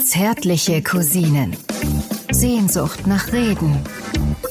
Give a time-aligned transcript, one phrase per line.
[0.00, 1.56] Zärtliche Cousinen.
[2.30, 3.78] Sehnsucht nach Reden.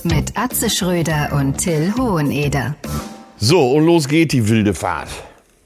[0.04, 2.76] Mit Atze Schröder und Till Hoheneder.
[3.38, 5.10] So, und los geht die wilde Fahrt.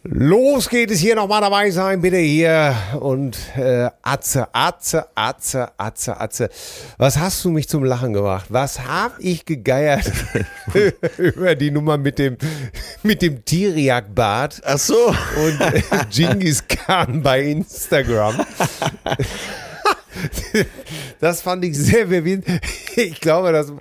[0.04, 2.76] Los geht es hier nochmal dabei sein, bitte hier.
[3.00, 6.50] Und äh, Atze, Atze, Atze, Atze, Atze.
[6.98, 8.46] Was hast du mich zum Lachen gemacht?
[8.50, 10.12] Was hab ich gegeiert
[11.20, 12.38] über die Nummer mit dem,
[13.04, 14.96] mit dem Tiriak-Bart Ach so.
[15.46, 18.44] und äh, Genghis Khan bei Instagram?
[21.20, 22.46] Das fand ich sehr verwirrend.
[22.96, 23.72] Ich glaube, dass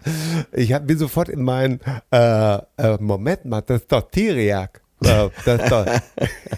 [0.53, 1.81] ich hab- bin sofort in meinen
[2.13, 4.80] äh, äh, Moment mal, das ist doch Tiriak.
[5.01, 5.87] Ist doch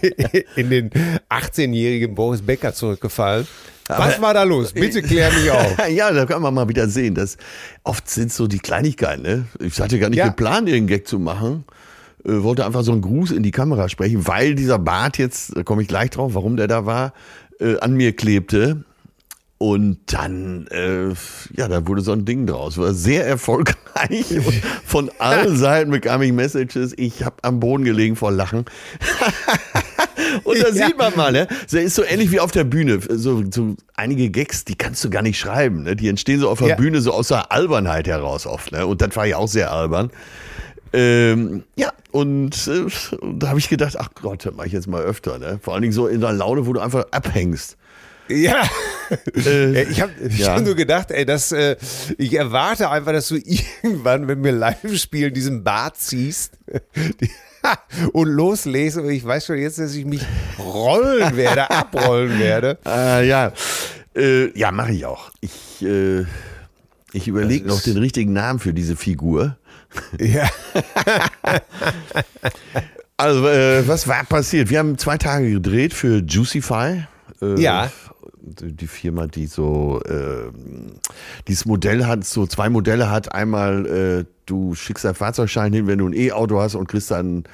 [0.55, 0.89] in den
[1.29, 3.47] 18-jährigen Boris Becker zurückgefallen.
[3.87, 4.71] Was war da los?
[4.73, 5.89] Bitte klär mich auf.
[5.89, 7.37] ja, da kann man mal wieder sehen, dass
[7.83, 9.21] oft sind so die Kleinigkeiten.
[9.23, 9.45] Ne?
[9.59, 10.27] Ich hatte gar nicht Ja.
[10.27, 11.65] geplant, irgendeinen Gag zu machen.
[12.25, 15.63] Äh, wollte einfach so einen Gruß in die Kamera sprechen, weil dieser Bart jetzt, da
[15.63, 17.13] komme ich gleich drauf, warum der da war,
[17.59, 18.83] äh, an mir klebte.
[19.63, 21.07] Und dann, äh,
[21.55, 22.77] ja, da wurde so ein Ding draus.
[22.77, 24.29] War sehr erfolgreich.
[24.45, 26.93] Und von allen Seiten bekam ich Messages.
[26.97, 28.65] Ich habe am Boden gelegen vor Lachen.
[30.43, 30.73] Und da Ja.
[30.87, 31.47] sieht man mal, ne?
[31.63, 32.99] Das ist so ähnlich wie auf der Bühne.
[33.09, 35.83] So, so einige Gags, die kannst du gar nicht schreiben.
[35.83, 35.95] Ne?
[35.95, 36.75] Die entstehen so auf der Ja.
[36.75, 38.73] Bühne so aus der Albernheit heraus oft.
[38.73, 38.85] Ne?
[38.85, 40.09] Und das war ja auch sehr albern.
[40.91, 42.85] Ähm, ja, und äh,
[43.35, 45.39] da habe ich gedacht, ach Gott, das mache ich jetzt mal öfter.
[45.39, 45.57] Ne?
[45.61, 47.77] Vor allen Dingen so in der Laune, wo du einfach abhängst.
[48.29, 48.63] Ja.
[49.45, 50.55] Äh, Ich habe ja.
[50.55, 51.75] schon so gedacht, ey, dass äh,
[52.17, 53.35] ich erwarte einfach, dass du
[53.83, 56.53] irgendwann, wenn wir live spielen, diesen Bart ziehst
[58.13, 59.01] und loslese.
[59.01, 60.21] Und ich weiß schon jetzt, dass ich mich
[60.57, 62.77] rollen werde, abrollen werde.
[62.85, 63.51] Äh, ja,
[64.55, 65.31] ja, mache ich auch.
[65.41, 66.21] Ich, äh,
[67.13, 69.57] ich überlege noch den richtigen Namen für diese Figur.
[70.19, 70.47] Ja.
[73.17, 74.69] Also, äh, was war passiert?
[74.69, 77.05] Wir haben zwei Tage gedreht für Juicify.
[77.41, 77.91] Äh, Ja.
[78.45, 80.51] Die Firma, die so äh,
[81.47, 83.33] dieses Modell hat, so zwei Modelle hat.
[83.33, 87.45] Einmal, äh, du schickst deinen Fahrzeugschein hin, wenn du ein E-Auto hast und kriegst dann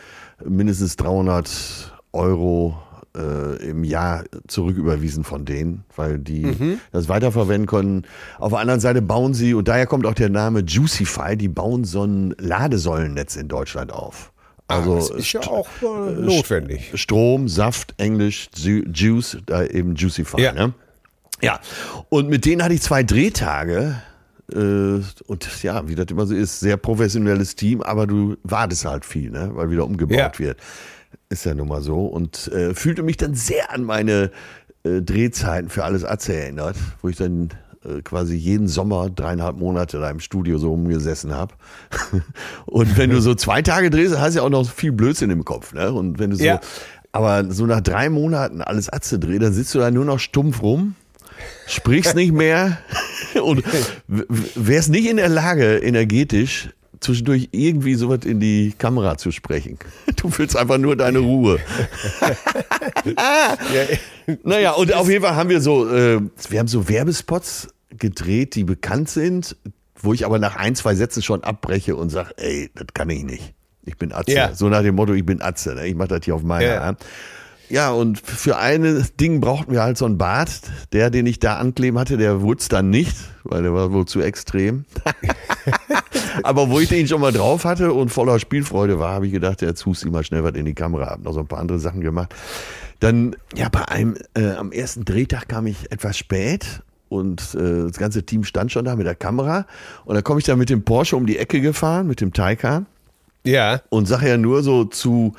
[0.44, 2.80] mindestens 300 Euro
[3.16, 8.08] äh, im Jahr zurücküberwiesen von denen, weil die das weiterverwenden können.
[8.40, 11.84] Auf der anderen Seite bauen sie, und daher kommt auch der Name Juicify, die bauen
[11.84, 14.31] so ein Ladesäulennetz in Deutschland auf.
[14.68, 16.92] Also das ist ja auch äh, notwendig.
[16.94, 20.40] Strom, Saft, Englisch, Ju- Juice, da eben Juicify.
[20.42, 20.53] Ja.
[20.53, 20.74] Ne?
[21.41, 21.59] Ja.
[22.09, 23.95] Und mit denen hatte ich zwei Drehtage.
[24.51, 24.55] Äh,
[25.27, 29.29] und ja, wie das immer so ist, sehr professionelles Team, aber du wartest halt viel,
[29.31, 29.51] ne?
[29.53, 30.39] weil wieder umgebaut Ja.
[30.39, 30.57] wird.
[31.29, 32.05] Ist ja nun mal so.
[32.05, 34.31] Und äh, fühlte mich dann sehr an meine
[34.83, 37.50] äh, Drehzeiten für alles Atze erinnert, wo ich dann
[37.85, 41.53] äh, quasi jeden Sommer dreieinhalb Monate da im Studio so rumgesessen habe.
[42.66, 45.45] Und wenn du so zwei Tage drehst, hast du ja auch noch viel Blödsinn im
[45.45, 45.73] Kopf.
[45.73, 45.91] Ne?
[45.91, 46.59] Und wenn du so, Ja.
[47.11, 50.63] aber so nach drei Monaten alles Atze drehst, dann sitzt du da nur noch stumpf
[50.63, 50.95] rum,
[51.67, 52.79] sprichst nicht mehr
[53.44, 53.63] und
[54.07, 56.69] wärst nicht in der Lage, energetisch
[57.00, 59.77] zwischendurch irgendwie sowas in die Kamera zu sprechen.
[60.17, 61.59] Du willst einfach nur deine Ruhe.
[64.44, 66.19] Naja, und auf jeden Fall haben wir so, äh,
[66.50, 69.56] wir haben so Werbespots gedreht, die bekannt sind,
[69.95, 73.23] wo ich aber nach ein, zwei Sätzen schon abbreche und sage, ey, das kann ich
[73.23, 73.53] nicht.
[73.85, 74.33] Ich bin Atze.
[74.33, 74.53] Ja.
[74.53, 75.75] So nach dem Motto, ich bin Atze.
[75.75, 75.88] Ne?
[75.88, 76.95] Ich mache das hier auf meiner Ja.
[77.69, 80.50] Ja, und für ein Ding brauchten wir halt so einen Bart.
[80.91, 84.06] Der, den ich da ankleben hatte, der wurde es dann nicht, weil der war wohl
[84.06, 84.85] zu extrem.
[86.44, 89.62] Aber wo ich den schon mal drauf hatte und voller Spielfreude war, habe ich gedacht,
[89.62, 91.12] jetzt hust ihm mal schnell was in die Kamera.
[91.12, 92.34] Hab noch so ein paar andere Sachen gemacht.
[93.00, 97.97] Dann, ja, bei einem, äh, am ersten Drehtag kam ich etwas spät und äh, das
[97.97, 99.66] ganze Team stand schon da mit der Kamera.
[100.06, 102.88] Und dann komme ich da mit dem Porsche um die Ecke gefahren, mit dem Taycan
[103.46, 103.81] Ja.
[103.90, 105.34] und sage ja nur so zu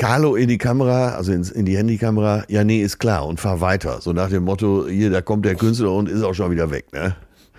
[0.00, 3.60] Carlo in die Kamera, also ins, in die Handykamera, ja, nee, ist klar und fahr
[3.60, 4.00] weiter.
[4.00, 6.90] So nach dem Motto, hier, da kommt der Künstler und ist auch schon wieder weg,
[6.94, 7.16] ne?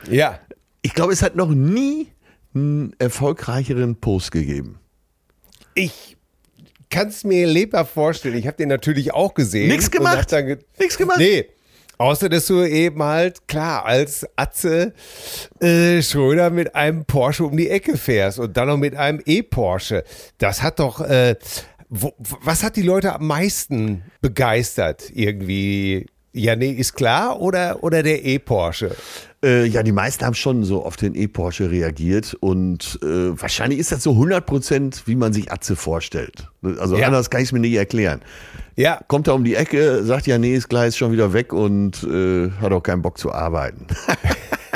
[0.10, 0.40] Ja.
[0.82, 2.08] Ich glaube, es hat noch nie
[2.56, 4.80] einen erfolgreicheren Post gegeben.
[5.76, 6.18] Ich
[6.90, 8.36] kann es mir lebhaft vorstellen.
[8.36, 9.68] Ich habe den natürlich auch gesehen.
[9.68, 10.30] Nix und gemacht?
[10.30, 11.20] ge Nix gemacht?
[11.20, 11.46] Nee.
[12.02, 14.94] Außer, dass du eben halt, klar, als Atze
[15.60, 20.04] äh, Schröder mit einem Porsche um die Ecke fährst und dann noch mit einem E-Porsche.
[20.40, 21.36] Das hat doch, äh,
[21.94, 26.08] wo, was hat die Leute am meisten begeistert irgendwie?
[26.34, 28.96] Ja, nee, ist klar oder, oder der E-Porsche?
[29.44, 33.06] Äh, ja, die meisten haben schon so auf den E-Porsche reagiert und äh,
[33.38, 36.48] wahrscheinlich ist das so 100 Prozent, wie man sich Atze vorstellt.
[36.80, 37.08] Also Ja.
[37.08, 38.22] anders kann ich es mir nicht erklären.
[38.78, 41.52] Ja, Kommt er um die Ecke, sagt ja, nee, ist klar, ist schon wieder weg
[41.52, 43.88] und äh, hat auch keinen Bock zu arbeiten.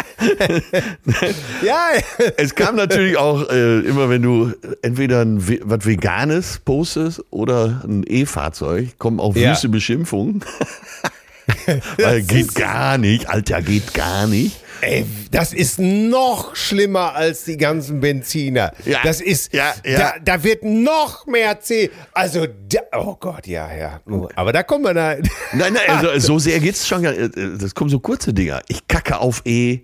[1.63, 1.89] ja,
[2.37, 8.03] Es kam natürlich auch äh, immer, wenn du entweder ein, was Veganes postest oder ein
[8.07, 9.51] E-Fahrzeug, kommen auch Ja.
[9.51, 10.43] wüste Beschimpfungen.
[11.97, 14.57] Weil geht gar nicht, Alter, geht gar nicht.
[14.81, 18.71] Ey, das ist noch schlimmer als die ganzen Benziner.
[18.83, 19.97] Ja, Das ist, ja, ja.
[19.97, 21.91] Da, da wird noch mehr C.
[22.13, 24.01] Also, da, oh Gott, ja, ja.
[24.35, 25.15] Aber da kommen wir da.
[25.53, 27.03] Nein, nein, also, so sehr geht's schon.
[27.03, 28.61] gar- äh, Das kommen so kurze Dinger.
[28.67, 29.79] Ich kacke auf E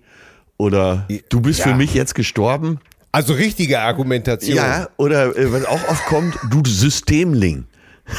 [0.62, 1.66] oder du bist Ja.
[1.66, 2.78] für mich jetzt gestorben.
[3.10, 4.56] Also richtige Argumentation.
[4.56, 7.66] Ja, oder äh, was auch oft kommt, du Systemling.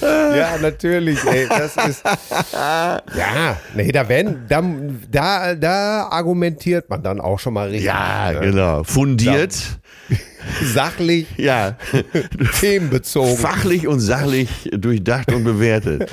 [0.00, 2.02] Ja, natürlich, ey, das ist.
[2.52, 4.62] Ja, nee, da werden, da,
[5.10, 7.86] da, da argumentiert man dann auch schon mal richtig.
[7.86, 8.40] Ja, ne?
[8.40, 8.84] genau.
[8.84, 9.54] Fundiert.
[10.62, 11.76] Sachlich, Ja.
[12.60, 13.36] themenbezogen.
[13.36, 16.10] Fachlich und sachlich durchdacht und bewertet.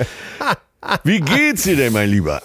[1.04, 2.42] Wie geht's dir denn, mein Lieber?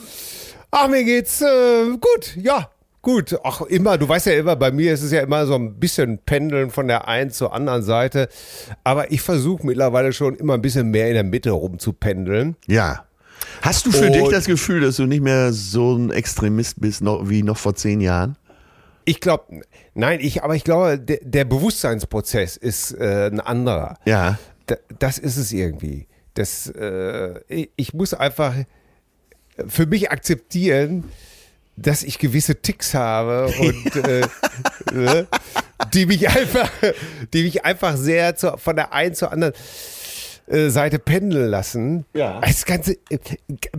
[0.71, 2.69] Ach, mir geht's äh, gut, ja.
[3.03, 5.79] Gut, ach immer, du weißt ja immer, bei mir ist es ja immer so ein
[5.79, 8.29] bisschen Pendeln von der einen zur anderen Seite.
[8.83, 12.56] Aber ich versuche mittlerweile schon immer ein bisschen mehr in der Mitte rumzupendeln.
[12.68, 13.06] Ja.
[13.63, 17.01] Hast du für Und- dich das Gefühl, dass du nicht mehr so ein Extremist bist
[17.01, 18.38] noch, wie noch vor zehn Jahren?
[19.03, 19.62] Ich glaube,
[19.95, 23.97] nein, ich, aber ich glaube, der, der Bewusstseinsprozess ist äh, ein anderer.
[24.06, 24.38] Ja.
[24.68, 26.07] Da, das ist es irgendwie.
[26.35, 28.53] Das, äh, ich, ich muss einfach
[29.68, 31.06] für mich akzeptieren,
[31.75, 35.25] dass ich gewisse Ticks habe und äh, äh,
[35.94, 36.69] die mich einfach,
[37.33, 39.53] die mich einfach sehr zu, von der einen zur anderen
[40.48, 42.06] äh, Seite pendeln lassen.
[42.13, 42.39] Ja.
[42.42, 43.18] Das ganze äh,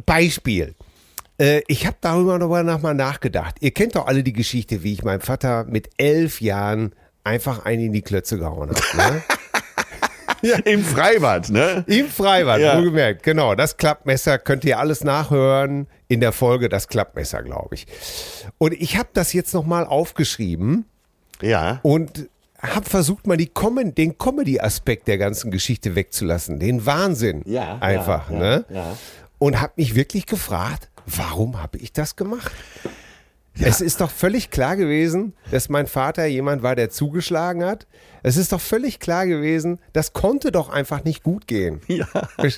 [0.06, 0.74] Beispiel.
[1.38, 3.56] Äh, ich habe darüber noch mal nachgedacht.
[3.60, 6.94] Ihr kennt doch alle die Geschichte, wie ich meinem Vater mit elf Jahren
[7.24, 9.14] einfach einen in die Klötze gehauen habe.
[9.14, 9.22] Ne?
[10.64, 11.84] Im Freibad, ne?
[11.86, 12.76] Im Freibad, Ja.
[12.76, 13.22] wohlgemerkt.
[13.22, 17.86] Genau, das Klappmesser könnt ihr alles nachhören in der Folge Das Klappmesser, glaube ich.
[18.58, 20.84] Und ich habe das jetzt nochmal aufgeschrieben
[21.40, 21.78] Ja.
[21.82, 22.28] und
[22.58, 26.58] habe versucht, mal die Com den Comedy-Aspekt der ganzen Geschichte wegzulassen.
[26.60, 27.42] Den Wahnsinn.
[27.46, 28.64] Ja, Einfach, ja, ne?
[28.68, 28.96] ja.
[29.38, 32.52] Und habe mich wirklich gefragt, warum habe ich das gemacht?
[33.60, 37.86] Es ist doch völlig klar gewesen, dass mein Vater jemand war, der zugeschlagen hat.
[38.22, 41.80] Es ist doch völlig klar gewesen, das konnte doch einfach nicht gut gehen.
[41.92, 42.06] Ja.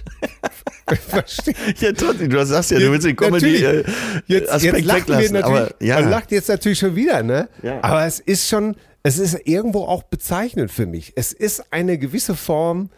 [1.08, 1.54] Verstehe.
[1.80, 3.84] Ja, trotzdem, du sagst ja, du willst den Comedy äh,
[4.26, 5.32] jetzt, Aspekt jetzt lachen wir weglassen.
[5.32, 6.00] natürlich, aber ja.
[6.00, 7.48] man lacht jetzt natürlich schon wieder, ne?
[7.62, 7.82] Ja.
[7.82, 11.14] Aber es ist schon, es ist irgendwo auch bezeichnend für mich.
[11.16, 12.90] Es ist eine gewisse Form,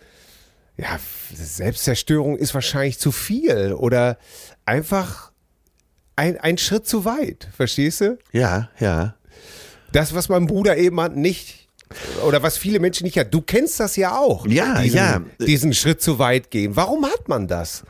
[0.76, 0.98] ja,
[1.32, 4.18] Selbstzerstörung ist wahrscheinlich zu viel oder
[4.66, 5.32] einfach
[6.16, 8.18] ein, ein Schritt zu weit, verstehst du?
[8.32, 9.14] ja, ja.
[9.92, 11.68] Das, was mein Bruder eben hat, nicht,
[12.26, 13.32] oder was viele Menschen nicht hat.
[13.32, 14.46] Du kennst das ja auch.
[14.46, 15.22] Ja, diesen, ja.
[15.38, 16.76] Diesen Schritt zu weit gehen.
[16.76, 17.84] Warum hat man das?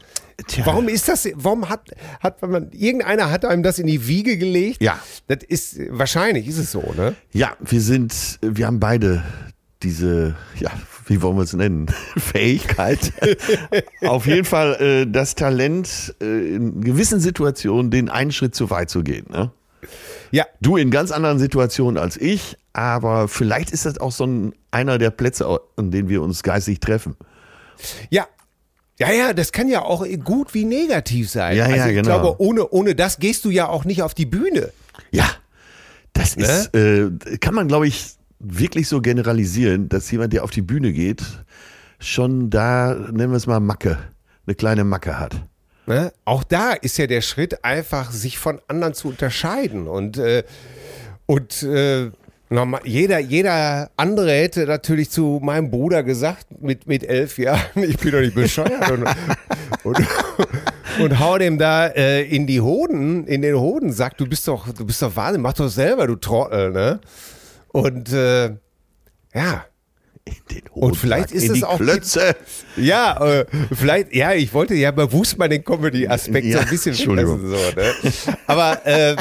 [0.46, 0.67] Tja.
[0.67, 1.90] Warum ist das, warum hat,
[2.20, 4.82] hat man, irgendeiner hat einem das in die Wiege gelegt?
[4.82, 5.00] Ja.
[5.29, 7.17] Das ist, wahrscheinlich ist es so, ne?
[7.32, 9.25] Ja, wir sind, wir haben beide
[9.82, 10.70] diese, ja,
[11.06, 11.87] wie wollen wir es nennen,
[12.17, 13.12] Fähigkeit,
[14.02, 18.90] auf jeden Fall äh, das Talent, äh, in gewissen Situationen den einen Schritt zu weit
[18.90, 19.26] zu gehen.
[19.31, 19.50] Ne?
[20.31, 24.55] Ja, Du in ganz anderen Situationen als ich, aber vielleicht ist das auch so ein,
[24.70, 27.17] einer der Plätze, an denen wir uns geistig treffen.
[28.11, 28.26] ja.
[28.99, 31.55] Ja, ja, das kann ja auch gut wie negativ sein.
[31.55, 32.19] Ja, ja, also ich genau.
[32.19, 34.72] glaube, ohne, ohne das gehst du ja auch nicht auf die Bühne.
[35.11, 35.29] Ja,
[36.14, 40.62] das ist, äh, kann man, glaube ich, wirklich so generalisieren, dass jemand, der auf die
[40.62, 41.23] Bühne geht,
[41.99, 43.99] schon da, nennen wir es mal Macke,
[44.47, 45.47] eine kleine Macke hat.
[45.87, 46.13] Ne?
[46.25, 49.87] Auch da ist ja der Schritt einfach, sich von anderen zu unterscheiden.
[49.87, 50.43] Und, äh,
[51.27, 52.10] und äh,
[52.51, 57.99] normal, jeder, jeder andere hätte natürlich zu meinem Bruder gesagt, mit, mit elf Jahren, ich
[57.99, 58.91] bin doch nicht bescheuert.
[58.91, 59.05] und,
[59.84, 60.06] und,
[61.01, 64.69] und hau dem da äh, in die Hoden, in den Hoden, sagt, du bist doch,
[64.72, 67.01] du bist doch Wahnsinn, mach doch selber, du Trottel, ne?
[67.77, 68.56] Und äh,
[69.35, 69.67] ja,
[70.73, 72.35] Und vielleicht ist es auch die- Klötze.
[72.77, 76.93] Ja, äh, vielleicht, ja, ich wollte ja bewusst mal den Comedy-Aspekt so Ja, ein bisschen
[76.97, 77.47] Entschuldigung.
[77.47, 77.93] so, ne?
[78.47, 79.17] Aber, ähm,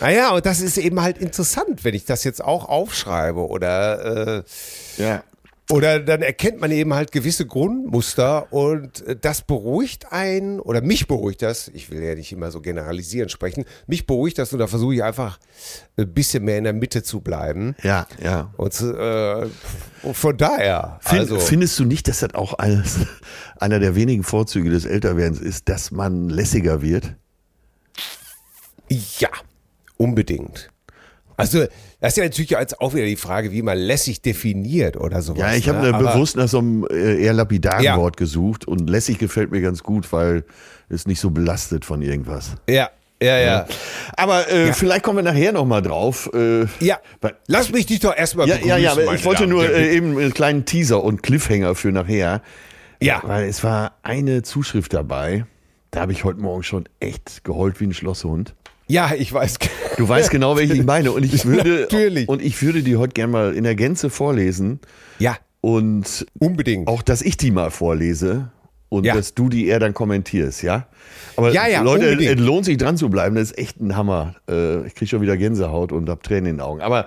[0.00, 4.42] naja, und das ist eben halt interessant, wenn ich das jetzt auch aufschreibe oder,
[4.98, 5.22] äh, Ja.
[5.70, 11.06] Oder dann erkennt man eben halt gewisse Grundmuster und äh, das beruhigt einen oder mich
[11.08, 11.68] beruhigt das.
[11.68, 13.64] Ich will ja nicht immer so generalisieren sprechen.
[13.86, 15.38] Mich beruhigt das und da versuche ich einfach
[15.96, 17.74] ein bisschen mehr in der Mitte zu bleiben.
[17.82, 18.52] Ja, ja.
[18.58, 19.46] Und äh,
[20.12, 21.38] von daher, Fin- also.
[21.38, 22.98] Findest du nicht, dass das auch als
[23.56, 27.14] einer der wenigen Vorzüge des Älterwerdens ist, dass man lässiger wird?
[29.18, 29.30] Ja,
[29.96, 30.70] unbedingt.
[31.36, 31.64] Also,
[32.04, 35.40] das ist ja natürlich jetzt auch wieder die Frage, wie man lässig definiert oder sowas.
[35.40, 35.90] Ja, ich habe ne?
[35.90, 37.96] ne, bewusst nach so einem äh, eher lapidaren Ja.
[37.96, 40.44] Wort gesucht und lässig gefällt mir ganz gut, weil
[40.90, 42.56] es nicht so belastet von irgendwas.
[42.68, 42.90] Ja,
[43.22, 43.66] ja, ja.
[44.18, 44.72] Aber äh, Ja.
[44.74, 46.28] vielleicht kommen wir nachher nochmal drauf.
[46.34, 46.98] Äh, Ja,
[47.46, 49.96] lass mich dich doch erstmal ja, ja, ja, begrüßen, aber ich wollte Damen nur äh,
[49.96, 52.42] eben einen kleinen Teaser und Cliffhanger für nachher.
[53.00, 53.22] Ja.
[53.24, 55.46] Weil es war eine Zuschrift dabei,
[55.90, 58.54] da habe ich heute Morgen schon echt geheult wie ein Schlosshund.
[58.86, 59.58] Ja, ich weiß.
[59.96, 61.12] Du weißt genau, welche ich meine.
[61.12, 62.28] Und ich würde, Natürlich.
[62.28, 64.80] Und ich würde die heute gerne mal in der Gänze vorlesen.
[65.18, 66.88] Ja, Und unbedingt.
[66.88, 68.50] auch, dass ich die mal vorlese
[68.90, 69.14] und Ja.
[69.14, 70.86] dass du die eher dann kommentierst, ja?
[71.36, 73.34] Aber Ja, ja, Leute, es lohnt sich dran zu bleiben.
[73.34, 74.34] Das ist echt ein Hammer.
[74.48, 76.80] Äh, Ich kriege schon wieder Gänsehaut und hab Tränen in den Augen.
[76.80, 77.06] Aber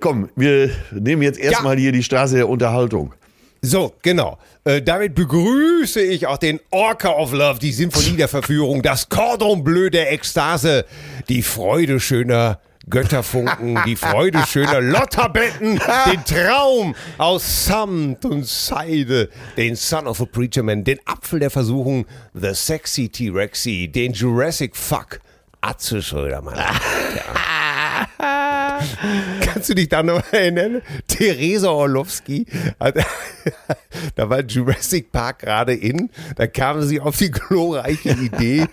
[0.00, 3.14] komm, wir nehmen jetzt erstmal hier die Straße der Unterhaltung.
[3.60, 4.38] So, genau.
[4.64, 9.64] Äh, damit begrüße ich auch den Orca of Love, die Sinfonie der Verführung, das Cordon
[9.64, 10.84] Bleu der Ekstase,
[11.28, 19.74] die Freude schöner Götterfunken, die Freude schöner Lotterbetten, den Traum aus Samt und Seide, den
[19.76, 25.20] Son of a Preacher Man, den Apfel der Versuchung, The Sexy T-Rexy, den Jurassic Fuck,
[25.60, 26.54] Atze Schröder, Mann.
[29.40, 30.82] Kannst du dich da noch erinnern?
[31.06, 32.46] Theresa Orlowski,
[32.78, 32.96] hat,
[34.14, 38.66] da war Jurassic Park gerade in, da kam sie auf die glorreiche Idee,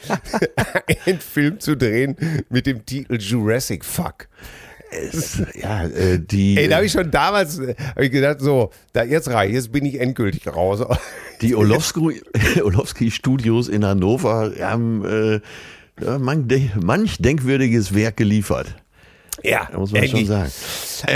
[1.05, 2.15] einen Film zu drehen
[2.49, 4.27] mit dem Titel Jurassic Fuck.
[4.91, 8.71] Es, ja, äh, die, Ey, da habe ich schon damals äh, hab ich gedacht, so,
[8.93, 10.85] da, jetzt reicht, jetzt bin ich endgültig raus.
[11.41, 12.21] die Olowski,
[12.63, 15.39] Olowski Studios in Hannover haben äh,
[16.19, 18.75] manch, manch denkwürdiges Werk geliefert.
[19.43, 20.51] Ja, Da muss man schon sagen.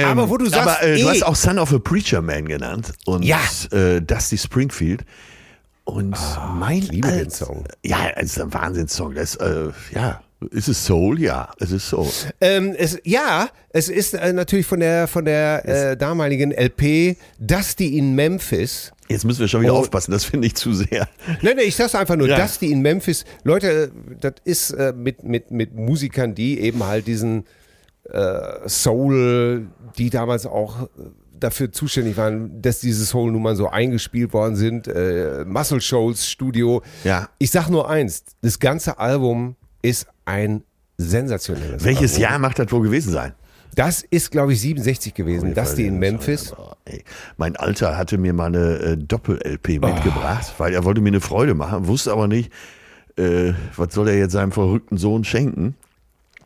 [0.05, 1.09] Aber wo du sagst, aber, äh, du eh.
[1.09, 3.39] hast auch Son of a Preacher Man genannt und Ja.
[3.71, 5.03] äh, Dusty Springfield.
[5.85, 6.11] Und
[6.59, 7.63] mein Ah, liebe den Alt- Song.
[7.83, 9.15] Ja, es ist ein Wahnsinnssong.
[9.15, 10.21] Das, äh, ja,
[10.51, 11.19] ist es Soul?
[11.19, 12.07] Ja, es ist Soul.
[12.41, 17.97] Ähm, es, ja, es ist äh, natürlich von der, von der äh, damaligen LP Dusty
[17.97, 18.91] in Memphis.
[19.07, 19.77] Jetzt müssen wir schon wieder Oh.
[19.79, 21.07] aufpassen, das finde ich zu sehr.
[21.41, 22.37] Nein, nein, ich sag's einfach nur, Ja.
[22.39, 23.25] Dusty in Memphis.
[23.43, 27.45] Leute, das ist äh, mit, mit, mit Musikern, die eben halt diesen
[28.11, 30.87] äh, Soul, die damals auch äh,
[31.39, 34.87] dafür zuständig waren, dass diese Soul-Nummern so eingespielt worden sind.
[34.87, 36.81] Äh, Muscle Shoals Studio.
[37.03, 37.29] Ja.
[37.37, 40.63] Ich sag nur eins, das ganze Album ist ein
[40.97, 42.23] sensationelles Welches Album.
[42.23, 43.33] Jahr macht das wohl gewesen sein?
[43.75, 45.53] Das ist, glaube ich, 67 gewesen.
[45.53, 46.53] Dusty in Memphis.
[46.57, 47.03] Oh, ey.
[47.37, 49.87] Mein Alter hatte mir mal eine äh, Doppel-LP Oh.
[49.87, 52.51] mitgebracht, weil er wollte mir eine Freude machen, wusste aber nicht,
[53.17, 55.75] äh, was soll er jetzt seinem verrückten Sohn schenken.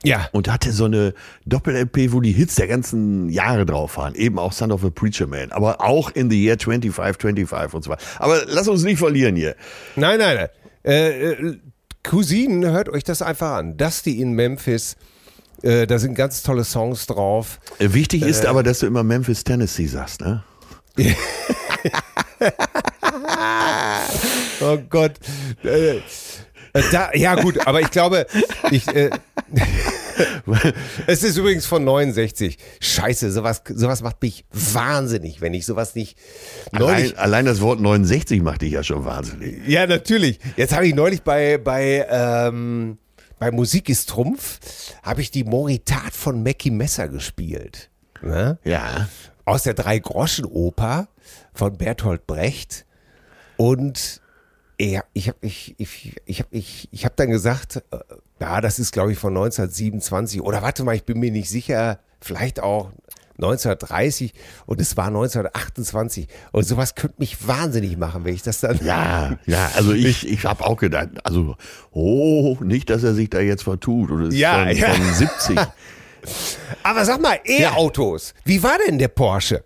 [0.03, 0.27] Ja.
[0.31, 1.13] Und hatte so eine
[1.45, 4.15] Doppel-LP, wo die Hits der ganzen Jahre drauf waren.
[4.15, 7.83] Eben auch Son of a Preacher Man, aber auch in the Year 25, 25 und
[7.83, 8.03] so weiter.
[8.19, 9.55] Aber lass uns nicht verlieren hier.
[9.95, 10.50] Nein, nein, nein.
[10.83, 11.57] Äh, äh,
[12.03, 13.77] Cousinen, hört euch das einfach an.
[13.77, 14.98] Dusty in Memphis.
[15.62, 17.62] Äh, da sind ganz tolle Songs drauf.
[17.79, 20.43] Äh, Wichtig ist aber, dass du immer Memphis, Tennessee sagst, ne?
[24.62, 25.13] Oh Gott.
[26.74, 28.25] Äh, da, ja, gut, aber ich glaube,
[28.72, 28.88] ich.
[28.88, 29.10] Äh,
[31.08, 32.58] es ist übrigens von 69.
[32.80, 36.18] Scheiße, sowas, sowas macht mich wahnsinnig, wenn ich sowas nicht.
[36.72, 39.68] Neulich, Allein, allein das Wort 69 macht dich ja schon wahnsinnig.
[39.68, 40.39] Ja, natürlich.
[40.56, 42.98] Jetzt habe ich neulich bei, bei, ähm,
[43.39, 44.60] bei Musik ist Trumpf,
[45.03, 47.89] habe ich die Moritat von Mackie Messer gespielt.
[48.22, 48.58] Ne?
[48.63, 49.08] Ja.
[49.46, 51.08] Aus der Drei-Groschen-Oper
[51.53, 52.86] von Bertolt Brecht.
[53.58, 54.22] Und
[54.80, 57.98] ja, ich habe ich, ich, ich hab, ich, ich hab dann gesagt, äh,
[58.39, 60.42] ja, das ist, glaube ich, von 1927.
[60.42, 62.92] Oder warte mal, ich bin mir nicht sicher, vielleicht auch
[63.38, 64.34] 1930
[64.65, 66.27] und es war 1928.
[66.51, 68.80] Und sowas könnte mich wahnsinnig machen, wenn ich das dann.
[68.84, 71.56] Ja, ja, also ich, ich habe auch gedacht, also,
[71.92, 74.94] oh, nicht, dass er sich da jetzt vertut oder ist Ja, von, ja.
[74.94, 75.60] von 70.
[76.84, 78.34] Aber sag mal, E-Autos.
[78.46, 79.63] Wie war denn der Porsche?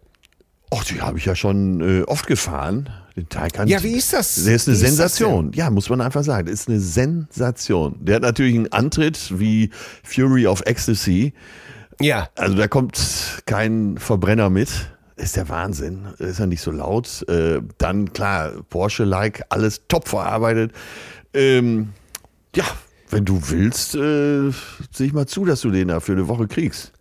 [0.72, 2.90] Ach, die habe ich ja schon äh, oft gefahren.
[3.18, 3.68] Den Taycan.
[3.68, 4.44] Ja, wie ist das?
[4.46, 5.52] Der ist eine Wie ist Sensation.
[5.54, 6.46] ja, muss man einfach sagen.
[6.48, 7.96] Das ist eine Sensation.
[8.00, 9.72] Der hat natürlich einen Antritt wie
[10.04, 11.34] Fury of Ecstasy.
[12.00, 12.30] Ja.
[12.36, 14.70] Also da kommt kein Verbrenner mit.
[15.16, 16.06] Ist der Wahnsinn.
[16.20, 17.28] Ist ja nicht so laut.
[17.28, 20.72] Äh, dann klar, Porsche-like, alles top verarbeitet.
[21.34, 21.90] Ähm,
[22.56, 22.66] ja,
[23.10, 24.52] wenn du willst, äh,
[24.92, 26.92] sehe ich mal zu, dass du den da für eine Woche kriegst.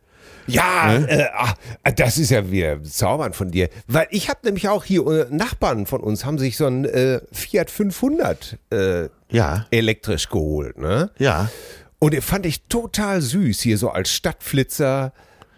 [0.46, 1.54] Ja, äh, ach,
[1.96, 3.68] das ist ja wieder zaubern von dir.
[3.86, 7.20] Weil ich habe nämlich auch hier äh, Nachbarn von uns haben sich so ein äh,
[7.32, 11.10] Fiat 500 äh, Ja, elektrisch geholt, ne?
[11.18, 11.50] ja.
[11.98, 15.12] Und den fand ich total süß hier so als Stadtflitzer.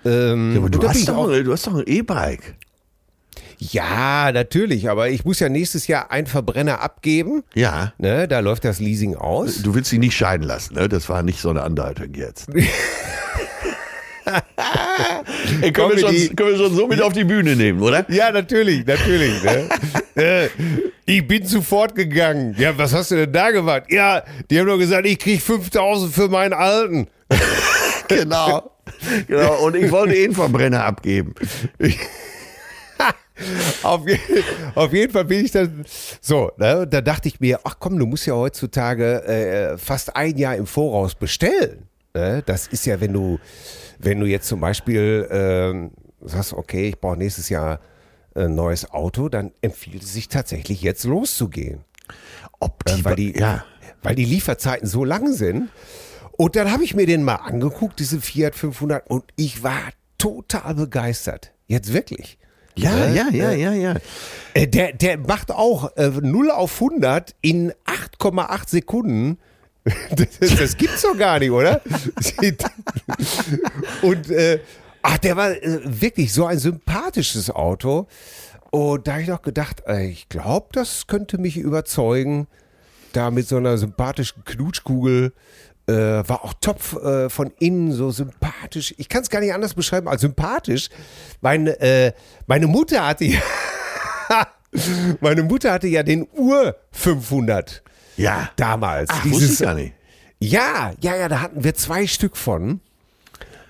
[0.05, 2.55] Ähm, Ja, aber du hast, doch, du hast doch ein E-Bike.
[3.59, 7.43] ja, natürlich, aber ich muss ja nächstes Jahr einen Verbrenner abgeben.
[7.55, 7.93] Ja.
[7.99, 9.63] Ne, da läuft das Leasing aus.
[9.63, 10.89] Du willst sie nicht scheiden lassen, ne?
[10.89, 12.47] Das war nicht so eine Andeutung jetzt.
[15.63, 18.05] Ey, können, wir schon, können wir schon so mit auf die Bühne nehmen, oder?
[18.11, 19.43] Ja, natürlich, natürlich.
[19.43, 19.69] Ne?
[20.17, 20.49] äh,
[21.05, 22.55] ich bin sofort gegangen.
[22.59, 23.85] Ja, was hast du denn da gemacht?
[23.89, 27.09] Ja, die haben doch gesagt, ich krieg 5000 für meinen Alten.
[28.09, 28.71] Genau.
[29.27, 29.67] genau.
[29.67, 31.35] Und ich wollte eh einen Verbrenner abgeben.
[33.83, 34.19] auf, je,
[34.75, 35.85] auf, jeden Fall bin ich dann
[36.23, 40.39] so, ne, da dachte ich mir, ach komm, du musst ja heutzutage äh, fast ein
[40.39, 41.87] Jahr im Voraus bestellen.
[42.15, 42.43] Ne?
[42.47, 43.39] Das ist ja, wenn du,
[43.99, 47.81] wenn du jetzt zum Beispiel äh, sagst, okay, ich brauche nächstes Jahr
[48.35, 51.85] ein neues Auto, dann empfiehlt es sich tatsächlich jetzt loszugehen.
[52.61, 53.65] Ob die, Äh, weil, die, ja.
[54.03, 55.69] weil die Lieferzeiten so lang sind.
[56.37, 59.81] Und dann habe ich mir den mal angeguckt, diesen Fiat 500, und ich war
[60.19, 61.53] total begeistert.
[61.67, 62.39] Jetzt wirklich.
[62.77, 63.95] Ja, Äh, ja, ja, ja, ja.
[64.55, 69.39] Äh, Der, der macht auch äh, 0 auf 100 in 8,8 Sekunden.
[70.11, 71.81] Das, das gibt's doch gar nicht, oder?
[74.03, 74.61] Und äh,
[75.03, 78.07] ach, der war äh, wirklich so ein sympathisches Auto.
[78.71, 82.47] Und da habe ich noch gedacht, äh, ich glaube, das könnte mich überzeugen.
[83.13, 85.33] Da mit so einer sympathischen Knutschkugel.
[85.87, 88.95] Äh, war auch top äh, von innen, so sympathisch.
[88.99, 90.91] Ich kann es gar nicht anders beschreiben als sympathisch.
[91.41, 92.13] Meine, äh,
[92.47, 93.41] meine Mutter hatte ja,
[95.21, 97.83] meine Mutter hatte ja den Ur 500
[98.19, 98.51] Ja.
[98.57, 99.09] damals.
[99.11, 99.93] Ach, wusste ich gar nicht.
[100.41, 102.81] Ja, ja, ja, da hatten wir zwei Stück von.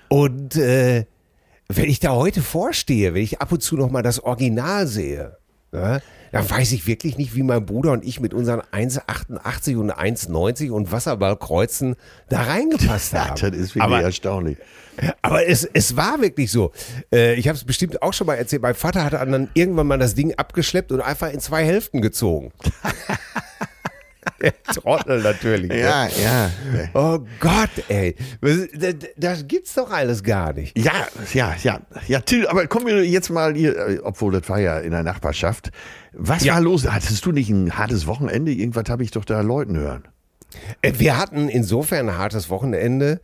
[0.07, 1.05] Und äh,
[1.67, 5.37] wenn ich da heute vorstehe, wenn ich ab und zu noch mal das Original sehe,
[5.71, 5.99] ja,
[6.31, 10.69] dann weiß ich wirklich nicht, wie mein Bruder und ich mit unseren 1,88 und 1,90
[10.71, 11.95] und Wasserballkreuzen
[12.29, 13.29] da reingepasst haben.
[13.39, 14.57] das ist wirklich Aber erstaunlich.
[15.21, 16.71] aber es, es war wirklich so.
[17.11, 18.61] Äh, ich habe es bestimmt auch schon mal erzählt.
[18.61, 22.51] Mein Vater hatte dann irgendwann mal das Ding abgeschleppt und einfach in zwei Hälften gezogen.
[24.41, 25.69] Der Trottel natürlich.
[25.69, 25.79] ne?
[25.79, 26.49] Ja, ja.
[26.93, 28.15] Oh Gott, ey.
[28.41, 30.77] Das, das gibt's doch alles gar nicht.
[30.77, 31.81] Ja, ja, ja.
[32.07, 35.03] Ja, Till, aber kommen wir jetzt mal hier, äh, obwohl das war ja in der
[35.03, 35.71] Nachbarschaft.
[36.13, 36.55] Was Ja.
[36.55, 36.87] war los?
[36.89, 38.51] Hattest du nicht ein hartes Wochenende?
[38.51, 40.03] Irgendwas habe ich doch da Leuten hören.
[40.81, 43.21] Äh, Wir hatten insofern ein hartes Wochenende.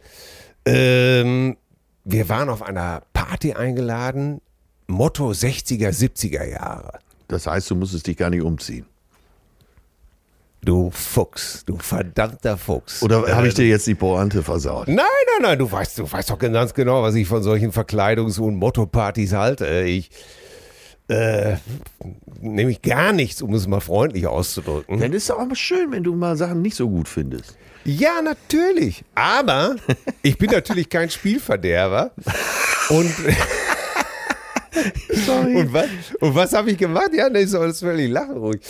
[0.66, 1.58] Ähm,
[2.04, 4.42] wir waren auf einer Party eingeladen.
[4.88, 7.00] Motto 60er, 70er Jahre.
[7.28, 8.86] Das heißt, du musstest dich gar nicht umziehen.
[10.66, 13.04] Du Fuchs, du verdammter Fuchs.
[13.04, 14.88] Oder habe ich dir jetzt die Pointe versaut?
[14.88, 18.40] Nein, nein, nein, du weißt, du weißt doch ganz genau, was ich von solchen Verkleidungs-
[18.40, 19.84] und Motto-Partys halte.
[19.84, 20.10] Ich
[21.08, 21.58] äh,
[22.42, 25.00] nämlich gar nichts, um es mal freundlich auszudrücken.
[25.00, 27.56] Dann ist es auch mal schön, wenn du mal Sachen nicht so gut findest.
[27.84, 29.04] Ja, natürlich.
[29.14, 29.76] Aber
[30.24, 32.10] ich bin natürlich kein Spielverderber.
[32.90, 33.14] Und,
[35.28, 35.56] Sorry.
[35.58, 35.86] und was,
[36.20, 37.12] und was habe ich gemacht?
[37.14, 38.62] Ja, nee, ist alles völlig lachen ruhig.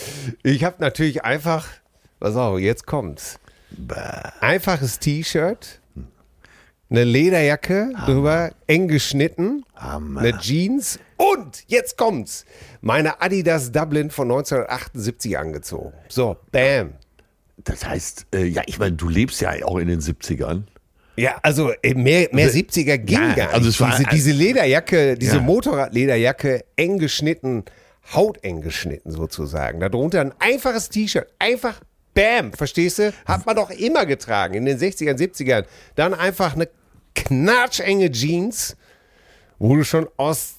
[0.42, 1.66] Ich habe natürlich einfach,
[2.20, 3.38] pass auf, jetzt kommt's.
[4.40, 5.80] Einfaches T-Shirt,
[6.88, 10.20] eine Lederjacke drüber, eng geschnitten, Hammer.
[10.20, 12.44] eine Jeans und jetzt kommt's.
[12.80, 15.92] Meine Adidas Dublin von 1978 angezogen.
[16.08, 16.92] So, bam.
[17.58, 20.62] Das heißt, äh, ja, ich meine, du lebst ja auch in den 70ern.
[21.16, 23.54] Ja, also äh, mehr, mehr 70er ging Ja, gar nicht.
[23.54, 25.42] also war- diese, diese Lederjacke, diese Ja.
[25.42, 27.64] Motorradlederjacke, eng geschnitten,
[28.14, 29.80] hauteng geschnitten sozusagen.
[29.80, 31.80] Darunter ein einfaches T-Shirt, einfach
[32.16, 33.12] Bam, verstehst du?
[33.26, 35.66] Hat man doch immer getragen in den 60ern, 70ern.
[35.96, 36.66] Dann einfach eine
[37.14, 38.74] knatschenge Jeans,
[39.58, 40.54] wo du schon aus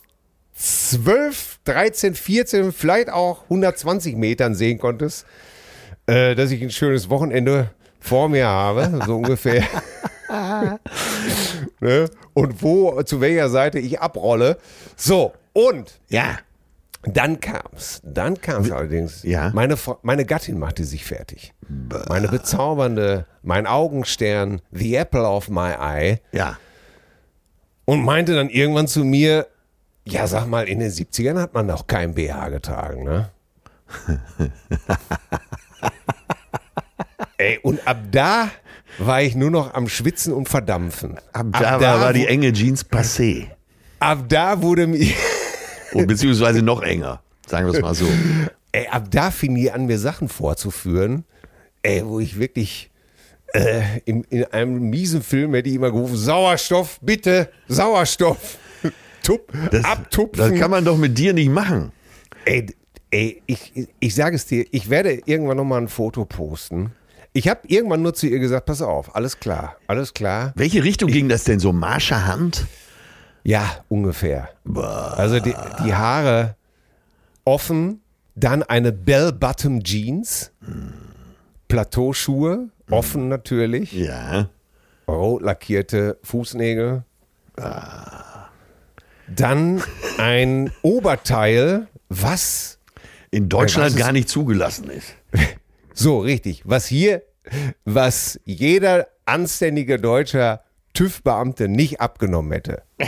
[0.54, 5.26] 12, 13, 14, vielleicht auch 120 Metern sehen konntest,
[6.06, 9.66] äh, dass ich ein schönes Wochenende vor mir habe, so ungefähr.
[11.80, 12.08] ne?
[12.36, 14.60] Und wo, zu welcher Seite ich abrolle.
[14.96, 16.38] So, und Ja.
[17.14, 18.02] Dann kam's.
[18.04, 19.24] Dann kam's allerdings.
[19.24, 19.52] Ja.
[19.54, 21.54] Meine, meine Gattin machte sich fertig.
[22.10, 26.20] Meine bezaubernde, mein Augenstern, the apple of my eye.
[26.32, 26.58] Ja.
[27.86, 29.48] Und meinte dann irgendwann zu mir,
[30.06, 33.30] ja, sag mal, in den 70ern hat man noch kein BH getragen, ne?
[37.38, 38.50] Ey, und ab da
[38.98, 41.18] war ich nur noch am Schwitzen und Verdampfen.
[41.32, 43.48] Ab da, war, war die enge Jeans passé.
[44.00, 45.14] ab da wurde mir,
[45.98, 47.22] Und beziehungsweise noch enger.
[47.48, 48.08] Sagen wir es mal so.
[48.72, 51.24] ey, ab da fing die an, mir Sachen vorzuführen,
[51.82, 52.90] ey, wo ich wirklich
[53.54, 58.58] äh, in, in einem miesen Film hätte ich immer gerufen, Sauerstoff, bitte, Sauerstoff.
[59.24, 60.38] Tup, Das, abtupfen.
[60.52, 61.92] das kann man doch mit dir nicht machen.
[62.46, 62.68] Ey,
[63.12, 66.92] ey ich, ich sage es dir, ich werde irgendwann nochmal ein Foto posten.
[67.34, 70.54] Ich habe irgendwann nur zu ihr gesagt, pass auf, alles klar, alles klar.
[70.56, 71.72] Welche Richtung ging das denn so?
[71.74, 72.66] Marscherhand?
[73.48, 74.50] Ja, ungefähr.
[74.76, 75.56] Also die,
[75.86, 76.58] die Haare
[77.46, 78.02] offen,
[78.36, 80.52] dann eine Bell-Bottom Jeans,
[81.70, 84.50] Plateauschuhe, offen natürlich, Ja.
[85.08, 87.04] rot lackierte Fußnägel.
[89.30, 89.82] Dann
[90.18, 92.80] ein Oberteil, was
[93.32, 95.14] In Deutschland was gar nicht zugelassen ist.
[95.94, 96.62] So, richtig.
[96.66, 97.24] Was hier,
[97.86, 100.62] was jeder anständige deutscher
[100.98, 102.82] TÜV-Beamte nicht abgenommen hätte.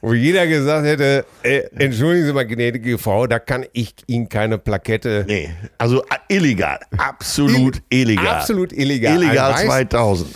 [0.00, 4.58] wo jeder gesagt hätte, äh, entschuldigen Sie mal, gnädige Frau, da kann ich Ihnen keine
[4.58, 5.24] Plakette.
[5.28, 8.26] Nee, also äh, illegal, absolut illegal.
[8.26, 9.16] Absolut illegal.
[9.22, 10.30] Illegal Ein weiß- 2000.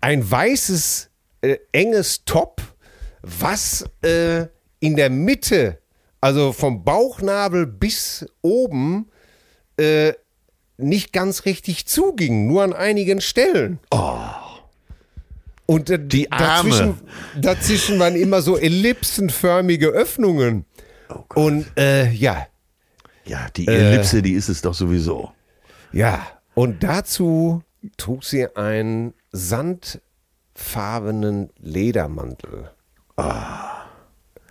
[0.00, 1.10] Ein weißes,
[1.42, 2.60] äh, enges Top,
[3.22, 4.46] was äh,
[4.80, 5.78] in der Mitte,
[6.20, 9.08] also vom Bauchnabel bis oben,
[9.76, 10.14] äh,
[10.78, 13.78] nicht ganz richtig zuging, nur an einigen Stellen.
[15.72, 16.70] Und äh, Die Arme.
[16.70, 16.94] Dazwischen,
[17.40, 20.64] dazwischen waren immer so ellipsenförmige Öffnungen.
[21.34, 22.46] Und äh, ja,
[23.24, 23.92] Ja, die Äh.
[23.92, 25.32] Ellipse, die ist es doch sowieso.
[25.92, 26.26] ja.
[26.54, 27.62] Und dazu
[27.96, 32.70] trug sie einen sandfarbenen Ledermantel.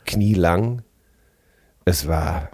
[0.05, 0.81] Knielang.
[1.85, 2.49] Es war,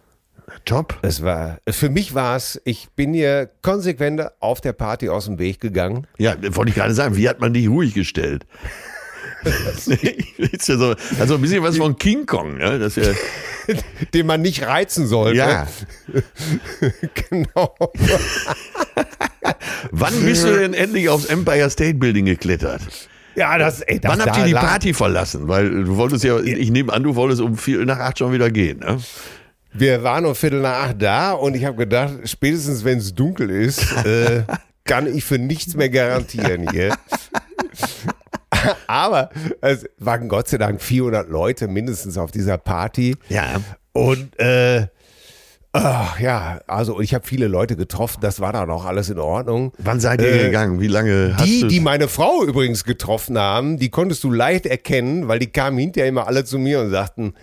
[0.65, 0.97] Top.
[1.01, 5.39] es war, für mich war es, ich bin ihr konsequent auf der Party aus dem
[5.39, 6.07] Weg gegangen.
[6.17, 8.45] Ja, wollte ich gerade sagen, wie hat man dich ruhig gestellt?
[10.38, 12.79] ist ja so, also ein bisschen was von King Kong, ne?
[12.79, 13.12] Das ja,
[14.13, 15.38] den man nicht reizen sollte.
[15.38, 15.67] ja.
[17.29, 17.75] genau.
[19.91, 22.81] Wann bist du denn endlich aufs Empire State Building geklettert?
[23.36, 25.47] Ja, das, ey, das Wann habt ihr die Party verlassen?
[25.47, 28.49] Weil du wolltest ja, ich nehme an, du wolltest um vier nach acht schon wieder
[28.49, 28.97] gehen, ne?
[29.78, 33.50] Wir waren um Viertel nach acht da und ich habe gedacht, spätestens wenn es dunkel
[33.50, 34.44] ist, äh,
[34.86, 36.96] kann ich für nichts mehr garantieren hier.
[38.88, 39.30] Aber
[39.62, 43.16] es waren Gott sei Dank 400 Leute mindestens auf dieser Party.
[43.30, 43.62] Ja.
[43.94, 44.88] Und äh,
[45.74, 49.74] ach, ja, also ich habe viele Leute getroffen, das war dann auch alles in Ordnung.
[49.78, 50.80] Wann seid ihr Äh, gegangen?
[50.80, 55.28] Wie lange hast Die, die meine Frau übrigens getroffen haben, die konntest du leicht erkennen,
[55.28, 57.34] weil die kamen hinterher immer alle zu mir und sagten,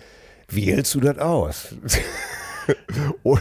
[0.49, 1.67] wie hältst du das aus?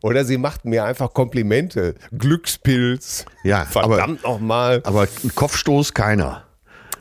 [0.00, 1.94] oder, sie machten mir einfach Komplimente.
[2.16, 3.24] Glückspilz.
[3.44, 4.80] Ja, aber- verdammt nochmal.
[4.84, 6.44] Aber Kopfstoß keiner.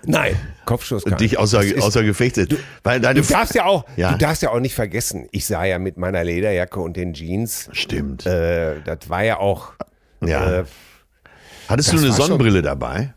[0.05, 1.03] Nein, Kopfschuss.
[1.03, 2.55] kann- Dich außer, ist- außer Gefecht setzt.
[2.83, 4.13] Weil deine Du darfst ja auch, Ja.
[4.13, 5.27] du darfst ja auch nicht vergessen.
[5.31, 7.69] Ich sah ja mit meiner Lederjacke und den Jeans.
[7.73, 8.25] Stimmt.
[8.25, 9.73] Äh, das war ja auch.
[10.25, 10.59] Ja.
[10.59, 10.63] Äh,
[11.67, 13.13] Hattest du eine war schon- Sonnenbrille dabei?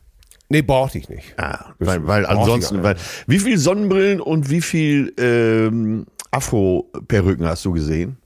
[0.49, 1.33] nee, brauchte ich nicht.
[1.39, 7.73] Ah, weil, weil ansonsten, weil, wie viel Sonnenbrillen und wie viel ähm, Afro-Perücken hast du
[7.73, 8.17] gesehen?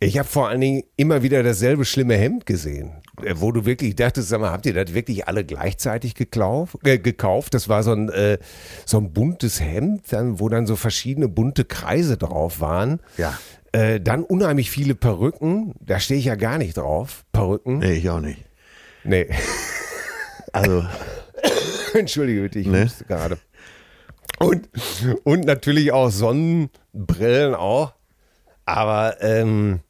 [0.00, 3.94] Ich habe vor allen Dingen immer wieder dasselbe schlimme Hemd gesehen, äh, wo du wirklich
[3.94, 7.54] dachtest, sag mal, habt ihr das wirklich alle gleichzeitig geklauf, äh, gekauft?
[7.54, 8.38] Das war so ein, äh,
[8.84, 12.98] so ein buntes Hemd, dann, wo dann so verschiedene bunte Kreise drauf waren.
[13.16, 13.38] Ja.
[13.70, 17.24] Äh, dann unheimlich viele Perücken, da stehe ich ja gar nicht drauf.
[17.32, 17.78] Perücken?
[17.78, 18.44] Nee, ich auch nicht.
[19.04, 19.28] Nee.
[20.52, 20.84] Also,
[21.94, 22.90] Entschuldige bitte, ich Ne?
[23.06, 23.38] gerade.
[24.38, 24.68] Und,
[25.24, 27.92] und natürlich auch Sonnenbrillen auch.
[28.64, 29.80] Aber ähm,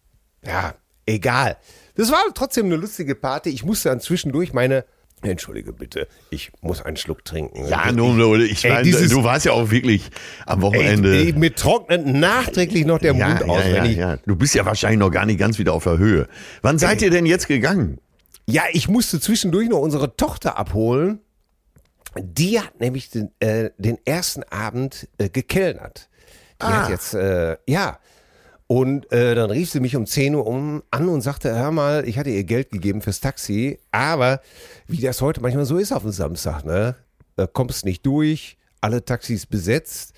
[0.44, 0.74] ja,
[1.06, 1.56] egal.
[1.94, 3.50] Das war trotzdem eine lustige Party.
[3.50, 4.84] Ich musste dann zwischendurch meine.
[5.24, 7.68] Entschuldige bitte, ich muss einen Schluck trinken.
[7.68, 10.10] ja, nun, Leute, ich Ey, meine, dieses- du warst ja auch wirklich
[10.46, 11.14] am Wochenende.
[11.16, 13.96] Ey, mir trocknet nachträglich noch der ja, Mund aus, ja, ja, wenn ich.
[13.98, 14.16] ja.
[14.26, 16.26] Du bist ja wahrscheinlich noch gar nicht ganz wieder auf der Höhe.
[16.62, 17.98] Wann seid ihr denn jetzt gegangen?
[18.46, 21.20] Ja, ich musste zwischendurch noch unsere Tochter abholen.
[22.20, 26.08] Die hat nämlich den, äh, den ersten Abend äh, gekellnert.
[26.60, 26.82] Die Ah.
[26.82, 27.98] hat jetzt, äh, ja.
[28.66, 32.08] Und äh, dann rief sie mich um 10 Uhr um an und sagte, hör mal,
[32.08, 34.40] ich hatte ihr Geld gegeben fürs Taxi, aber
[34.86, 36.94] wie das heute manchmal so ist auf dem Samstag, ne?
[37.36, 40.14] Da kommst nicht durch, alle Taxis besetzt.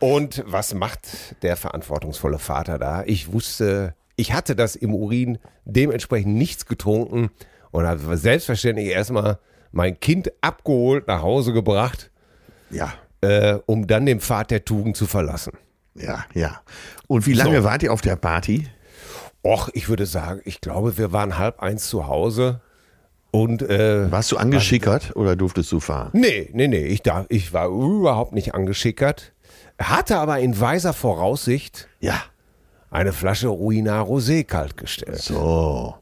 [0.00, 3.02] Und was macht der verantwortungsvolle Vater da?
[3.04, 7.30] Ich wusste, ich hatte das im Urin, dementsprechend nichts getrunken
[7.70, 9.38] und habe selbstverständlich erstmal
[9.72, 12.10] mein Kind abgeholt, nach Hause gebracht,
[12.70, 15.52] Ja, äh, um dann den Pfad der Tugend zu verlassen.
[15.94, 16.60] ja, ja.
[17.06, 17.64] Und wie lange So.
[17.64, 18.68] wart ihr auf der Party?
[19.42, 22.60] Och, ich würde sagen, ich glaube, wir waren halb eins zu Hause
[23.30, 26.10] und äh, Warst du angeschickert oder durftest du fahren?
[26.12, 29.32] nee, nee, nee, ich, darf, ich war überhaupt nicht angeschickert,
[29.80, 32.20] hatte aber in weiser Voraussicht Ja.
[32.90, 35.22] eine Flasche Ruina Rosé kaltgestellt.
[35.22, 35.94] So.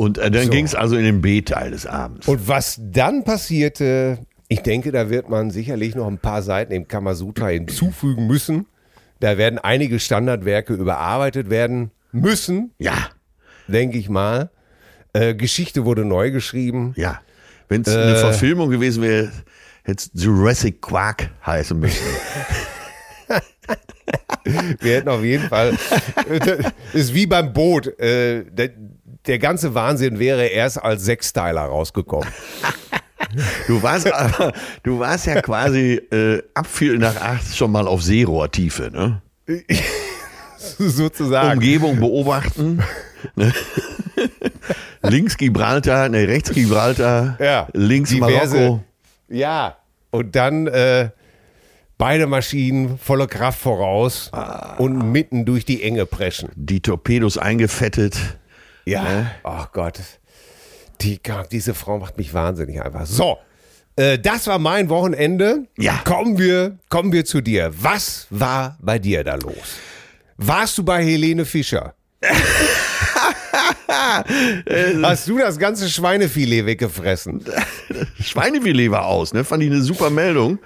[0.00, 0.50] Und äh, dann So.
[0.50, 2.26] ging es also in den B-Teil des Abends.
[2.26, 6.88] Und was dann passierte, ich denke, da wird man sicherlich noch ein paar Seiten im
[6.88, 8.64] Kamasutra hinzufügen müssen.
[9.20, 12.94] Da werden einige Standardwerke überarbeitet werden müssen, ja,
[13.68, 14.48] denke ich mal.
[15.12, 16.94] Äh, Geschichte wurde neu geschrieben.
[16.96, 17.20] ja.
[17.68, 19.30] Wenn es eine Verfilmung gewesen wäre,
[19.84, 22.02] hätte es Jurassic Quark heißen müssen.
[24.80, 25.76] Wir hätten auf jeden Fall.
[26.26, 27.92] Das ist wie beim Boot.
[29.26, 32.28] Der, ganze Wahnsinn wäre erst als Sechsteiler rausgekommen.
[33.68, 34.52] Du warst aber,
[34.82, 39.22] du warst ja quasi äh, ab Viertel nach acht schon mal auf Seerohrtiefe, ne?
[40.58, 41.58] Sozusagen.
[41.58, 42.82] Umgebung beobachten.
[43.36, 43.52] ne?
[45.02, 48.84] links Gibraltar, ne, rechts Gibraltar, Ja, links diverse- Marokko.
[49.28, 49.76] Ja,
[50.10, 51.10] und dann äh,
[51.98, 54.30] Beide Maschinen volle Kraft voraus
[54.78, 56.48] und mitten durch die Enge preschen.
[56.56, 58.16] Die Torpedos eingefettet.
[58.90, 60.00] Ja, oh Gott.
[61.00, 63.06] Die, diese Frau macht mich wahnsinnig einfach.
[63.06, 63.38] So,
[63.96, 65.66] äh, das war mein Wochenende.
[65.78, 66.00] Ja.
[66.04, 67.72] Kommen wir, kommen wir zu dir.
[67.76, 69.76] Was war bei dir da los?
[70.36, 71.94] Warst du bei Helene Fischer?
[75.02, 77.44] Hast du das ganze Schweinefilet weggefressen?
[78.20, 79.44] Schweinefilet war aus, ne?
[79.44, 80.58] Fand ich eine super Meldung.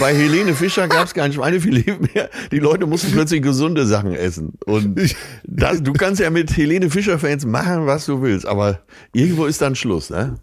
[0.00, 2.30] Bei Helene Fischer gab es kein Schweinefilet mehr.
[2.50, 4.54] Die Leute mussten plötzlich gesunde Sachen essen.
[4.64, 4.98] Und
[5.44, 8.80] das, du kannst ja mit Helene Fischer-Fans machen, was du willst, aber
[9.12, 10.36] irgendwo ist dann Schluss, ne?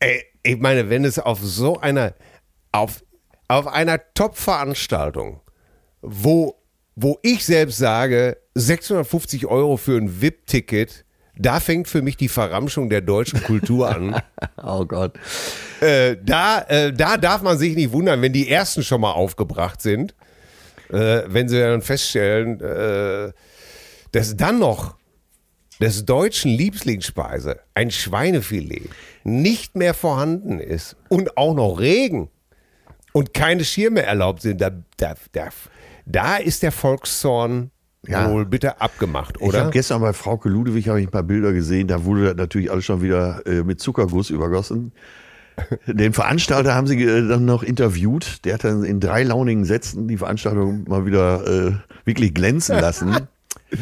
[0.00, 2.14] Ey, ich meine, wenn es auf so einer,
[2.72, 3.02] auf,
[3.48, 5.40] auf einer Top-Veranstaltung,
[6.00, 6.62] wo,
[6.94, 11.04] wo ich selbst sage, 650 Euro für ein VIP-Ticket,
[11.38, 14.20] da fängt für mich die Verramschung der deutschen Kultur an.
[14.62, 15.14] oh Gott.
[15.80, 19.80] Äh, da, äh, da darf man sich nicht wundern, wenn die ersten schon mal aufgebracht
[19.80, 20.14] sind.
[20.90, 23.32] Äh, wenn sie dann feststellen, äh,
[24.12, 24.96] dass dann noch
[25.80, 28.90] des deutschen Lieblingsspeise, ein Schweinefilet,
[29.22, 32.30] nicht mehr vorhanden ist und auch noch Regen
[33.12, 35.48] und keine Schirme erlaubt sind, da, da, da,
[36.06, 37.70] da ist der Volkszorn
[38.06, 38.30] ja.
[38.30, 39.54] wohl bitte abgemacht, oder?
[39.58, 42.70] Ich habe gestern bei Frauke Ludewig habe ich ein paar Bilder gesehen, da wurde natürlich
[42.70, 44.92] alles schon wieder äh, mit Zuckerguss übergossen.
[45.86, 48.44] Den Veranstalter haben sie äh, dann noch interviewt.
[48.44, 51.72] Der hat dann in drei launigen Sätzen die Veranstaltung mal wieder äh,
[52.04, 53.16] wirklich glänzen lassen.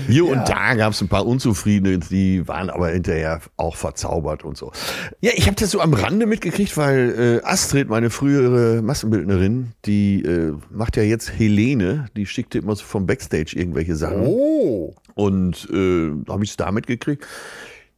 [0.09, 0.33] Hier ja.
[0.33, 4.73] und da gab es ein paar Unzufriedene, die waren aber hinterher auch verzaubert und so.
[5.21, 10.23] Ja, ich habe das so am Rande mitgekriegt, weil äh, Astrid, meine frühere Massenbildnerin, die
[10.23, 14.27] äh, macht ja jetzt Helene, die schickte immer so vom Backstage irgendwelche Sachen.
[14.27, 14.95] Oh.
[15.15, 17.25] Und äh, habe ich es da mitgekriegt.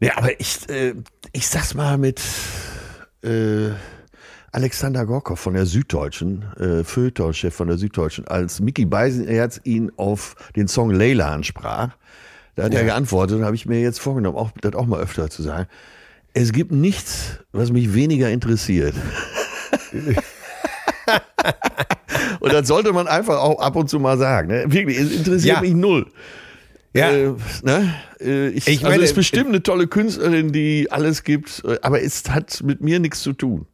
[0.01, 0.95] Ja, aber ich, äh,
[1.33, 2.21] ich sag's mal mit
[3.23, 3.71] äh,
[4.53, 10.37] Alexander Gorkow von der Süddeutschen, äh, Feuilleton-Chef von der Süddeutschen, als Mickey Beisenherz ihn auf
[10.57, 11.91] den Song Layla ansprach,
[12.55, 12.81] da hat ja.
[12.81, 15.69] er geantwortet, habe ich mir jetzt vorgenommen, auch, das auch mal öfter zu sagen.
[16.35, 18.95] Es gibt nichts, was mich weniger interessiert.
[22.41, 24.49] und das sollte man einfach auch ab und zu mal sagen.
[24.49, 24.65] Ne?
[24.67, 25.61] Wirklich, es interessiert ja.
[25.61, 26.11] mich null.
[26.95, 27.11] Ja.
[27.11, 27.95] Äh, ne?
[28.21, 31.79] Äh, ich, ich also meine, also ist bestimmt eine tolle Künstlerin, die alles gibt, äh,
[31.83, 33.67] aber es hat mit mir nichts zu tun.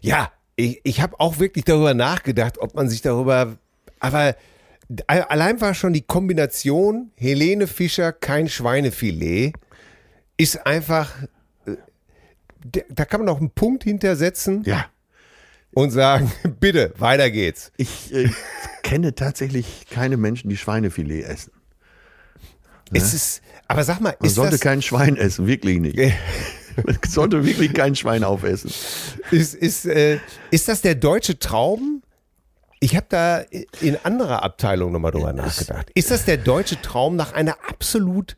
[0.00, 3.56] Ja, ich, ich habe auch wirklich darüber nachgedacht, ob man sich darüber,
[4.00, 4.36] aber
[5.06, 9.52] allein war schon die Kombination Helene Fischer, kein Schweinefilet,
[10.36, 11.12] ist einfach,
[11.66, 11.76] äh,
[12.88, 14.62] da kann man noch einen Punkt hintersetzen.
[14.64, 14.86] Ja.
[15.72, 17.70] Und sagen, bitte, weiter geht's.
[17.76, 18.30] Ich äh,
[18.82, 21.52] kenne tatsächlich keine Menschen, die Schweinefilet essen.
[22.92, 23.16] Es ne?
[23.16, 25.98] ist, aber sag mal, man sollte kein Schwein essen, wirklich nicht.
[26.84, 28.70] Man sollte wirklich kein Schwein aufessen.
[29.30, 30.18] Ist, ist, äh,
[30.50, 32.02] ist das der deutsche Traum?
[32.80, 33.38] Ich habe da
[33.80, 35.90] in anderer Abteilung nochmal drüber nachgedacht.
[35.94, 38.36] Ist das der deutsche Traum nach einer absolut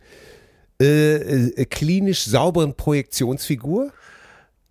[0.81, 3.92] äh, äh, klinisch sauberen Projektionsfigur?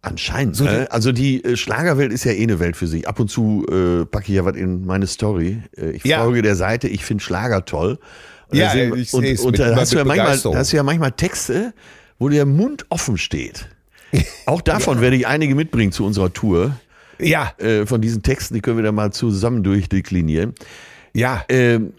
[0.02, 0.56] Anscheinend.
[0.56, 0.88] So ne?
[0.90, 3.08] Also die äh, Schlagerwelt ist ja eh eine Welt für sich.
[3.08, 5.62] Ab und zu äh, packe ich ja was in meine Story.
[5.76, 6.24] Äh, ich ja.
[6.24, 8.00] folge der Seite, ich finde Schlager toll.
[8.50, 10.78] Und ja, sehen, ich und, und, und da hast du, ja manchmal, da hast du
[10.78, 11.74] ja manchmal Texte,
[12.20, 13.70] wo der Mund offen steht.
[14.46, 15.02] Auch davon ja.
[15.02, 16.78] werde ich einige mitbringen zu unserer Tour.
[17.20, 17.54] Ja.
[17.58, 20.54] Äh, von diesen Texten, die können wir dann mal zusammen durchdeklinieren.
[21.14, 21.44] Ja.
[21.50, 21.94] Ähm,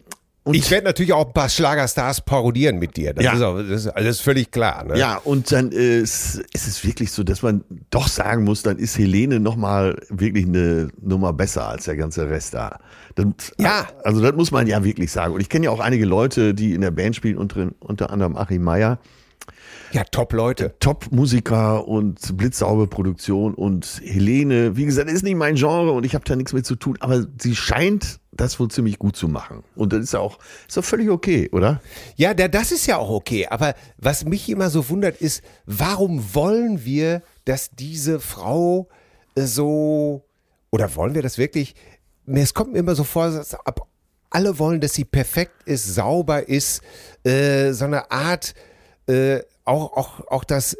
[0.45, 3.13] und ich werde natürlich auch ein paar Schlagerstars parodieren mit dir.
[3.13, 3.35] Das, ja.
[3.35, 4.85] ist, auch, das, ist, alles völlig klar.
[4.85, 4.99] Ne?
[4.99, 8.79] Ja, und dann äh, ist, ist es wirklich so, dass man doch sagen muss, dann
[8.79, 12.79] ist Helene nochmal wirklich eine Nummer besser als der ganze Rest da.
[13.15, 13.27] Das,
[13.59, 13.89] ja.
[14.05, 15.35] Also das muss man ja wirklich sagen.
[15.35, 18.35] Und ich kenne ja auch einige Leute, die in der Band spielen, unter, unter anderem
[18.35, 18.99] Achim Meyer.
[19.93, 20.75] Ja, Top-Leute.
[20.81, 26.25] Top-Musiker und blitzsaube Produktion und Helene, wie gesagt, ist nicht mein Genre und ich habe
[26.25, 29.65] da nichts mit zu tun, aber sie scheint das wohl ziemlich gut zu machen.
[29.75, 31.81] Und das ist ja auch, ist doch völlig okay, oder?
[32.17, 33.47] Ja, das ist ja auch okay.
[33.49, 38.89] Aber was mich immer so wundert, ist, warum wollen wir, dass diese Frau
[39.37, 40.25] so,
[40.71, 41.75] oder wollen wir das wirklich?
[42.27, 43.57] Es kommt mir immer so vor, dass
[44.31, 46.83] alle wollen, dass sie perfekt ist, sauber ist,
[47.25, 48.55] äh, so eine Art,
[49.09, 50.77] äh, auch, auch, auch das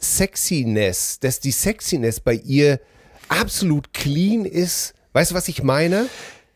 [0.00, 2.80] Sexiness, dass die Sexiness bei ihr
[3.28, 4.94] absolut clean ist.
[5.12, 6.06] Weißt du, was ich meine?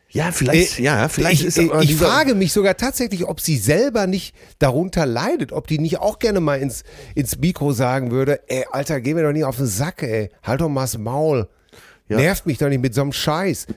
[0.09, 3.57] Ja, vielleicht, äh, ja, vielleicht ich, ist äh, Ich frage mich sogar tatsächlich, ob sie
[3.57, 6.85] selber nicht darunter leidet, ob die nicht auch gerne mal ins,
[7.17, 10.61] ins Mikro sagen würde, ey, Alter, geh mir doch nicht auf den Sack, ey, halt
[10.61, 11.49] doch mal das Maul.
[12.09, 12.19] Ja.
[12.19, 13.67] Nervt mich doch nicht mit so einem Scheiß.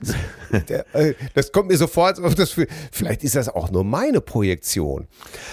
[0.94, 2.56] Äh, das kommt mir sofort auf das.
[2.90, 5.06] Vielleicht ist das auch nur meine Projektion,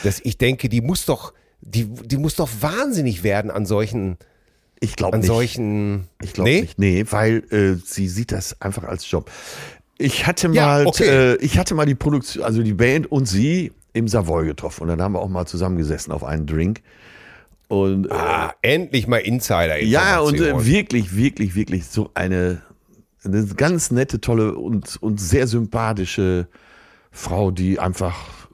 [0.03, 1.33] dass ich denke, die muss doch,
[1.65, 4.17] die, die muss doch wahnsinnig werden an solchen.
[4.79, 5.27] Ich glaube nicht.
[5.27, 6.07] solchen.
[6.21, 6.61] Ich glaube nee?
[6.61, 6.79] nicht.
[6.79, 9.29] Nee, weil äh, sie sieht das einfach als Job.
[9.97, 11.33] Ich hatte Ja, mal, okay.
[11.33, 14.89] äh, ich hatte mal die Produktion, also die Band und sie im Savoy getroffen und
[14.89, 16.81] dann haben wir auch mal zusammengesessen auf einen Drink.
[17.67, 19.81] Und äh, Ah, endlich mal Insider.
[19.81, 22.61] ja, und äh, wirklich, wirklich, wirklich so eine,
[23.23, 26.47] eine ganz nette, tolle und, und sehr sympathische
[27.11, 28.49] Frau, die einfach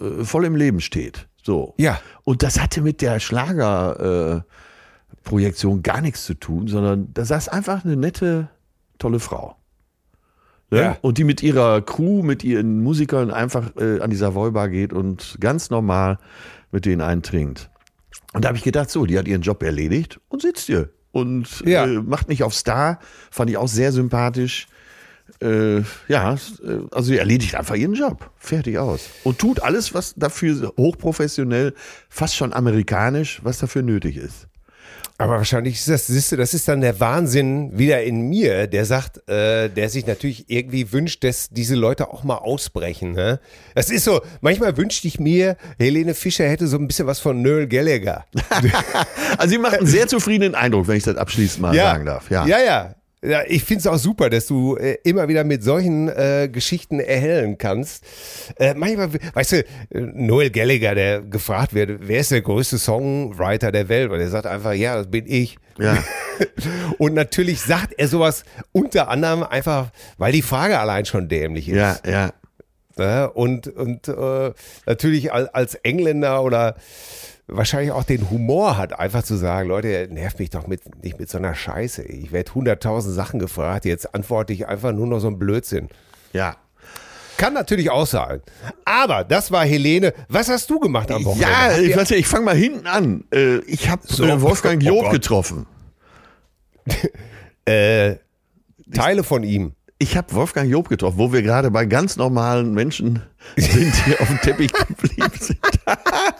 [0.00, 1.26] äh, voll im Leben steht.
[1.46, 1.74] So.
[1.78, 2.00] Ja.
[2.24, 7.48] Und das hatte mit der Schlagerprojektion äh, Projektion gar nichts zu tun, sondern da saß
[7.48, 8.48] einfach eine nette,
[8.98, 9.54] tolle Frau.
[10.72, 10.80] Ne?
[10.80, 10.96] Ja.
[11.02, 14.92] Und die mit ihrer Crew, mit ihren Musikern einfach äh, an die Savoy Bar geht
[14.92, 16.18] und ganz normal
[16.72, 17.70] mit denen einen trinkt.
[18.32, 20.90] Und da habe ich gedacht, so, die hat ihren Job erledigt und sitzt hier.
[21.12, 21.84] Und Ja.
[21.84, 22.98] äh, macht nicht auf Star,
[23.30, 24.66] fand ich auch sehr sympathisch.
[25.40, 26.36] Äh, ja, äh,
[26.90, 28.30] also sie erledigt einfach ihren Job.
[28.36, 29.08] Fertig aus.
[29.24, 31.74] Und tut alles, was dafür hochprofessionell,
[32.08, 34.48] fast schon amerikanisch, was dafür nötig ist.
[35.18, 38.84] Aber wahrscheinlich ist das, siehst du, das ist dann der Wahnsinn wieder in mir, der
[38.84, 43.12] sagt, äh, der sich natürlich irgendwie wünscht, dass diese Leute auch mal ausbrechen.
[43.12, 43.40] Ne?
[43.74, 47.40] Das ist so, manchmal wünschte ich mir, Helene Fischer hätte so ein bisschen was von
[47.40, 48.26] Noel Gallagher.
[49.38, 52.30] Also sie macht einen sehr zufriedenen Eindruck, wenn ich das abschließend mal sagen darf.
[52.30, 52.46] Ja.
[52.46, 52.58] ja.
[52.58, 52.94] ja.
[53.26, 57.00] Ja, ich finde es auch super, dass du äh, immer wieder mit solchen äh, Geschichten
[57.00, 58.04] erhellen kannst.
[58.56, 63.88] Äh, manchmal, weißt du, Noel Gallagher, der gefragt wird, wer ist der größte Songwriter der
[63.88, 64.12] Welt?
[64.12, 65.56] Und er sagt einfach, ja, das bin ich.
[65.78, 65.98] Ja.
[66.98, 71.76] Und natürlich sagt er sowas unter anderem einfach, weil die Frage allein schon dämlich ist.
[71.76, 72.32] Ja, ja.
[72.96, 73.30] Ne?
[73.30, 74.52] Und, und äh,
[74.86, 76.76] natürlich als Engländer oder
[77.48, 81.28] wahrscheinlich auch den Humor hat, einfach zu sagen, Leute, nervt mich doch mit, nicht mit
[81.30, 82.02] so einer Scheiße.
[82.02, 85.88] Ich werde hunderttausend Sachen gefragt, jetzt antworte ich einfach nur noch so ein Blödsinn.
[86.32, 86.56] Ja.
[87.36, 88.40] Kann natürlich auch sein.
[88.86, 90.14] Aber das war Helene.
[90.28, 91.52] Was hast du gemacht am Wochenende?
[91.52, 93.24] Ja, ich, ihr- warte, ich fange mal hinten an.
[93.32, 94.24] Äh, Ich habe So.
[94.24, 95.66] äh, Wolfgang Oh Job getroffen.
[97.64, 98.16] äh,
[98.92, 99.72] Teile von ihm.
[99.98, 103.22] Ich habe Wolfgang Job getroffen, wo wir gerade bei ganz normalen Menschen
[103.56, 105.58] sind, die auf dem Teppich geblieben sind.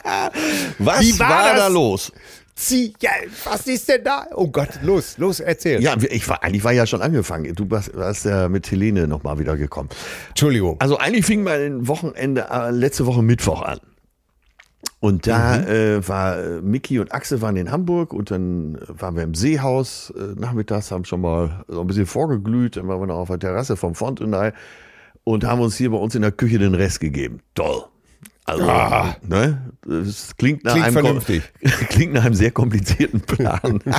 [0.79, 2.13] Was Wie war war, da los?
[2.55, 3.11] Zieh, ja,
[3.45, 4.27] was ist denn da?
[4.35, 5.83] Oh Gott, los, los, erzähl.
[5.83, 7.55] Ja, ich war, eigentlich war ja schon angefangen.
[7.55, 9.91] Du warst, warst ja mit Helene nochmal wieder gekommen.
[10.31, 10.81] Entschuldigung.
[10.81, 13.79] Also eigentlich fing mein Wochenende äh, letzte Woche Mittwoch an.
[15.01, 19.17] Und da äh, war äh, Mickey und Axel waren in Hamburg und dann äh, waren
[19.17, 23.07] wir im Seehaus äh, nachmittags, haben schon mal so ein bisschen vorgeglüht, dann waren wir
[23.07, 24.53] noch auf der Terrasse vom Fontenay
[25.25, 27.41] und haben uns hier bei uns in der Küche den Rest gegeben.
[27.55, 27.85] Toll.
[28.47, 29.17] Also, Ah.
[29.23, 29.73] ne?
[29.85, 31.21] Das klingt nach, Klingt einem,
[31.89, 33.81] klingt nach einem sehr komplizierten Plan.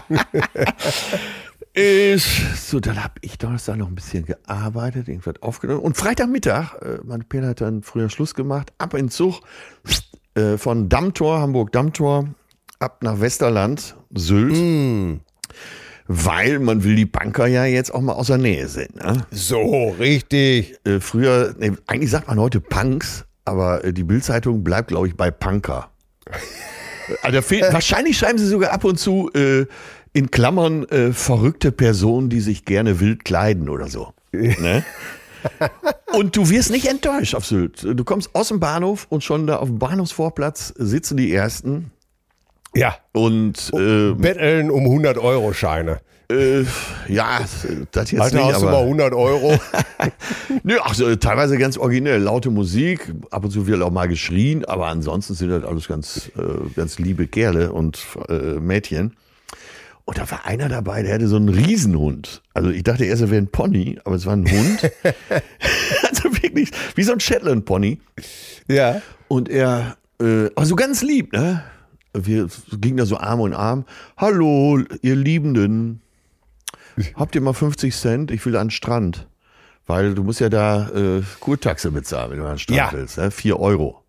[1.80, 5.82] Ich, so, dann habe ich Donnerstag noch ein bisschen gearbeitet, irgendwas aufgenommen.
[5.82, 9.42] Und Freitagmittag, äh, mein Peter hat dann früher Schluss gemacht, ab in Zug
[10.34, 12.30] äh, von Dammtor, Hamburg Dammtor,
[12.80, 15.20] ab nach Westerland, Sylt.
[16.08, 18.96] Weil man will die Banker ja jetzt auch mal aus der Nähe sehen.
[18.96, 19.28] Ne?
[19.30, 20.80] So, richtig.
[20.84, 25.16] Äh, früher, nee, eigentlich sagt man heute Punks, aber äh, die Bildzeitung bleibt, glaube ich,
[25.16, 25.90] bei Punker.
[27.22, 29.66] Also fehlt, wahrscheinlich schreiben sie sogar ab und zu äh,
[30.14, 34.14] in Klammern äh, verrückte Personen, die sich gerne wild kleiden oder so.
[34.32, 34.84] Ne?
[36.14, 37.84] Und du wirst nicht enttäuscht auf Sylt.
[37.84, 41.92] Du kommst aus dem Bahnhof und schon da auf dem Bahnhofsvorplatz sitzen die Ersten
[42.76, 42.96] Ja.
[43.14, 46.00] und äh, Betteln um 100 Euro Scheine.
[46.30, 46.64] Äh,
[47.08, 47.40] ja,
[47.92, 49.58] das jetzt Alter, nicht, hast du mal aber 100 Euro?
[50.64, 54.66] Nö, ach, so, teilweise ganz originell, laute Musik, ab und zu wird auch mal geschrien,
[54.66, 59.16] aber ansonsten sind das alles ganz, äh, ganz liebe Kerle und äh, Mädchen.
[60.04, 62.42] Und da war einer dabei, der hatte so einen Riesenhund.
[62.54, 64.92] Also ich dachte erst, er wäre ein Pony, aber es war ein Hund.
[65.04, 68.00] also wirklich, wie so ein Shetland-Pony.
[68.68, 69.02] ja.
[69.28, 71.64] Und er, äh, aber so ganz lieb, ne?
[72.14, 72.48] Wir
[72.80, 73.86] gingen da so Arm in Arm.
[74.16, 76.02] Hallo, ihr Liebenden.
[77.16, 78.32] Habt ihr mal 50 Cent?
[78.32, 79.28] Ich will an den Strand.
[79.86, 82.90] Weil du musst ja da äh, Kurtaxe bezahlen, wenn du an den Strand Ja.
[82.92, 83.18] willst.
[83.18, 83.32] Ne?
[83.32, 84.04] 4 Euro.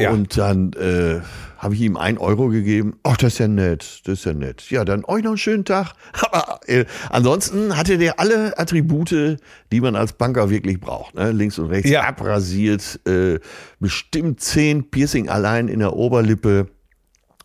[0.00, 0.10] Ja.
[0.12, 1.20] Und dann äh,
[1.58, 2.98] habe ich ihm ein Euro gegeben.
[3.02, 4.70] Ach, das ist ja nett, das ist ja nett.
[4.70, 5.92] Ja, dann euch noch einen schönen Tag.
[6.30, 9.38] Aber äh, ansonsten hatte der alle Attribute,
[9.72, 11.16] die man als Banker wirklich braucht.
[11.16, 11.32] Ne?
[11.32, 12.04] Links und rechts Ja.
[12.04, 13.40] abrasiert, äh,
[13.80, 16.68] bestimmt zehn Piercing allein in der Oberlippe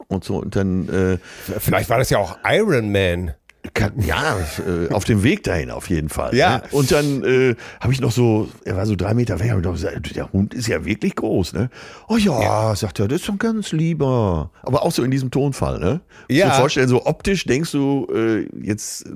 [0.08, 0.38] und so.
[0.38, 1.18] Und dann äh,
[1.60, 3.34] Vielleicht war das ja auch Iron Man.
[3.74, 4.38] Kann, ja,
[4.68, 6.36] äh, auf dem Weg dahin auf jeden Fall.
[6.36, 6.58] Ja.
[6.58, 6.64] Ne?
[6.72, 9.64] Und dann äh, habe ich noch so, er war so drei Meter weg, hab ich
[9.64, 11.70] noch gesagt, der Hund ist ja wirklich groß, ne?
[12.10, 14.52] Oh ja, sagt er, das ist doch ganz lieber.
[14.64, 16.02] Aber auch so in diesem Tonfall, ne?
[16.30, 16.50] Ja.
[16.50, 19.12] dir vorstellen, so optisch denkst du, äh, jetzt äh,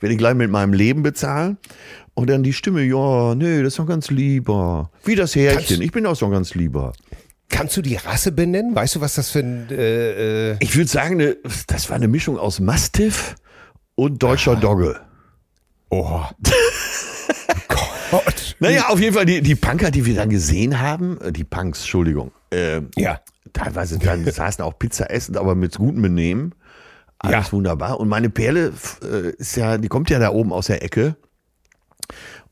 [0.00, 1.58] werde ich gleich mit meinem Leben bezahlen.
[2.14, 4.90] Und dann die Stimme, ja, nee, das ist doch ganz lieber.
[5.04, 6.92] Wie das Härchen, ich bin auch so ganz lieber.
[7.48, 8.74] Kannst du die Rasse benennen?
[8.74, 9.68] Weißt du, was das für ein.
[9.70, 11.36] Äh, äh, Ich würde sagen, ne,
[11.66, 13.34] das war eine Mischung aus Mastiff
[13.98, 15.00] und deutscher Dogge.
[15.90, 16.22] oh.
[18.12, 18.20] oh.
[18.60, 21.80] Naja, auf jeden Fall, die, die Punker, die wir dann gesehen haben, äh, die Punks,
[21.80, 23.20] Entschuldigung, äh, Ja.
[23.52, 26.54] teilweise dann saßen auch Pizza essen, aber mit gutem Benehmen.
[27.18, 27.52] Alles Ja.
[27.52, 27.98] wunderbar.
[27.98, 28.72] Und meine Perle
[29.02, 31.16] äh, ist ja, die kommt ja da oben aus der Ecke.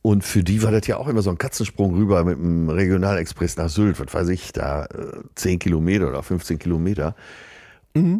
[0.03, 3.57] Und für die war das ja auch immer so ein Katzensprung rüber mit dem Regionalexpress
[3.57, 4.89] nach Sylt, was weiß ich, da äh,
[5.37, 7.15] 10 Kilometer oder 15 Kilometer.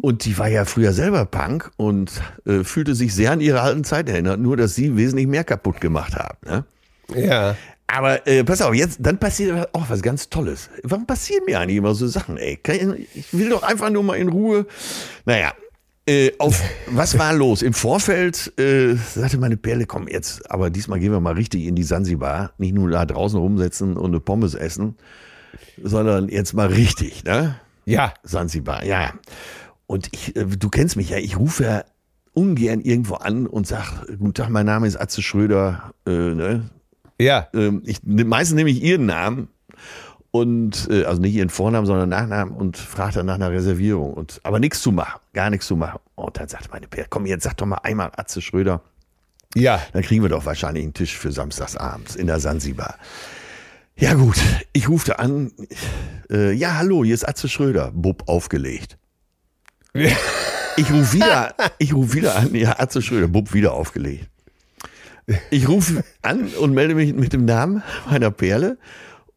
[0.01, 2.11] Und die war ja früher selber Punk und
[2.45, 5.81] äh, fühlte sich sehr an ihre alten Zeit erinnert, nur dass sie wesentlich mehr kaputt
[5.81, 6.37] gemacht haben.
[6.45, 6.65] Ne?
[7.15, 7.55] Ja.
[7.87, 10.69] Aber äh, pass auf, jetzt dann passiert auch was ganz Tolles.
[10.83, 12.59] Warum passieren mir eigentlich immer so Sachen, ey?
[13.13, 14.65] Ich will doch einfach nur mal in Ruhe.
[15.25, 15.53] Naja,
[16.05, 17.61] äh, auf was war los?
[17.61, 21.75] Im Vorfeld äh, sagte meine Perle, komm jetzt, aber diesmal gehen wir mal richtig in
[21.75, 22.51] die Sansibar.
[22.57, 24.95] Nicht nur da draußen rumsetzen und eine Pommes essen,
[25.81, 27.55] sondern jetzt mal richtig, ne?
[27.85, 28.13] Ja.
[28.23, 29.13] Sansibar, ja.
[29.87, 31.83] Und ich, äh, du kennst mich ja, ich rufe ja
[32.33, 36.69] ungern irgendwo an und sag, guten Tag, mein Name ist Atze Schröder, äh, ne?
[37.19, 37.47] Ja.
[37.53, 39.47] ähm, ich, meistens nehme ich ihren Namen
[40.29, 44.39] und äh, also nicht ihren Vornamen, sondern Nachnamen und frage dann nach einer Reservierung und
[44.43, 45.99] aber nichts zu machen, gar nichts zu machen.
[46.13, 48.81] Und dann sagt meine Pär, komm jetzt sag doch mal einmal Atze Schröder,
[49.55, 49.81] Ja.
[49.93, 52.97] dann kriegen wir doch wahrscheinlich einen Tisch für samstagsabends in der Sansibar.
[53.95, 54.37] Ja gut,
[54.73, 55.51] ich rufte an,
[56.29, 58.99] äh, ja hallo, hier ist Atze Schröder, Bub aufgelegt.
[60.79, 64.27] Ich rufe wieder, ich rufe wieder an, ja Atze Schröder, Bub wieder aufgelegt.
[65.49, 68.77] Ich rufe an und melde mich mit dem Namen meiner Perle.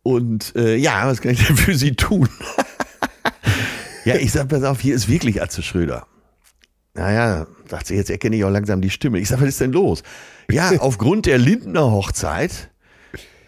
[0.03, 2.29] Und äh, ja, was kann ich denn für Sie tun?
[4.05, 6.07] ja, ich sag, pass auf, hier ist wirklich Atze Schröder.
[6.95, 9.19] Naja, dachte sie, jetzt erkenne ich auch langsam die Stimme.
[9.19, 10.03] Ich sag, was ist denn los?
[10.51, 12.71] Ja, aufgrund der Lindner Hochzeit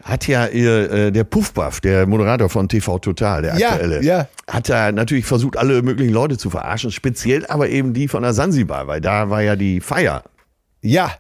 [0.03, 4.29] hat ja ihr, äh, der Puffbuff, der Moderator von TV Total, der Ja, aktuelle, ja.
[4.51, 8.35] hat da natürlich versucht, alle möglichen Leute zu verarschen, speziell aber eben die von der
[8.35, 10.25] Sansibar, weil da war ja die Feier.
[10.81, 11.13] Ja.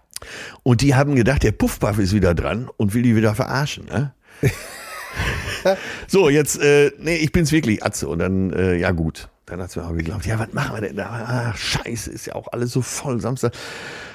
[0.62, 3.87] Und die haben gedacht, der Puffbuff ist wieder dran und will die wieder verarschen.
[3.87, 4.12] Ne?
[6.07, 8.09] so, jetzt, äh, nee, ich bin's wirklich, Atze.
[8.09, 9.28] Und dann, äh, ja gut.
[9.47, 11.07] Dann hat's mir auch geglaubt, ja, was machen wir denn da?
[11.07, 13.20] Ah, scheiße, ist ja auch alles so voll.
[13.20, 13.53] Samstag.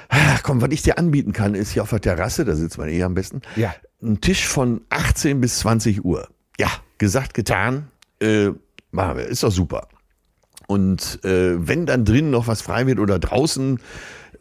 [0.08, 2.88] Ah, komm, was ich dir anbieten kann, ist hier auf der Terrasse, da sitzt man
[2.88, 3.42] eh am besten.
[3.56, 3.74] Ja.
[4.02, 6.28] Ein Tisch von 18 bis 20 Uhr.
[6.58, 7.88] Ja, gesagt, getan.
[8.20, 8.50] Äh,
[8.90, 9.88] machen wir, ist doch super.
[10.66, 13.80] Und äh, wenn dann drinnen noch was frei wird oder draußen,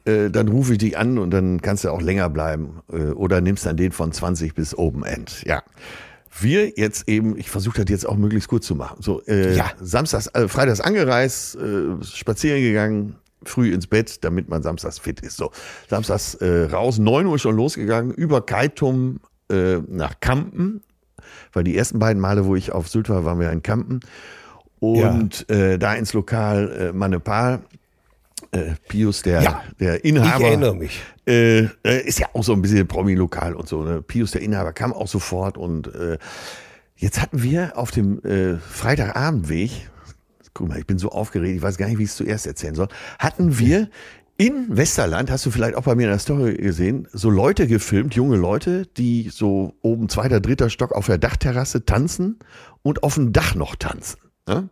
[0.06, 2.82] äh, dann rufe ich dich an und dann kannst du auch länger bleiben.
[2.92, 5.44] Äh, oder nimmst dann den von 20 bis Open End.
[5.46, 5.64] Ja.
[6.40, 9.02] Wir jetzt eben, ich versuche das jetzt auch möglichst kurz zu machen.
[9.02, 9.72] So, äh, Ja.
[9.82, 15.38] Samstags, äh, Freitags angereist, äh, spazieren gegangen, früh ins Bett, damit man samstags fit ist.
[15.38, 15.52] So,
[15.90, 19.20] samstags äh, raus, 9 Uhr schon losgegangen, über Kaitum
[19.52, 20.82] äh, nach Kampen,
[21.54, 24.00] weil die ersten beiden Male, wo ich auf Sylt war, waren wir in Kampen.
[24.80, 27.62] Und äh, da ins Lokal äh, Manepal,
[28.52, 29.62] äh, Pius, der, Ja.
[29.80, 30.46] der Ich Inhaber.
[30.46, 31.02] erinnere mich.
[31.28, 33.84] Äh, äh, ist ja auch so ein bisschen Promi-Lokal und so.
[33.84, 34.02] Ne?
[34.02, 35.92] Pius, der Inhaber, kam auch sofort und
[36.96, 38.22] jetzt hatten wir auf dem
[38.70, 39.90] Freitagabendweg,
[40.58, 42.76] guck mal, ich bin so aufgeregt, ich weiß gar nicht, wie ich es zuerst erzählen
[42.76, 42.88] soll,
[43.20, 43.90] hatten wir
[44.38, 48.16] in Westerland, hast du vielleicht auch bei mir in der Story gesehen, so Leute gefilmt,
[48.16, 52.38] junge Leute, die so oben zweiter, dritter Stock auf der Dachterrasse tanzen
[52.84, 54.20] und auf dem Dach noch tanzen.
[54.48, 54.70] Ne?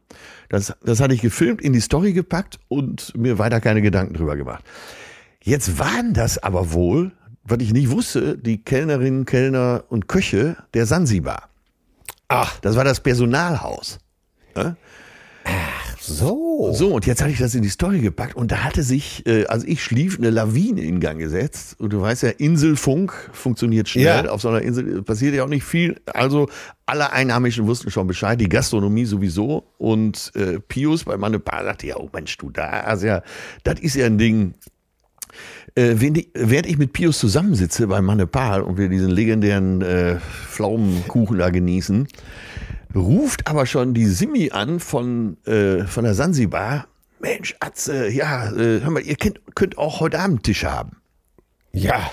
[0.49, 4.35] Das, das hatte ich gefilmt, in die Story gepackt und mir weiter keine Gedanken drüber
[4.35, 4.63] gemacht.
[5.41, 7.11] Jetzt waren das aber wohl,
[7.43, 11.49] was ich nicht wusste, die Kellnerinnen, Kellner und Köche der Sansibar.
[12.27, 13.99] Ach, Das war das Personalhaus.
[14.55, 14.77] Ne?
[16.05, 16.71] So.
[16.73, 19.45] So, und jetzt hatte ich das in die Story gepackt und da hatte sich, äh,
[19.45, 21.79] also ich schlief, eine Lawine in Gang gesetzt.
[21.79, 24.25] Und du weißt ja, Inselfunk funktioniert schnell.
[24.25, 24.29] Ja.
[24.29, 25.99] Auf so einer Insel passiert ja auch nicht viel.
[26.05, 26.49] Also
[26.85, 29.65] alle Einheimischen wussten schon Bescheid, die Gastronomie sowieso.
[29.77, 33.23] Und äh, Pius bei Mannepa sagte, ja, oh Mensch, du, da, also ja,
[33.63, 34.53] das ist ja ein Ding.
[35.75, 40.17] Äh, wenn die, während ich mit Pius zusammensitze bei Mannepal und wir diesen legendären äh,
[40.19, 42.07] Pflaumenkuchen da genießen,
[42.95, 46.87] ruft aber schon die Simi an von, äh, von der Sansibar.
[47.19, 50.97] Mensch, Atze, ja, äh, hör mal, ihr könnt, könnt auch heute Abend Tisch haben.
[51.71, 52.11] Ja.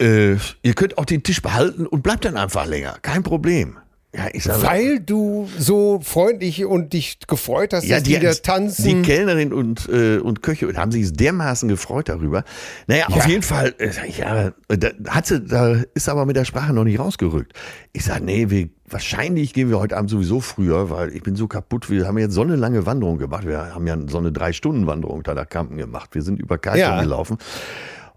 [0.00, 2.96] Äh, ihr könnt auch den Tisch behalten und bleibt dann einfach länger.
[3.02, 3.78] Kein Problem.
[4.18, 8.84] Ja, ich sage, Weil du so freundlich und dich gefreut hast, dass die, da tanzen.
[8.84, 12.42] Die Kellnerin und, äh, und Köche haben sich dermaßen gefreut darüber.
[12.88, 13.26] Naja, auf Ja.
[13.28, 16.98] jeden Fall, äh, ja, da, hat sie, da ist aber mit der Sprache noch nicht
[16.98, 17.52] rausgerückt.
[17.92, 21.46] Ich sage, nee, wir, wahrscheinlich gehen wir heute Abend sowieso früher, weil ich bin so
[21.46, 21.88] kaputt.
[21.88, 23.46] Wir haben jetzt so eine lange Wanderung gemacht.
[23.46, 26.10] Wir haben ja so eine Drei-Stunden-Wanderung da nach Kampen gemacht.
[26.14, 27.00] Wir sind über Kaitum Ja.
[27.02, 27.38] gelaufen.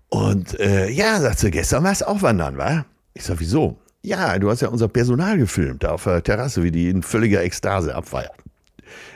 [0.09, 2.85] Und äh, ja, sagt sie, gestern warst du auch wandern, wa?
[3.13, 3.77] Ich sag, wieso?
[4.03, 7.43] Ja, du hast ja unser Personal gefilmt, da auf der Terrasse, wie die in völliger
[7.43, 8.31] Ekstase abfeiern.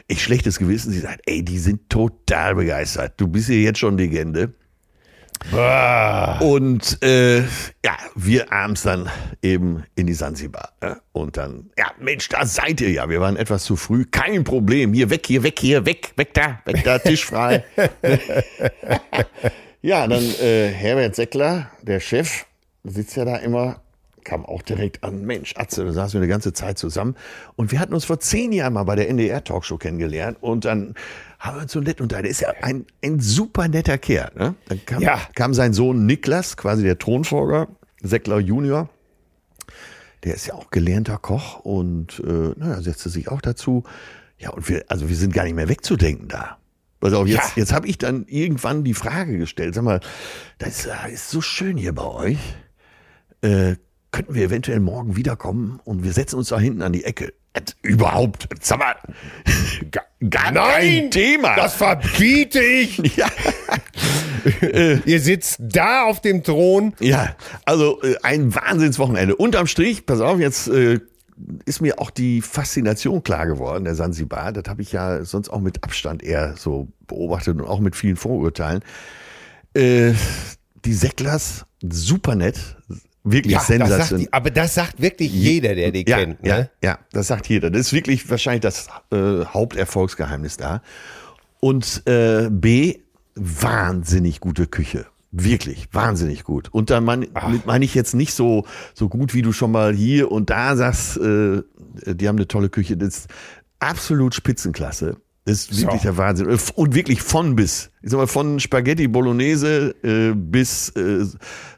[0.08, 3.14] Ich schlechtes Gewissen, sie sagt, ey, die sind total begeistert.
[3.18, 4.54] Du bist hier jetzt schon Legende.
[6.40, 9.10] Und äh, ja, wir abends dann
[9.42, 10.74] eben in die Sansibar.
[10.82, 11.02] Ne?
[11.12, 13.10] Und dann, ja, Mensch, da seid ihr ja.
[13.10, 14.06] Wir waren etwas zu früh.
[14.06, 14.94] Kein Problem.
[14.94, 17.64] Hier weg, hier weg, hier weg, weg da, weg da, Tisch frei.
[19.82, 22.46] ja, dann äh, Herbert Seckler, der Chef,
[22.84, 23.82] sitzt ja da immer
[24.26, 27.16] kam auch direkt an, Mensch, Atze, da saßen wir eine ganze Zeit zusammen.
[27.56, 30.38] Und wir hatten uns vor zehn Jahren mal bei der NDR-Talkshow kennengelernt.
[30.42, 30.96] Und dann
[31.40, 32.28] haben wir uns so nett unterhalten.
[32.30, 34.32] Ist ja ein, ein super netter Kerl.
[34.36, 34.56] Ne?
[34.68, 35.22] Dann kam, Ja.
[35.36, 37.68] kam sein Sohn Niklas, quasi der Thronfolger,
[38.02, 38.90] Seckler Junior.
[40.24, 43.84] Der ist ja auch gelernter Koch und äh, naja, setzte sich auch dazu.
[44.40, 46.58] Ja, und wir, also wir sind gar nicht mehr wegzudenken da.
[47.00, 47.62] Pass auf, jetzt, Ja.
[47.62, 50.00] jetzt habe ich dann irgendwann die Frage gestellt, sag mal,
[50.58, 52.40] das äh, ist so schön hier bei euch.
[53.42, 53.76] Äh,
[54.16, 57.34] könnten wir eventuell morgen wiederkommen und wir setzen uns da hinten an die Ecke.
[57.52, 58.96] Äh, Überhaupt, sag mal,
[59.92, 61.54] gar, gar kein Thema.
[61.58, 62.98] Das verbiete ich.
[63.18, 63.28] ja,
[65.06, 66.94] Ihr sitzt da auf dem Thron.
[67.02, 67.36] ja,
[67.66, 69.36] also äh, ein Wahnsinnswochenende.
[69.36, 71.02] Unterm Strich, pass auf, jetzt äh,
[71.66, 74.54] ist mir auch die Faszination klar geworden, der Sansibar.
[74.54, 78.16] Das habe ich ja sonst auch mit Abstand eher so beobachtet und auch mit vielen
[78.16, 78.82] Vorurteilen.
[79.74, 80.14] Äh,
[80.86, 82.78] die Säcklers, super nett,
[83.26, 84.28] wirklich das sagt sensationell.
[84.32, 86.38] aber das sagt wirklich jeder, der die ja, kennt.
[86.46, 86.70] Ja, Ne?
[86.82, 87.70] ja, das sagt jeder.
[87.70, 90.82] Das ist wirklich wahrscheinlich das äh, Haupterfolgsgeheimnis da.
[91.60, 93.00] Und äh, B,
[93.36, 95.08] wahnsinnig gute Küche.
[95.32, 96.70] Wirklich, wahnsinnig gut.
[96.72, 97.28] Und da mein,
[97.66, 101.18] meine ich jetzt nicht so, so gut, wie du schon mal hier und da sagst,
[101.18, 101.62] äh,
[102.06, 102.96] die haben eine tolle Küche.
[102.96, 103.28] Das ist
[103.80, 105.18] absolut Spitzenklasse.
[105.46, 106.08] Das ist wirklich So.
[106.10, 106.48] der Wahnsinn.
[106.76, 107.92] Und wirklich von bis.
[108.02, 111.26] Ich sag mal, von Spaghetti Bolognese äh, bis äh,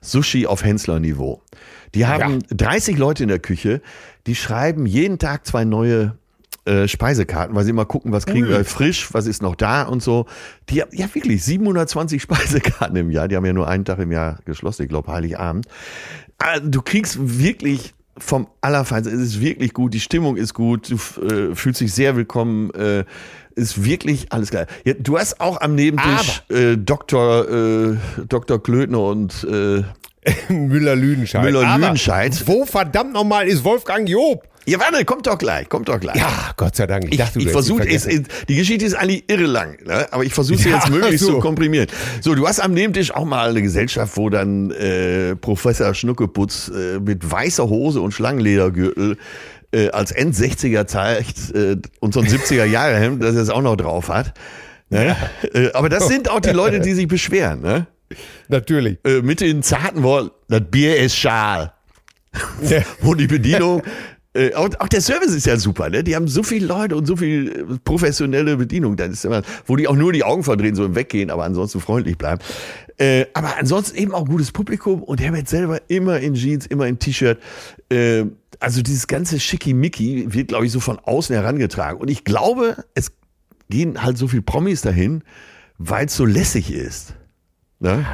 [0.01, 1.41] Sushi auf Hensler-Niveau.
[1.95, 3.81] Die haben 30 Leute in der Küche,
[4.25, 6.17] die schreiben jeden Tag zwei neue
[6.65, 10.03] äh, Speisekarten, weil sie immer gucken, was kriegen wir frisch, was ist noch da und
[10.03, 10.25] so.
[10.69, 13.27] Die haben ja wirklich 720 Speisekarten im Jahr.
[13.27, 15.65] Die haben ja nur einen Tag im Jahr geschlossen, ich glaube Heiligabend.
[16.39, 19.15] Ah, Du kriegst wirklich vom Allerfeinsten.
[19.15, 20.95] Es ist wirklich gut, die Stimmung ist gut, du
[21.25, 22.71] äh, fühlst dich sehr willkommen.
[22.71, 23.05] Äh,
[23.57, 24.67] ist wirklich alles geil.
[24.85, 27.49] Ja, du hast auch am Nebentisch äh, Dr.
[27.49, 27.97] Äh,
[28.29, 28.61] Dr.
[28.61, 29.83] Klötner und äh,
[30.53, 31.43] Müller-Lüdenscheid.
[31.43, 32.43] Müller-Lüdenscheid.
[32.47, 34.43] Wo verdammt nochmal ist Wolfgang Job?
[34.69, 36.17] Ja, warte, kommt doch gleich, kommt doch gleich.
[36.17, 37.07] Ja, Gott sei Dank.
[37.09, 38.05] Ich, dachte, du ich versuche es,
[38.49, 40.05] die Geschichte ist eigentlich irre lang, ne?
[40.11, 41.35] aber ich versuche sie Ja, jetzt möglichst so.
[41.35, 41.87] zu komprimieren.
[42.19, 46.99] So, du hast am Nebentisch auch mal eine Gesellschaft, wo dann äh, Professor Schnuckeputz äh,
[46.99, 49.17] mit weißer Hose und Schlangenledergürtel
[49.71, 54.09] äh, als End-60er zeigt äh, und so ein 70er-Jahre-Hemd, das er es auch noch drauf
[54.09, 54.33] hat.
[54.89, 55.15] Ne?
[55.53, 57.61] Äh, aber das sind auch die Leute, die sich beschweren.
[57.61, 57.87] Ne?
[58.47, 58.97] Natürlich.
[59.03, 61.73] Äh, mit den zarten Worten, das Bier ist schal.
[63.01, 63.81] wo die Bedienung,
[64.37, 66.03] äh, auch, auch der Service ist ja super, ne?
[66.03, 69.75] Die haben so viele Leute und so viel äh, professionelle Bedienung, dann ist immer, wo
[69.75, 72.39] die auch nur die Augen verdrehen, so im Weggehen, aber ansonsten freundlich bleiben.
[72.97, 76.99] Äh, aber ansonsten eben auch gutes Publikum und Herbert selber immer in Jeans, immer in
[76.99, 77.39] T-Shirt.
[77.89, 78.25] Äh,
[78.59, 81.99] also dieses ganze Schickimicki wird, glaube ich, so von außen herangetragen.
[81.99, 83.11] Und ich glaube, es
[83.69, 85.23] gehen halt so viel Promis dahin,
[85.77, 87.13] weil es so lässig ist.
[87.79, 88.05] Ne?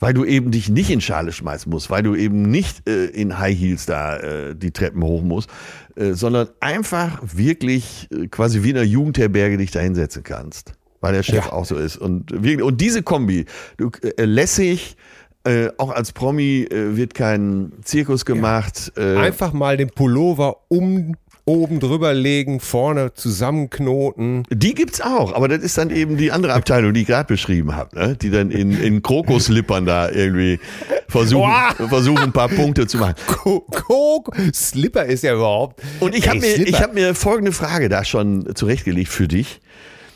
[0.00, 3.38] Weil du eben dich nicht in Schale schmeißen musst, weil du eben nicht äh, in
[3.38, 5.50] High Heels da äh, die Treppen hoch musst,
[5.96, 10.74] äh, sondern einfach wirklich äh, quasi wie in einer Jugendherberge dich da hinsetzen kannst.
[11.00, 11.52] Weil der Chef Ja.
[11.52, 11.96] auch so ist.
[11.96, 14.96] Und, und diese Kombi, du, äh, lässig,
[15.44, 18.92] äh, auch als Promi äh, wird kein Zirkus gemacht.
[18.96, 21.14] Äh, Einfach mal den Pullover um
[21.44, 24.42] oben drüber legen, vorne zusammenknoten.
[24.50, 27.74] Die gibt's auch, aber das ist dann eben die andere Abteilung, die ich gerade beschrieben
[27.74, 28.16] habe, ne?
[28.16, 30.60] die dann in, in Krokuslippern da irgendwie
[31.08, 31.50] versuchen,
[31.88, 33.14] versuchen, ein paar Punkte zu machen.
[33.26, 35.80] Ko- Ko- Slipper ist ja überhaupt.
[36.00, 36.68] Und ich habe mir, Slipper.
[36.70, 39.60] ich hab mir folgende Frage da schon zurechtgelegt für dich.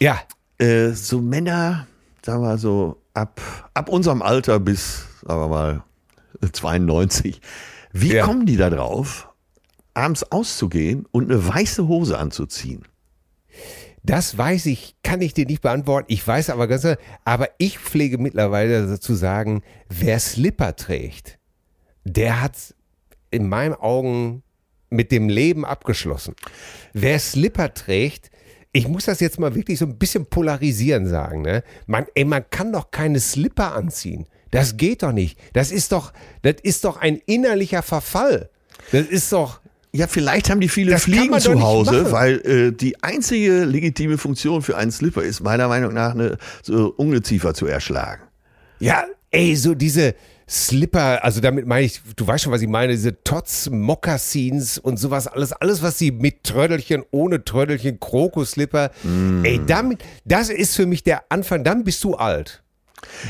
[0.01, 0.21] Ja,
[0.59, 1.87] Äh, so Männer,
[2.25, 3.41] sagen wir mal so, ab,
[3.73, 5.83] ab unserem Alter bis, sagen wir mal,
[6.53, 7.41] 92,
[7.93, 8.25] wie Ja.
[8.25, 9.29] kommen die da drauf,
[9.95, 12.85] abends auszugehen und eine weiße Hose anzuziehen?
[14.05, 16.07] das weiß ich, kann ich dir nicht beantworten.
[16.13, 16.85] Ich weiß aber ganz,
[17.25, 21.39] aber ich pflege mittlerweile zu sagen, wer Slipper trägt,
[22.05, 22.75] der hat
[23.31, 24.43] in meinen Augen
[24.91, 26.35] mit dem Leben abgeschlossen.
[26.93, 28.31] Wer Slipper trägt,
[28.73, 31.63] ich muss das jetzt mal wirklich so ein bisschen polarisieren sagen, ne?
[31.87, 34.27] Man, ey, man kann doch keine Slipper anziehen.
[34.53, 35.37] Das geht doch nicht.
[35.55, 38.49] Das ist doch, das ist doch ein innerlicher Verfall.
[38.93, 39.61] Das ist doch,
[39.95, 44.63] Ja, vielleicht haben die viele Das Fliegen zu Hause, weil äh, die einzige legitime Funktion
[44.63, 48.23] für einen Slipper ist meiner Meinung nach eine so Ungeziefer zu erschlagen.
[48.79, 50.15] Ja, ey, so diese
[50.49, 54.99] Slipper, also damit meine ich, du weißt schon, was ich meine, diese Tots, Mokassins und
[54.99, 58.91] sowas, alles, alles, was sie mit Trödelchen, ohne Trödelchen, Krokus-Slipper,
[59.45, 62.62] ey, damit, das ist für mich der Anfang, dann bist du alt.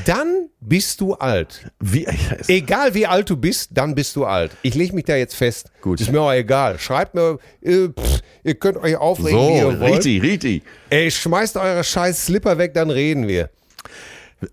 [0.04, 1.70] Dann bist du alt.
[1.80, 2.06] Wie,
[2.48, 4.52] Egal wie alt du bist, dann bist du alt.
[4.62, 5.70] Ich lege mich da jetzt fest.
[5.80, 6.00] Gut.
[6.00, 6.78] Ist mir auch egal.
[6.78, 9.94] Schreibt mir, äh, pff, ihr könnt euch aufregen, wie so, ihr wollt.
[9.94, 10.62] richtig, richtig.
[10.90, 13.50] Ey, schmeißt eure scheiß Slipper weg, dann reden wir.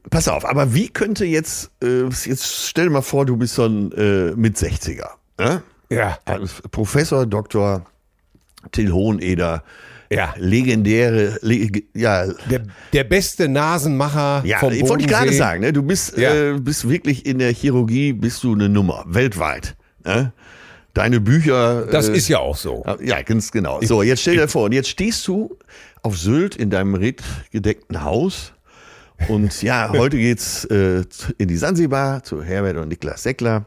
[0.09, 3.65] Pass auf, aber wie könnte jetzt, äh, jetzt stell dir mal vor, du bist so
[3.65, 5.09] ein äh, mit 60er.
[5.39, 5.63] Ne?
[5.89, 6.19] Ja.
[6.69, 7.85] Professor Dr.
[8.71, 9.63] Till Hoheneder,
[10.11, 10.33] Ja.
[10.37, 15.71] legendäre, leg, ja, Der, der beste Nasenmacher ja, vom ich wollte ich gerade sagen, ne?
[15.71, 16.33] du bist, Ja.
[16.33, 19.75] äh, bist wirklich in der Chirurgie, bist du eine Nummer, weltweit.
[20.03, 20.33] Ne?
[20.95, 21.85] Deine Bücher.
[21.85, 22.83] Das äh, ist ja auch so.
[23.03, 23.79] Ja, ganz genau.
[23.81, 25.55] So, jetzt stell dir vor, und jetzt stehst du
[26.01, 28.53] auf Sylt in deinem redgedeckten Haus.
[29.27, 31.03] Und ja, heute geht's äh,
[31.37, 33.65] in die Sansibar zu Herbert und Niklas Seckler.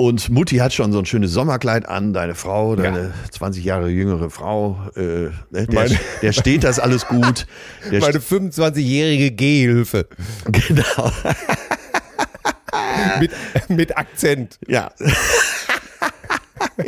[0.00, 4.30] Und Mutti hat schon so ein schönes Sommerkleid an, deine Frau, deine 20 Jahre jüngere
[4.30, 7.46] Frau, äh, ne, der, Meine- der steht das alles gut.
[7.90, 10.06] Der Meine 25-jährige Gehhilfe
[10.46, 11.12] genau.
[13.20, 13.30] mit,
[13.68, 14.58] mit Akzent.
[14.66, 14.90] Ja.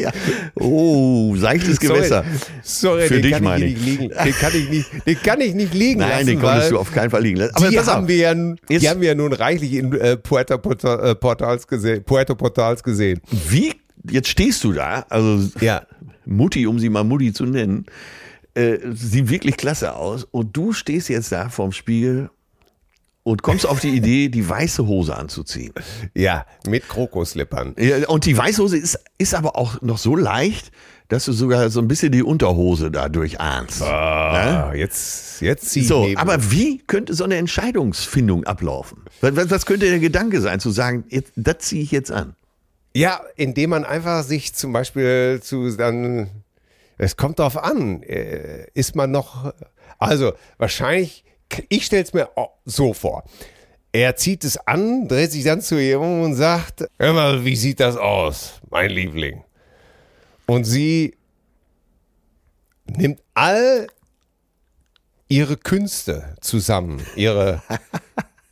[0.03, 0.13] Ja.
[0.55, 2.25] Oh, seichtes Gewässer.
[2.63, 3.79] Sorry, Für den dich kann meine ich ich.
[3.87, 4.09] nicht liegen.
[4.25, 6.79] Den kann ich nicht, den kann ich nicht liegen Nein, lassen, den weil konntest du
[6.79, 7.55] auf keinen Fall liegen lassen.
[7.57, 11.11] Aber die haben wir ja, die haben wir ja nun reichlich in äh, Puerto, Porta-
[11.11, 13.21] äh, Portals gesehen, Puerto Portals gesehen.
[13.49, 13.73] Wie,
[14.11, 15.83] jetzt stehst du da, also Ja.
[16.25, 17.87] Mutti, um sie mal Mutti zu nennen,
[18.55, 20.25] äh, sieht wirklich klasse aus.
[20.31, 22.31] Und du stehst jetzt da vorm Spiegel
[23.25, 25.73] und kommst auf die Idee, die weiße Hose anzuziehen.
[26.15, 27.75] Ja, mit Krokoslippern.
[27.79, 30.73] Ja, Und die weiße Hose ist, ist aber auch noch so leicht,
[31.09, 33.83] dass du sogar so ein bisschen die Unterhose dadurch ahnst.
[33.83, 36.19] Ah, jetzt, jetzt zieh So, neben.
[36.21, 39.03] aber wie könnte so eine Entscheidungsfindung ablaufen?
[39.21, 42.35] Was, was, was könnte der Gedanke sein, zu sagen, jetzt, das ziehe ich jetzt an?
[42.95, 46.31] Ja, indem man einfach sich zum Beispiel zu dann,
[46.99, 49.53] es kommt drauf an, äh, ist man noch,
[49.99, 51.25] also wahrscheinlich,
[51.69, 52.29] ich stelle es mir
[52.65, 53.25] so vor.
[53.93, 57.57] Er zieht es an, dreht sich dann zu ihr um und sagt, hör mal, wie
[57.57, 59.45] sieht das aus, mein Liebling?
[60.47, 61.15] Und sie
[62.87, 63.87] nimmt all
[65.29, 67.63] ihre Künste zusammen, ihre,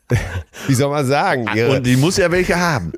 [0.66, 2.92] wie soll man sagen, ihre, Und die muss ja welche haben.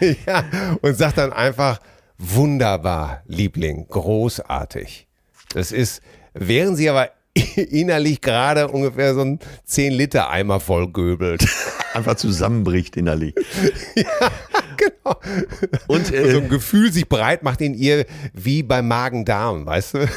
[0.26, 0.44] ja,
[0.82, 1.80] und sagt dann einfach,
[2.18, 5.06] wunderbar, Liebling, großartig.
[5.52, 6.00] Das ist,
[6.32, 7.10] während sie aber
[7.56, 11.46] innerlich gerade ungefähr so ein 10-Liter-Eimer vollgöbelt.
[11.94, 13.34] Einfach zusammenbricht innerlich.
[14.76, 15.16] genau.
[15.86, 20.08] Und so äh, ein Gefühl sich breit macht in ihr wie beim Magen-Darm, weißt du?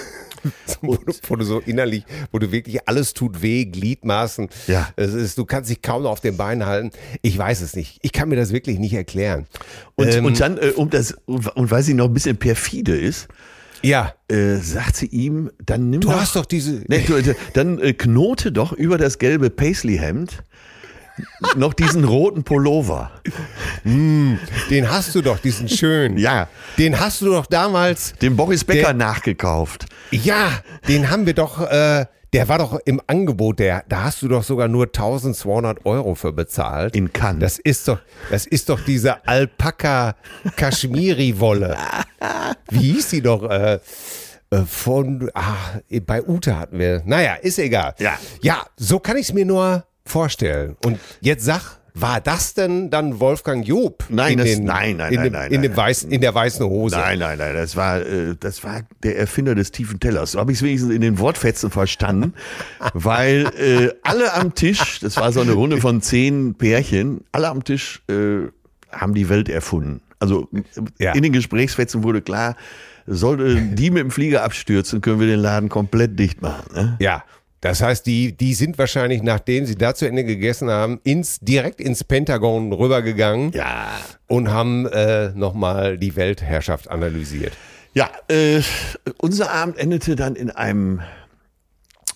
[0.82, 1.13] wo, du?
[1.28, 4.49] wo du so innerlich, wo du wirklich alles tut weh, Gliedmaßen.
[4.68, 4.89] Ja.
[4.95, 6.91] Es ist, du kannst dich kaum noch auf den Beinen halten.
[7.22, 7.99] Ich weiß es nicht.
[8.01, 9.47] Ich kann mir das wirklich nicht erklären.
[9.95, 13.28] Und, Ähm, und dann, äh, um das, und weil sie noch ein bisschen perfide ist,
[13.82, 14.13] Ja.
[14.28, 16.84] äh, sagt sie ihm, dann nimm Du doch, hast doch diese.
[16.88, 20.43] Nee, du, du, dann äh, knote doch über das gelbe Paisley-Hemd
[21.55, 23.09] noch diesen roten Pullover.
[23.84, 26.17] Den hast du doch, diesen schönen.
[26.17, 26.47] Ja.
[26.78, 28.13] Den hast du doch damals.
[28.21, 29.86] Dem Boris Becker Der- nachgekauft.
[30.11, 30.51] Ja,
[30.88, 31.61] den haben wir doch.
[31.61, 33.59] Äh, der war doch im Angebot.
[33.59, 36.95] Der, da hast du doch sogar nur 1200 Euro für bezahlt.
[36.95, 37.39] In Cannes.
[37.39, 37.99] Das ist doch,
[38.30, 40.15] das ist doch diese Alpaka
[40.55, 41.78] Kaschmiri Wolle.
[42.69, 43.49] Wie hieß die doch?
[43.49, 43.80] Äh,
[44.49, 47.01] äh, von, ah, bei Ute hatten wir.
[47.05, 47.95] Naja, ist egal.
[47.99, 48.17] Ja.
[48.41, 50.78] Ja, so kann ich es mir nur vorstellen.
[50.86, 54.04] Und jetzt sag, war das denn dann Wolfgang Job?
[54.10, 55.78] Nein, in das- den, nein, nein, in nein, dem, nein, in, dem nein.
[55.78, 56.95] weißen, in der weißen Hose.
[56.95, 60.34] Nein, nein, nein, das war, äh, das war der Erfinder des tiefen Tellers.
[60.34, 62.34] So habe ich es wenigstens in den Wortfetzen verstanden,
[62.93, 67.64] weil äh, alle am Tisch, das war so eine Runde von zehn Pärchen, alle am
[67.64, 68.48] Tisch äh,
[68.91, 70.02] haben die Welt erfunden.
[70.20, 70.50] Also
[71.00, 71.14] Ja.
[71.14, 72.56] in den Gesprächsfetzen wurde klar,
[73.06, 76.66] sollte die mit dem Flieger abstürzen, können wir den Laden komplett dicht machen.
[76.74, 76.98] Ne?
[77.00, 77.24] Ja.
[77.62, 81.82] Das heißt, die, die sind wahrscheinlich, nachdem sie da zu Ende gegessen haben, ins, direkt
[81.82, 83.88] ins Pentagon rübergegangen Ja.
[84.28, 87.53] und haben äh, nochmal die Weltherrschaft analysiert.
[87.93, 88.62] Ja, äh,
[89.18, 91.01] unser Abend endete dann in einem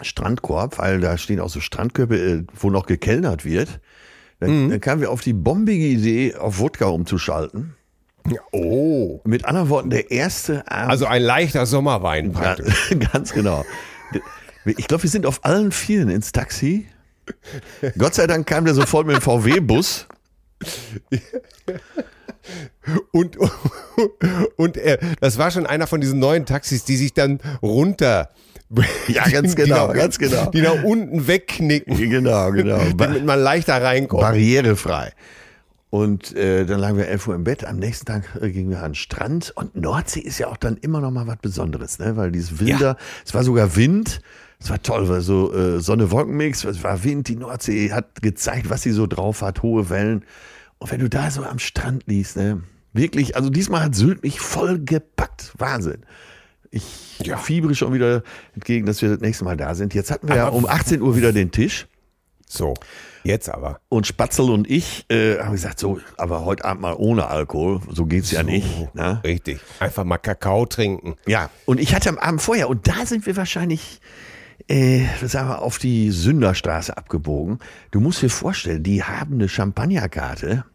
[0.01, 3.79] Strandkorb, weil da stehen auch so Strandkörbe, äh, wo noch gekellnert wird.
[4.39, 7.75] Dann, dann kamen wir auf die bombige Idee, auf Wodka umzuschalten.
[8.51, 9.19] Oh.
[9.23, 10.91] Mit anderen Worten, der erste Abend.
[10.91, 12.95] Also ein leichter Sommerwein Ja, praktisch.
[13.13, 13.63] ganz genau.
[14.65, 16.87] Ich glaube, wir sind auf allen Vieren ins Taxi.
[17.97, 20.07] Gott sei Dank kam der sofort mit dem VW-Bus.
[23.11, 23.37] Und,
[24.57, 28.29] und äh, das war schon einer von diesen neuen Taxis, die sich dann runter.
[29.07, 30.49] Ja, ganz genau, nach, ganz genau.
[30.49, 32.79] Die nach unten wegknicken, Genau, genau.
[32.97, 34.21] damit man leichter reinkommt.
[34.21, 35.11] barrierefrei.
[35.89, 37.65] Und äh, dann lagen wir 11 Uhr im Bett.
[37.65, 39.51] Am nächsten Tag äh, gingen wir an den Strand.
[39.55, 42.15] Und Nordsee ist ja auch dann immer noch mal was Besonderes, ne?
[42.15, 42.95] weil dieses Wilder,
[43.25, 44.21] es war sogar Wind.
[44.61, 48.83] Es war toll, weil so äh, Sonne-Wolkenmix, es war Wind, die Nordsee hat gezeigt, was
[48.83, 50.23] sie so drauf hat, hohe Wellen.
[50.77, 52.61] Und wenn du da so am Strand liest, ne,
[52.93, 55.53] wirklich, also diesmal hat Sylt mich voll gepackt.
[55.57, 56.03] Wahnsinn.
[56.69, 57.37] Ich Ja.
[57.37, 58.23] fiebere schon wieder
[58.55, 59.93] entgegen, dass wir das nächste Mal da sind.
[59.93, 61.87] Jetzt hatten wir ja um 18 Uhr wieder den Tisch.
[62.47, 62.73] So,
[63.23, 63.79] jetzt aber.
[63.89, 67.81] Und Spatzel und ich äh, haben gesagt, so, aber heute Abend mal ohne Alkohol.
[67.91, 68.93] So geht's ja nicht.
[68.93, 69.21] Ne?
[69.23, 69.59] Richtig.
[69.79, 71.15] Einfach mal Kakao trinken.
[71.27, 74.01] Ja, und ich hatte am Abend vorher, und da sind wir wahrscheinlich,
[74.67, 77.59] äh, sagen wir, auf die Sünderstraße abgebogen.
[77.91, 80.65] Du musst dir vorstellen, die haben eine Champagnerkarte.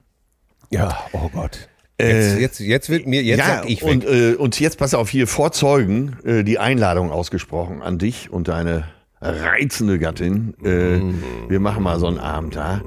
[0.71, 1.69] Ja, oh Gott.
[1.99, 3.91] Jetzt, jetzt, jetzt wird mir, jetzt ja, sag ich weg.
[3.91, 8.31] und, äh, und jetzt pass auf, hier vor Zeugen äh, die Einladung ausgesprochen an dich
[8.31, 8.85] und deine
[9.21, 10.55] reizende Gattin.
[10.63, 11.01] Äh,
[11.49, 12.83] Wir machen mal so einen Abend da.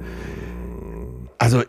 [1.39, 1.63] Also,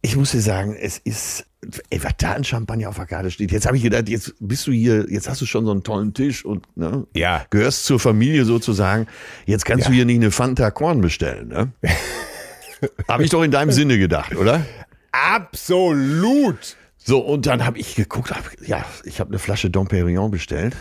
[0.00, 1.44] ich muss dir sagen, es ist,
[1.90, 3.50] ey, was da an Champagner auf der Karte steht.
[3.50, 6.14] Jetzt habe ich gedacht, jetzt bist du hier, jetzt hast du schon so einen tollen
[6.14, 7.44] Tisch und ne, Ja.
[7.50, 9.06] gehörst zur Familie sozusagen.
[9.46, 9.90] Jetzt kannst Ja.
[9.90, 11.48] du hier nicht eine Fanta Korn bestellen.
[11.48, 11.72] Ne?
[13.08, 14.64] habe ich doch in deinem Sinne gedacht, oder?
[15.12, 16.76] Absolut.
[16.96, 20.76] So, und dann habe ich geguckt, hab, ja, ich habe eine Flasche Dom Perignon bestellt.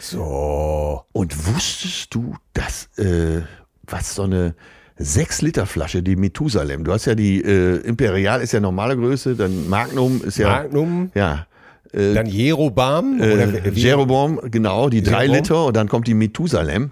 [0.00, 1.04] So.
[1.12, 3.42] Und wusstest du, dass äh,
[3.84, 4.54] was so eine
[4.98, 9.34] 6 Liter Flasche, die Methusalem, du hast ja die äh, Imperial ist ja normale Größe,
[9.36, 11.46] dann Magnum ist ja Magnum, ja
[11.92, 15.34] dann Jerobam oder äh, Jeroboam, genau, die 3 Jeroboam?
[15.36, 16.90] Liter und dann kommt die Methusalem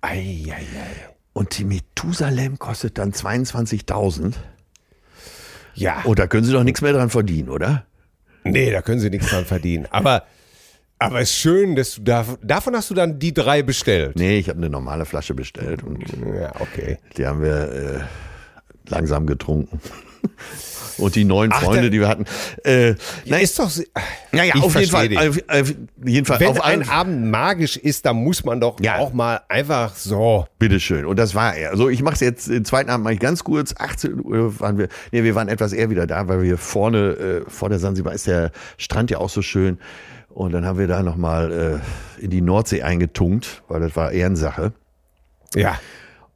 [0.00, 1.10] Ei, ei, ei.
[1.34, 4.32] und die Methusalem kostet dann 22.000
[5.74, 6.02] Ja.
[6.04, 7.84] und da können sie doch nichts mehr dran verdienen, oder?
[8.44, 9.86] Nee, da können sie nichts dran verdienen.
[9.90, 10.24] Aber,
[11.00, 14.16] aber es ist schön, dass du da, davon hast du dann die drei bestellt.
[14.16, 16.04] Nee, ich habe eine normale Flasche bestellt und
[16.38, 16.98] Ja, okay.
[17.16, 18.00] Die haben wir äh,
[18.88, 19.80] langsam getrunken.
[20.98, 22.26] Und die neuen Ach, Freunde, die wir hatten.
[22.62, 22.94] Äh,
[23.24, 23.70] Na, ist doch.
[24.32, 25.08] naja, auf jeden Fall.
[25.16, 26.40] Auf, auf jeden Fall.
[26.40, 28.98] Wenn auf ein Abend magisch ist, dann muss man doch Ja.
[28.98, 30.46] auch mal einfach so.
[30.58, 31.06] bitteschön.
[31.06, 31.70] Und das war er.
[31.70, 33.74] Also ich mache es jetzt, den zweiten Abend mache ich ganz kurz.
[33.78, 37.44] 18 Uhr waren wir, nee, wir waren etwas eher wieder da, weil wir vorne, äh,
[37.50, 39.78] vor der Sansibar ist der Strand ja auch so schön.
[40.28, 41.80] Und dann haben wir da nochmal
[42.20, 44.72] äh, in die Nordsee eingetunkt, weil das war Ehrensache.
[45.54, 45.80] Ja.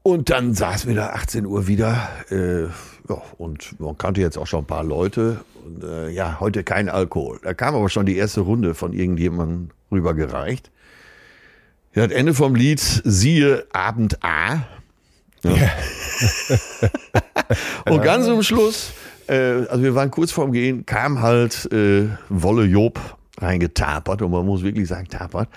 [0.03, 2.09] Und dann saßen wir da 18 Uhr wieder.
[2.30, 2.68] Äh,
[3.09, 5.40] ja, und man kannte jetzt auch schon ein paar Leute.
[5.64, 7.38] Und, äh, ja, heute kein Alkohol.
[7.42, 10.70] Da kam aber schon die erste Runde von irgendjemandem rübergereicht.
[11.94, 14.66] Ja, das Ende vom Lied, siehe Abend A.
[15.42, 15.70] Ja.
[17.90, 18.92] und ganz zum Schluss,
[19.28, 22.98] äh, also wir waren kurz vorm Gehen, kam halt äh, Wolle Job
[23.38, 24.22] reingetapert.
[24.22, 25.48] Und man muss wirklich sagen, tapert.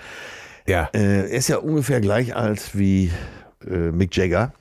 [0.66, 0.90] Ja.
[0.92, 3.10] Äh, er ist ja ungefähr gleich alt wie
[3.66, 4.52] äh, Mick Jagger,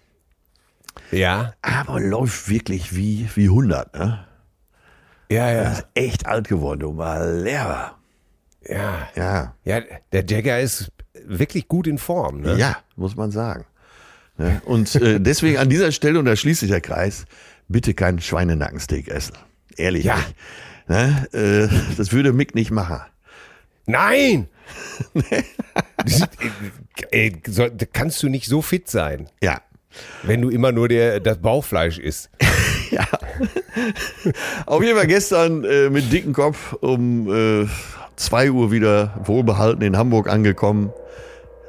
[1.12, 1.54] Ja.
[1.62, 3.94] aber läuft wirklich wie, wie 100.
[3.96, 4.26] Ne?
[5.30, 5.72] Ja, Er ja.
[5.72, 7.96] ist echt alt geworden, du mal Lehrer.
[8.68, 9.08] Ja.
[9.16, 9.82] Ja, Ja,
[10.12, 10.92] der Jagger ist
[11.26, 12.42] wirklich gut in Form.
[12.42, 12.56] Ne?
[12.58, 13.66] ja, muss man sagen.
[14.38, 14.62] Ne?
[14.66, 17.26] Und äh, deswegen an dieser Stelle, und da schließt sich der Kreis,
[17.68, 19.36] bitte keinen Schweinenackensteak essen.
[19.76, 20.20] Ehrlich Ja.
[20.88, 21.28] Ne?
[21.34, 23.02] Äh, das würde Mick nicht machen.
[23.86, 24.48] Nein!
[27.12, 29.62] Ey, so, da kannst du nicht so fit sein, Ja.
[30.24, 32.30] Wenn du immer nur der, das Bauchfleisch isst.
[32.90, 33.06] Ja.
[34.66, 37.68] Auf jeden Fall gestern äh, mit dicken Kopf um äh,
[38.16, 40.94] 2 Uhr wieder wohlbehalten in Hamburg angekommen.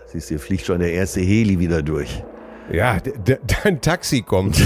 [0.07, 2.23] Siehst du, hier fliegt schon der erste Heli wieder durch.
[2.73, 2.99] Ja,
[3.65, 4.57] dein Taxi kommt.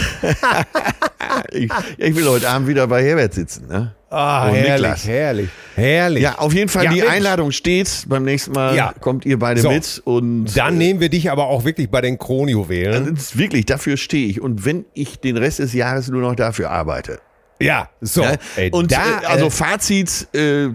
[1.53, 3.66] Ich, ich will heute Abend wieder bei Herbert sitzen.
[3.68, 3.94] Ne?
[4.11, 5.07] Ah, Und herrlich, Niklas.
[5.07, 6.22] herrlich, herrlich.
[6.22, 7.11] Ja, auf jeden Fall, Ja, die Mensch.
[7.12, 8.05] Einladung steht.
[8.09, 8.92] Beim nächsten Mal Ja.
[9.00, 9.70] kommt ihr beide So.
[9.70, 10.03] mit.
[10.05, 13.14] Und Dann nehmen wir dich aber auch wirklich bei den Kronjuwelen.
[13.16, 14.40] ist wirklich, dafür stehe ich.
[14.42, 17.20] Und wenn ich den Rest des Jahres nur noch dafür arbeite.
[17.64, 18.22] Ja, so.
[18.22, 18.38] Ne?
[18.56, 20.68] Ey, und da, äh, also äh, Fazit, äh,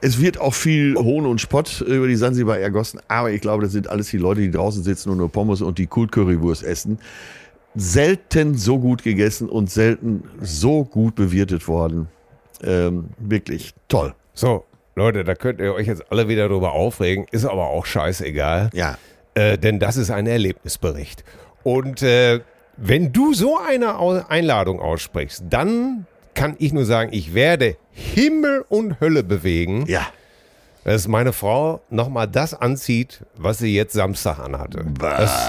[0.00, 3.72] es wird auch viel Hohn und Spott über die Sansibar ergossen, aber ich glaube, das
[3.72, 6.98] sind alles die Leute, die draußen sitzen und nur Pommes und die Kult-Currywurst essen.
[7.74, 12.08] Selten so gut gegessen und selten so gut bewirtet worden.
[12.62, 14.14] Ähm, wirklich toll.
[14.32, 14.64] so,
[14.94, 18.70] Leute, da könnt ihr euch jetzt alle wieder drüber aufregen, ist aber auch scheißegal.
[18.72, 18.96] Ja.
[19.34, 21.22] Äh, denn das ist ein Erlebnisbericht.
[21.62, 22.40] Und äh,
[22.78, 26.06] wenn du so eine Einladung aussprichst, dann
[26.36, 30.06] kann ich nur sagen, ich werde Himmel und Hölle bewegen, Ja.
[30.84, 34.84] dass meine Frau nochmal das anzieht, was sie jetzt Samstag anhatte.
[35.00, 35.48] Das,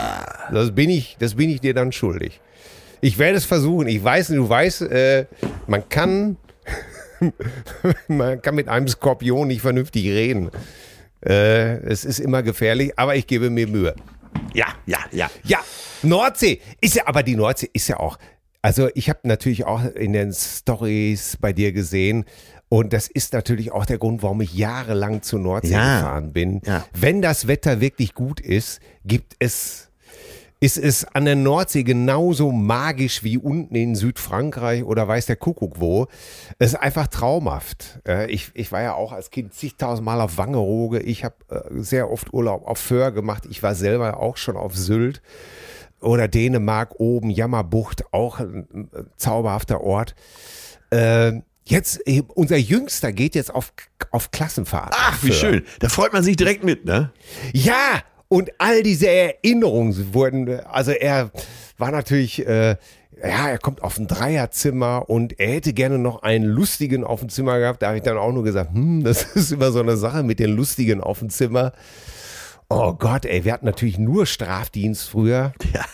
[0.52, 2.42] das, bin ich, das bin ich dir dann schuldig.
[3.02, 3.88] Ich werde es versuchen.
[3.88, 5.26] Ich weiß, du weißt, äh,
[5.68, 6.38] man kann,
[8.08, 10.50] man kann mit einem Skorpion nicht vernünftig reden.
[11.24, 13.94] Äh, es ist immer gefährlich, aber ich gebe mir Mühe.
[14.54, 15.30] Ja, ja, ja.
[15.44, 15.60] Ja,
[16.04, 18.18] Nordsee ist ja, aber die Nordsee ist ja auch.
[18.68, 22.26] Also ich habe natürlich auch in den Stories bei dir gesehen
[22.68, 26.00] und das ist natürlich auch der Grund, warum ich jahrelang zur Nordsee Ja.
[26.00, 26.62] gefahren bin.
[26.66, 26.86] Ja.
[26.94, 29.88] Wenn das Wetter wirklich gut ist, gibt es
[30.60, 35.80] ist es an der Nordsee genauso magisch wie unten in Südfrankreich oder weiß der Kuckuck
[35.80, 36.08] wo.
[36.60, 38.00] Es ist einfach traumhaft.
[38.06, 41.00] Äh, Ich, ich war ja auch als Kind zigtausendmal auf Wangerooge.
[41.00, 43.44] Ich habe äh, sehr oft Urlaub auf Föhr gemacht.
[43.50, 45.22] Ich war selber auch schon auf Sylt
[46.02, 50.16] oder Dänemark oben, Jammerbucht, auch ein äh, zauberhafter Ort.
[50.90, 52.00] Äh, Jetzt,
[52.34, 53.74] unser Jüngster geht jetzt auf,
[54.12, 54.94] auf Klassenfahrt.
[54.98, 55.64] Ach, wie schön.
[55.80, 57.12] Da freut man sich direkt mit, ne?
[57.52, 61.30] Ja, und all diese Erinnerungen wurden, also er
[61.78, 62.78] war natürlich, äh,
[63.22, 67.30] ja, er kommt auf ein Dreierzimmer und er hätte gerne noch einen lustigen auf dem
[67.30, 67.82] Zimmer gehabt.
[67.82, 70.40] Da habe ich dann auch nur gesagt, hm, das ist immer so eine Sache mit
[70.40, 71.74] den lustigen auf dem Zimmer.
[72.70, 75.54] Oh Gott, ey, wir hatten natürlich nur Strafdienst früher.
[75.74, 75.86] Ja.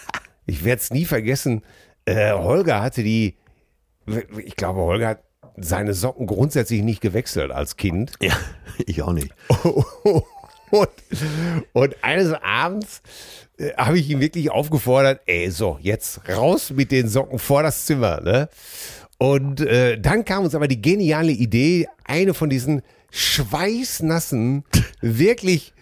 [0.45, 1.61] Ich werde es nie vergessen.
[2.05, 3.37] Äh, Holger hatte die,
[4.43, 5.23] ich glaube, Holger hat
[5.55, 8.13] seine Socken grundsätzlich nicht gewechselt als Kind.
[8.21, 8.35] Ja,
[8.85, 9.29] ich auch nicht.
[10.73, 10.89] Und,
[11.73, 13.03] und eines Abends
[13.59, 17.85] äh, habe ich ihn wirklich aufgefordert, ey, so, jetzt raus mit den Socken vor das
[17.85, 18.49] Zimmer, ne?
[19.19, 24.63] Und äh, dann kam uns aber die geniale Idee, eine von diesen schweißnassen,
[25.01, 25.75] wirklich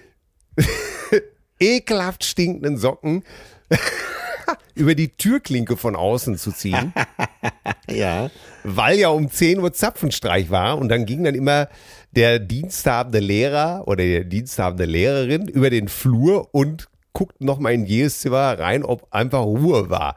[1.60, 3.24] ekelhaft stinkenden Socken
[4.76, 6.94] über die Türklinke von außen zu ziehen
[7.90, 8.30] Ja.
[8.64, 11.68] weil ja um 10 Uhr Zapfenstreich war und dann ging dann immer
[12.12, 18.20] der diensthabende Lehrer oder die diensthabende Lehrerin über den Flur und guckten nochmal in jedes
[18.20, 20.16] Zimmer rein, ob einfach Ruhe war.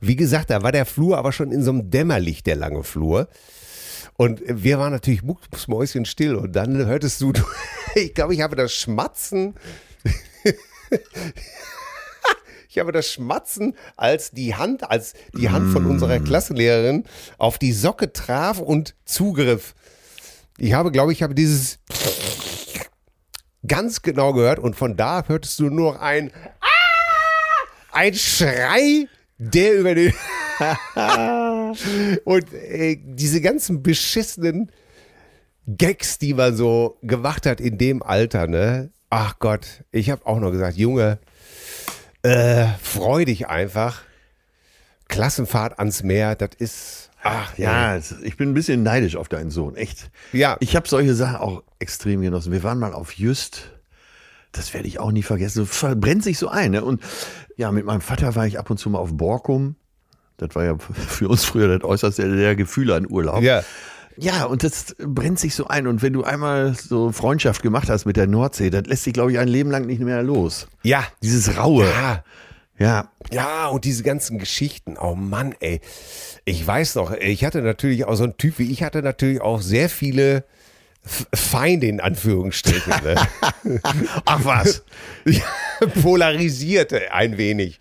[0.00, 3.28] Wie gesagt, da war der Flur aber schon in so einem Dämmerlicht, der lange Flur.
[4.16, 7.32] Und wir waren natürlich mucksmäuschen still und dann hörtest du,
[7.94, 9.54] ich glaube, ich habe das Schmatzen
[12.68, 17.04] ich habe das Schmatzen, als die Hand, als die Hand von unserer Klassenlehrerin
[17.38, 19.74] auf die Socke traf und zugriff.
[20.58, 21.78] Ich habe, glaube ich, habe dieses
[23.66, 26.66] ganz genau gehört und von da hörtest du nur noch ein Ah!
[27.92, 29.08] ein Schrei,
[29.38, 30.12] der über den
[32.24, 34.70] und äh, diese ganzen beschissenen
[35.66, 38.90] Gags, die man so gemacht hat in dem Alter, ne?
[39.10, 41.18] Ach Gott, ich habe auch noch gesagt, Junge,
[42.22, 44.02] äh, freu dich einfach.
[45.08, 49.76] Klassenfahrt ans Meer, das ist, ach Ja, ich bin ein bisschen neidisch auf deinen Sohn,
[49.76, 50.10] echt.
[50.32, 50.56] Ja.
[50.60, 52.52] Ich habe solche Sachen auch extrem genossen.
[52.52, 53.70] Wir waren mal auf Just.
[54.52, 55.58] Das werde ich auch nie vergessen.
[55.58, 56.72] So verbrennt sich so ein.
[56.72, 56.84] Ne?
[56.84, 57.02] Und
[57.56, 59.76] ja, mit meinem Vater war ich ab und zu mal auf Borkum.
[60.36, 63.42] Das war ja für uns früher das äußerste der Gefühle an Urlaub.
[63.42, 63.62] Ja.
[64.18, 65.86] Ja, und das brennt sich so ein.
[65.86, 69.32] Und wenn du einmal so Freundschaft gemacht hast mit der Nordsee, das lässt sich, glaube
[69.32, 70.68] ich, ein Leben lang nicht mehr los.
[70.82, 71.04] Ja.
[71.22, 71.86] Dieses Raue.
[71.86, 72.24] Ja.
[72.78, 73.10] Ja.
[73.30, 75.80] Ja, und diese ganzen Geschichten, oh Mann, ey.
[76.44, 79.60] Ich weiß noch, ich hatte natürlich auch so ein Typ wie ich hatte natürlich auch
[79.60, 80.44] sehr viele
[81.34, 82.92] Feinde in Anführungsstrichen.
[83.02, 83.14] Ne?
[84.24, 84.84] Ach was.
[86.02, 87.78] Polarisierte ein wenig.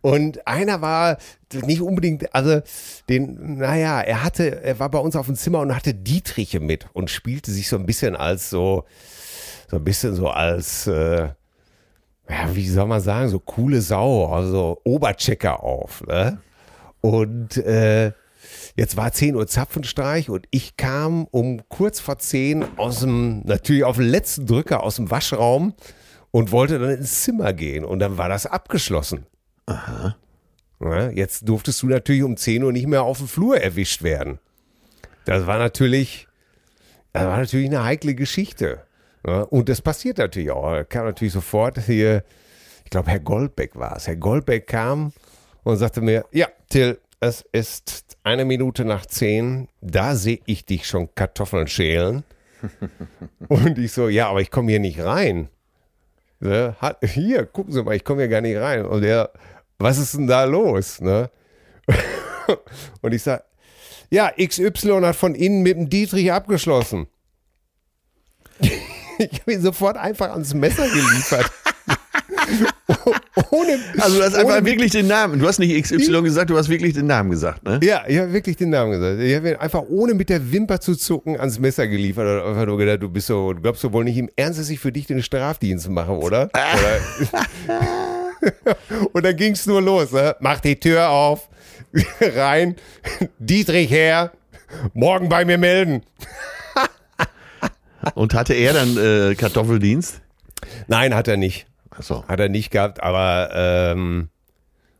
[0.00, 1.18] Und einer war
[1.52, 2.62] nicht unbedingt, also
[3.08, 6.86] den, naja, er hatte, er war bei uns auf dem Zimmer und hatte Dietriche mit
[6.94, 8.84] und spielte sich so ein bisschen als so,
[9.68, 11.28] so ein bisschen so als, äh,
[12.28, 16.02] ja, wie soll man sagen, so coole Sau, also Oberchecker auf.
[16.06, 16.40] Ne?
[17.00, 18.12] Und äh,
[18.80, 23.84] jetzt war 10 Uhr Zapfenstreich und ich kam um kurz vor 10 aus dem, natürlich
[23.84, 25.74] auf den letzten Drücker aus dem Waschraum
[26.30, 29.26] und wollte dann ins Zimmer gehen und dann war das abgeschlossen.
[29.66, 30.16] Aha.
[31.14, 34.38] jetzt durftest du natürlich um 10 Uhr nicht mehr auf dem Flur erwischt werden.
[35.26, 36.26] Das war natürlich,
[37.12, 38.82] das war natürlich eine heikle Geschichte.
[39.26, 40.72] Ja, und das passiert natürlich auch.
[40.72, 42.24] Er kam natürlich sofort hier,
[42.84, 44.06] ich glaube, Herr Goldbeck war es.
[44.06, 45.12] Herr Goldbeck kam
[45.64, 50.86] und sagte mir, ja, Till, es ist eine Minute nach zehn, da sehe ich dich
[50.86, 52.24] schon Kartoffeln schälen.
[53.48, 55.48] und ich so, ja, aber ich komme hier nicht rein.
[56.40, 56.76] Ne?
[57.02, 58.84] Hier, gucken Sie mal, ich komme hier gar nicht rein.
[58.84, 59.30] Und er,
[59.78, 61.00] was ist denn da los?
[61.00, 61.30] Ne?
[63.02, 63.44] und ich sage,
[64.10, 67.06] ja, XY hat von Ihnen mit dem Dietrich abgeschlossen.
[68.60, 71.50] ich habe ihn sofort einfach ans Messer geliefert.
[73.50, 75.38] Ohne, Also du hast einfach ohne, wirklich den Namen.
[75.38, 77.80] Du hast nicht XY gesagt, du hast wirklich den Namen gesagt, ne?
[77.82, 79.20] Ja, ich habe wirklich den Namen gesagt.
[79.20, 82.66] Ich habe ihn einfach ohne mit der Wimper zu zucken ans Messer geliefert und einfach
[82.66, 84.92] nur gedacht, du bist so, du glaubst du wohl nicht im Ernst, dass ich für
[84.92, 86.50] dich den Strafdienst mache, oder?
[87.68, 87.76] oder?
[89.12, 90.12] und dann ging es nur los.
[90.12, 90.36] Ne?
[90.40, 91.48] Mach die Tür auf,
[92.20, 92.76] rein,
[93.38, 94.32] Dietrich her,
[94.94, 96.02] morgen bei mir melden.
[98.14, 100.22] Und hatte er dann äh, Kartoffeldienst?
[100.88, 101.66] Nein, hat er nicht.
[102.00, 102.24] Achso.
[102.26, 104.30] Hat er nicht gehabt, aber ähm,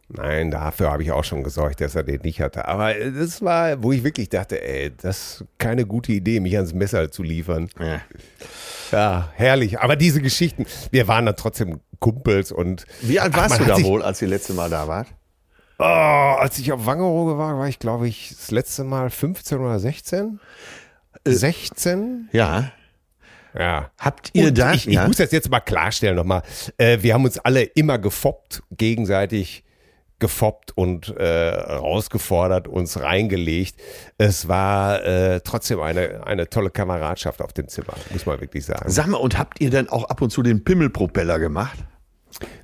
[0.08, 2.68] nein, dafür habe ich auch schon gesorgt, dass er den nicht hatte.
[2.68, 6.56] Aber äh, das war, wo ich wirklich dachte, ey, das ist keine gute Idee, mich
[6.56, 7.70] ans Messer zu liefern.
[7.78, 8.02] Ja.
[8.92, 9.80] Ja, herrlich.
[9.80, 12.84] Aber diese Geschichten, wir waren dann trotzdem Kumpels und.
[13.00, 15.06] Wie alt Ach, warst man du da wohl, als ihr letzte Mal da wart?
[15.78, 19.78] Oh, als ich auf Wangerooge war, war ich, glaube ich, das letzte Mal 15 oder
[19.78, 20.38] 16.
[21.24, 22.28] Äh, 16?
[22.32, 22.72] Ja.
[23.58, 23.90] Ja.
[23.98, 24.72] Habt ihr Und da?
[24.72, 25.06] ich, ich ja?
[25.06, 26.42] muss das jetzt mal klarstellen nochmal.
[26.76, 29.64] Äh, wir haben uns alle immer gefoppt, gegenseitig
[30.20, 33.76] gefoppt und äh, rausgefordert, uns reingelegt.
[34.18, 38.88] Es war äh, trotzdem eine, eine tolle Kameradschaft auf dem Zimmer, muss man wirklich sagen.
[38.90, 41.78] Sag mal, und habt ihr dann auch ab und zu den Pimmelpropeller gemacht?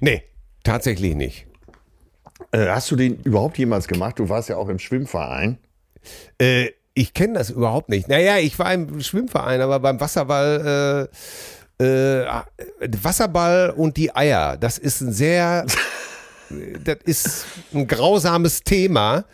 [0.01, 0.23] Nee,
[0.63, 1.47] tatsächlich nicht.
[2.53, 4.19] Äh, hast du den überhaupt jemals gemacht?
[4.19, 5.59] Du warst ja auch im Schwimmverein.
[6.39, 8.09] Äh, ich kenne das überhaupt nicht.
[8.09, 11.09] Naja, ich war im Schwimmverein, aber beim Wasserball,
[11.79, 12.27] äh, äh,
[13.03, 15.67] Wasserball und die Eier, das ist ein sehr,
[16.85, 19.27] das ist ein grausames Thema.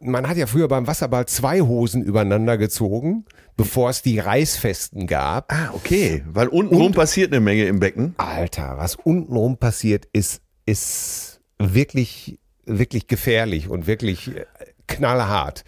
[0.00, 3.24] Man hat ja früher beim Wasserball zwei Hosen übereinander gezogen,
[3.56, 5.52] bevor es die Reißfesten gab.
[5.52, 6.22] Ah, okay.
[6.26, 8.14] Weil untenrum passiert eine Menge im Becken.
[8.16, 14.44] Alter, was untenrum passiert, ist, ist wirklich, wirklich gefährlich und wirklich äh,
[14.88, 15.64] knallhart.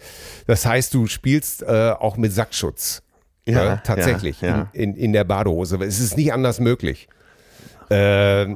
[0.47, 3.01] Das heißt, du spielst äh, auch mit Sackschutz.
[3.47, 4.69] Ja, äh, tatsächlich ja, ja.
[4.73, 5.77] In, in, in der Badehose.
[5.83, 7.07] Es ist nicht anders möglich.
[7.89, 7.95] Äh,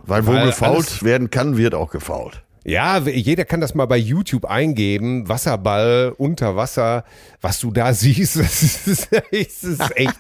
[0.06, 2.42] Weil wo gefault alles- werden kann, wird auch gefault.
[2.66, 5.30] ja, jeder kann das mal bei YouTube eingeben.
[5.30, 7.04] Wasserball, unter Wasser,
[7.40, 10.16] was du da siehst, das ist, das ist echt.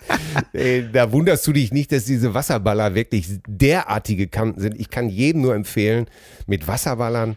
[0.54, 4.80] ey, da wunderst du dich nicht, dass diese Wasserballer wirklich derartige Kanten sind.
[4.80, 6.06] Ich kann jedem nur empfehlen,
[6.46, 7.36] mit Wasserballern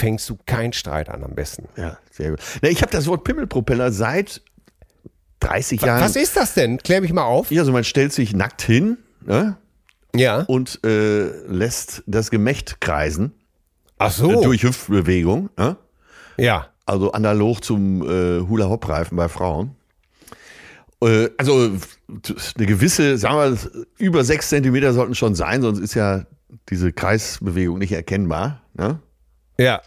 [0.00, 1.68] fängst du keinen Streit an am besten.
[1.76, 2.40] Ja, sehr gut.
[2.62, 4.42] Na, ich habe das Wort Pimmelpropeller seit
[5.40, 6.00] 30 Jahren.
[6.02, 6.78] Was ist das denn?
[6.78, 7.50] Klär mich mal auf.
[7.50, 9.56] Ja, also man stellt sich nackt hin ne,
[10.14, 10.42] Ja.
[10.42, 13.32] und äh, lässt das Gemächt kreisen
[13.98, 14.42] Ach so.
[14.42, 15.50] durch Hüftbewegung.
[15.58, 15.76] Ne?
[16.36, 16.68] Ja.
[16.86, 19.76] Also analog zum äh, Hula-Hop-Reifen bei Frauen.
[21.02, 21.70] Äh, also
[22.56, 26.24] eine gewisse, sagen wir, über sechs Zentimeter sollten schon sein, sonst ist ja
[26.68, 28.62] diese Kreisbewegung nicht erkennbar.
[28.74, 28.98] Ne?
[29.60, 29.82] Ja.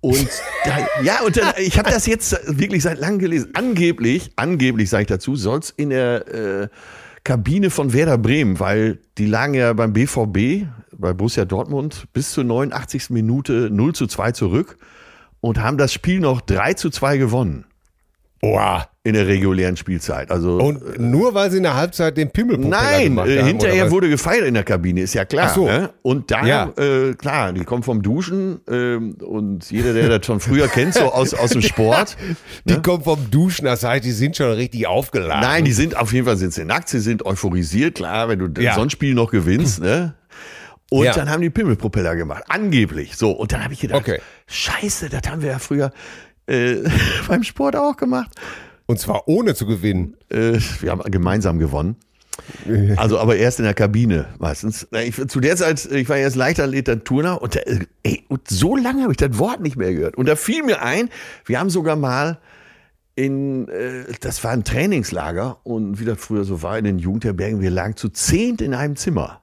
[0.00, 0.28] Und
[0.64, 3.50] da, ja, und dann, ich habe das jetzt wirklich seit langem gelesen.
[3.54, 6.68] Angeblich, angeblich sage ich dazu, soll es in der äh,
[7.24, 12.44] Kabine von Werder Bremen, weil die lagen ja beim BVB, bei Borussia Dortmund, bis zur
[12.44, 13.10] 89.
[13.10, 14.76] Minute 0 zu 2 zurück
[15.40, 17.65] und haben das Spiel noch 3 zu 2 gewonnen
[18.52, 18.88] Boah.
[19.04, 20.30] in der regulären Spielzeit.
[20.32, 23.90] Also Und nur weil sie in der Halbzeit den Pimmelpropeller Nein, gemacht äh, haben, hinterher
[23.92, 25.46] wurde gefeiert in der Kabine, ist ja klar.
[25.50, 25.66] Ach so.
[25.66, 25.90] Ne?
[26.02, 26.72] Und da, Ja.
[26.76, 31.12] äh, klar, die kommen vom Duschen ähm, und jeder, der das schon früher kennt, so
[31.12, 32.16] aus, aus dem Sport.
[32.64, 35.40] Die kommen vom Duschen, das heißt, die sind schon richtig aufgeladen.
[35.40, 38.60] Nein, die sind auf jeden Fall sind sie nackt, sie sind euphorisiert, klar, wenn du
[38.60, 38.74] Ja.
[38.74, 40.14] so ein Spiel noch gewinnst, ne?
[40.88, 41.12] Und Ja.
[41.12, 43.16] dann haben die Pimmelpropeller gemacht, angeblich.
[43.16, 44.20] So, und dann habe ich gedacht, Okay.
[44.46, 45.90] scheiße, das haben wir ja früher
[46.46, 46.76] äh,
[47.28, 48.30] beim Sport auch gemacht.
[48.86, 50.16] Und zwar ohne zu gewinnen.
[50.28, 51.96] Äh, wir haben gemeinsam gewonnen.
[52.96, 54.86] Also, aber erst in der Kabine meistens.
[54.92, 58.48] Ich, zu der Zeit, ich war erst Leichtathlet, dann Turner und, da, äh, ey, und
[58.48, 60.16] so lange habe ich das Wort nicht mehr gehört.
[60.16, 61.08] Und da fiel mir ein,
[61.44, 62.38] wir haben sogar mal
[63.14, 67.60] in, äh, das war ein Trainingslager und wie das früher so war in den Jugendherbergen,
[67.60, 69.40] wir lagen zu zehnt in einem Zimmer.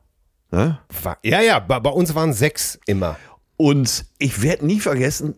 [0.52, 0.78] Ne?
[1.24, 3.18] Ja, ja, bei, bei uns waren sechs immer.
[3.58, 5.36] Und ich werde nie vergessen,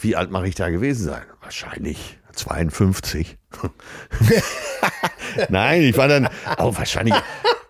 [0.00, 1.24] wie alt mache ich da gewesen sein?
[1.40, 3.36] Wahrscheinlich 52.
[5.48, 7.14] Nein, ich war dann auch wahrscheinlich,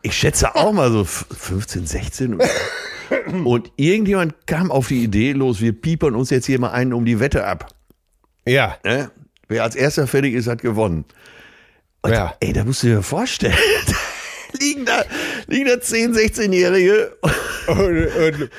[0.03, 2.39] ich schätze auch mal so 15, 16.
[3.45, 7.05] Und irgendjemand kam auf die Idee, los, wir piepern uns jetzt hier mal einen um
[7.05, 7.69] die Wette ab.
[8.47, 9.11] Ja, Ne?
[9.49, 11.05] Wer als erster fertig ist, hat gewonnen.
[12.03, 12.35] Und, Ja.
[12.41, 13.55] Ey, da musst du dir vorstellen,
[13.87, 15.05] da liegen da,
[15.47, 17.17] liegen da 10, 16-Jährige
[17.69, 18.51] und, und,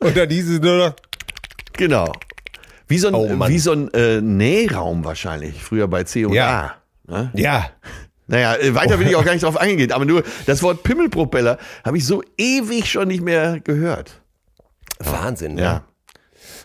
[0.00, 0.94] und dann hieß es nur noch,
[1.74, 2.12] Genau.
[2.88, 6.74] Wie so ein, Oh, wie so ein äh, Nähraum wahrscheinlich, früher bei C und Ja.
[7.08, 7.12] A.
[7.12, 7.30] Ne?
[7.34, 7.70] ja,
[8.26, 11.58] Naja, äh, weiter will ich auch gar nicht drauf eingehen, aber nur das Wort Pimmelpropeller
[11.84, 14.20] habe ich so ewig schon nicht mehr gehört.
[14.98, 15.56] Wahnsinn.
[15.58, 15.64] Ja.
[15.64, 15.84] Ja.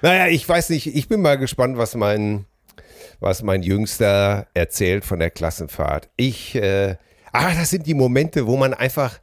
[0.02, 2.46] Naja, ich weiß nicht, ich bin mal gespannt, was mein,
[3.20, 6.10] was mein Jüngster erzählt von der Klassenfahrt.
[6.18, 6.98] Ich, äh,
[7.32, 9.20] ah, das sind die Momente, wo man einfach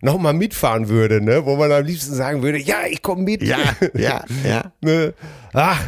[0.00, 1.44] nochmal mitfahren würde, ne?
[1.44, 3.42] Wo man am liebsten sagen würde, ja, ich komme mit.
[3.42, 3.58] Ja,
[3.94, 4.72] ja, ja.
[4.80, 5.14] ne?
[5.52, 5.82] ach,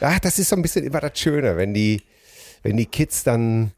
[0.00, 2.02] ach, das ist so ein bisschen immer das Schöne, wenn die,
[2.62, 3.72] wenn die Kids dann,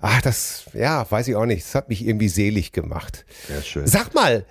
[0.00, 3.24] ach, das, ja, weiß ich auch nicht, das hat mich irgendwie selig gemacht.
[3.54, 3.86] Ja, schön.
[3.86, 4.44] Sag mal,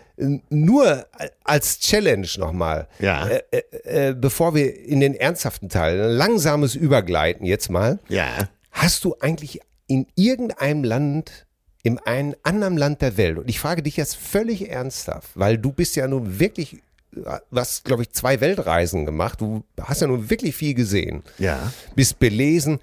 [0.50, 1.06] nur
[1.44, 3.28] als Challenge nochmal, Ja.
[3.28, 8.50] äh, äh, äh, bevor wir in den ernsthaften Teil, ein langsames Übergleiten jetzt mal, Ja.
[8.72, 11.47] hast du eigentlich in irgendeinem Land,
[11.84, 15.72] in einem anderen Land der Welt, und ich frage dich jetzt völlig ernsthaft, weil du
[15.72, 17.24] bist ja nun wirklich, du
[17.56, 21.72] hast, glaube ich, zwei Weltreisen gemacht, du hast ja nun wirklich viel gesehen, Ja.
[21.96, 22.80] bist belesen.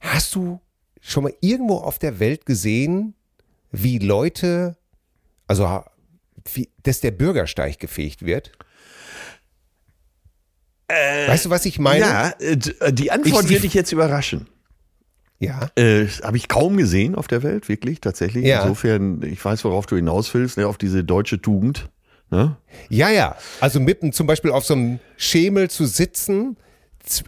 [0.00, 0.60] Hast du
[1.00, 3.14] schon mal irgendwo auf der Welt gesehen,
[3.72, 4.76] wie Leute,
[5.46, 5.82] also
[6.54, 8.52] wie, dass der Bürgersteig gefegt wird?
[10.88, 12.00] weißt du, was ich meine?
[12.00, 14.46] Ja, äh, äh, die Antwort Ich- wird ich- dich jetzt überraschen.
[15.38, 15.68] Ja.
[15.76, 18.44] Äh, Habe ich kaum gesehen auf der Welt, wirklich, tatsächlich.
[18.46, 18.62] Ja.
[18.62, 21.88] Insofern, ich weiß, worauf du hinaus willst, ne, auf diese deutsche Tugend.
[22.30, 22.56] Ne?
[22.88, 23.36] Ja, ja.
[23.60, 26.56] Also mitten zum Beispiel auf so einem Schemel zu sitzen,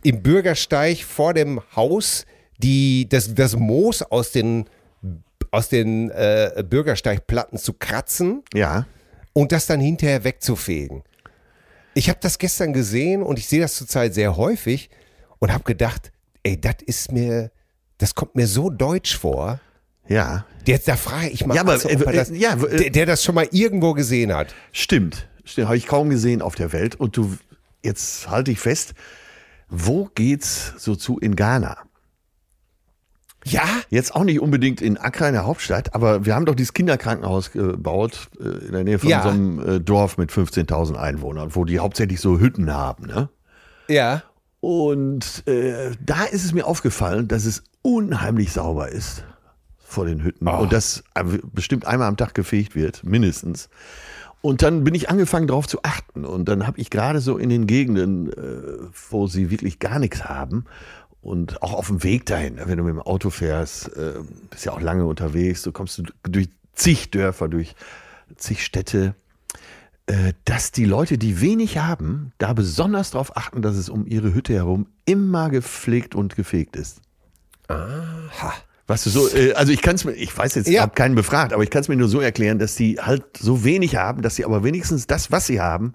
[0.03, 2.25] im Bürgersteig vor dem Haus,
[2.59, 4.65] die, das, das Moos aus den,
[5.53, 8.87] aus den äh, Bürgersteigplatten zu kratzen Ja.
[9.35, 11.03] und das dann hinterher wegzufegen.
[11.95, 14.91] Ich habe das gestern gesehen und ich sehe das zurzeit sehr häufig
[15.39, 16.11] und habe gedacht,
[16.43, 17.51] ey, das ist mir,
[17.99, 19.61] das kommt mir so deutsch vor.
[20.09, 23.07] Ja, Jetzt da frage ich mal, Ja, aber, er äh, das, ja, äh, der, der
[23.07, 24.55] das schon mal irgendwo gesehen hat.
[24.73, 25.27] stimmt.
[25.45, 26.95] Stimmt, habe ich kaum gesehen auf der Welt.
[26.97, 27.37] Und du,
[27.83, 28.93] jetzt halte ich fest,
[29.71, 31.79] wo geht's so zu in Ghana?
[33.45, 36.75] Ja, Jetzt auch nicht unbedingt in Accra in der Hauptstadt, aber wir haben doch dieses
[36.75, 39.23] Kinderkrankenhaus gebaut äh, in der Nähe von Ja.
[39.23, 43.07] so einem äh, Dorf mit 15.000 Einwohnern, wo die hauptsächlich so Hütten haben.
[43.07, 43.29] Ne?
[43.89, 44.23] ja.
[44.61, 49.25] Und äh, da ist es mir aufgefallen, dass es unheimlich sauber ist
[49.79, 50.47] vor den Hütten.
[50.59, 53.69] Und dass äh, bestimmt einmal am Tag gefegt wird, mindestens.
[54.41, 56.25] Und dann bin ich angefangen darauf zu achten.
[56.25, 60.25] Und dann habe ich gerade so in den Gegenden, äh, wo sie wirklich gar nichts
[60.25, 60.65] haben
[61.21, 64.15] und auch auf dem Weg dahin, ne, wenn du mit dem Auto fährst, äh,
[64.51, 67.75] bist ja auch lange unterwegs, du kommst du durch zig Dörfer, durch
[68.37, 69.15] zig Städte,
[70.45, 74.55] dass die Leute, die wenig haben, da besonders darauf achten, dass es um ihre Hütte
[74.55, 77.01] herum immer gepflegt und gefegt ist.
[77.69, 78.55] Aha.
[78.87, 80.83] Weißt du, so, äh, also ich kann es mir, ich weiß jetzt, ich Ja.
[80.83, 83.65] habe keinen befragt, aber ich kann es mir nur so erklären, dass die halt so
[83.65, 85.93] wenig haben, dass sie aber wenigstens das, was sie haben,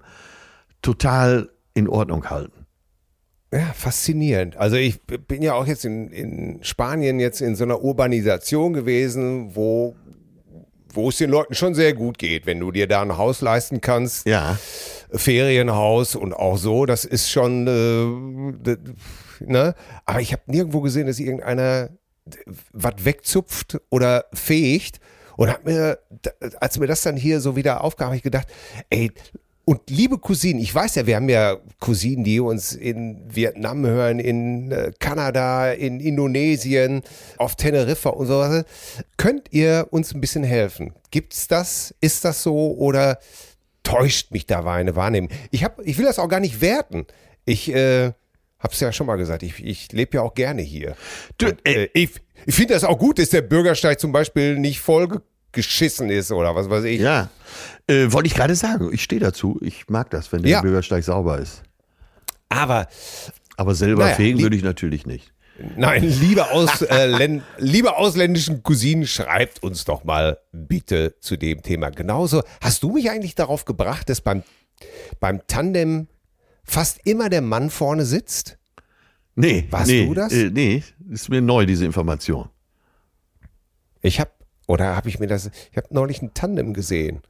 [0.83, 2.67] total in Ordnung halten.
[3.51, 4.57] Ja, faszinierend.
[4.57, 9.55] Also ich bin ja auch jetzt in, in Spanien jetzt in so einer Urbanisation gewesen,
[9.55, 9.95] wo,
[10.95, 13.81] wo es den Leuten schon sehr gut geht, wenn du dir da ein Haus leisten
[13.81, 14.27] kannst.
[14.27, 14.57] Ja.
[15.11, 18.75] Ferienhaus und auch so, das ist schon, äh,
[19.39, 19.75] ne?
[20.05, 21.89] Aber ich habe nirgendwo gesehen, dass irgendeiner
[22.71, 24.99] was wegzupft oder fegt.
[25.35, 25.97] Und hab mir,
[26.59, 28.47] als mir das dann hier so wieder aufkam, habe ich gedacht,
[28.91, 29.11] ey,
[29.65, 34.19] und liebe Cousinen, ich weiß ja, wir haben ja Cousinen, die uns in Vietnam hören,
[34.19, 37.01] in äh, Kanada, in Indonesien,
[37.37, 38.65] auf Teneriffa und so weiter.
[39.17, 40.93] Könnt ihr uns ein bisschen helfen?
[41.11, 41.95] Gibt's das?
[42.01, 42.75] Ist das so?
[42.77, 43.19] Oder
[43.83, 45.29] täuscht mich da eine Wahrnehmung?
[45.51, 47.05] Ich, hab, ich will das auch gar nicht werten.
[47.45, 48.11] Ich äh,
[48.59, 50.95] hab's ja schon mal gesagt, ich, ich lebe ja auch gerne hier.
[51.37, 55.21] Du, äh, ich ich finde das auch gut, dass der Bürgersteig zum Beispiel nicht voll
[55.53, 56.99] geschissen ist oder was weiß ich.
[56.99, 57.29] Ja.
[57.87, 59.57] Äh, Wollte ich gerade sagen, ich stehe dazu.
[59.61, 60.61] Ich mag das, wenn der Ja.
[60.61, 61.63] Bürgersteig sauber ist.
[62.49, 62.87] Aber
[63.55, 65.31] Aber selber Naja, fegen würde ich natürlich nicht.
[65.77, 71.91] Nein, liebe, Aus, äh, liebe ausländischen Cousinen, schreibt uns doch mal bitte zu dem Thema.
[71.91, 74.41] Genauso, hast du mich eigentlich darauf gebracht, dass beim,
[75.19, 76.07] beim Tandem
[76.63, 78.57] fast immer der Mann vorne sitzt?
[79.35, 80.33] Nee, Warst nee, du das?
[80.33, 82.49] Äh, nee, ist mir neu, diese Information.
[84.01, 84.31] Ich habe,
[84.67, 87.21] oder habe ich mir das, ich habe neulich ein Tandem gesehen.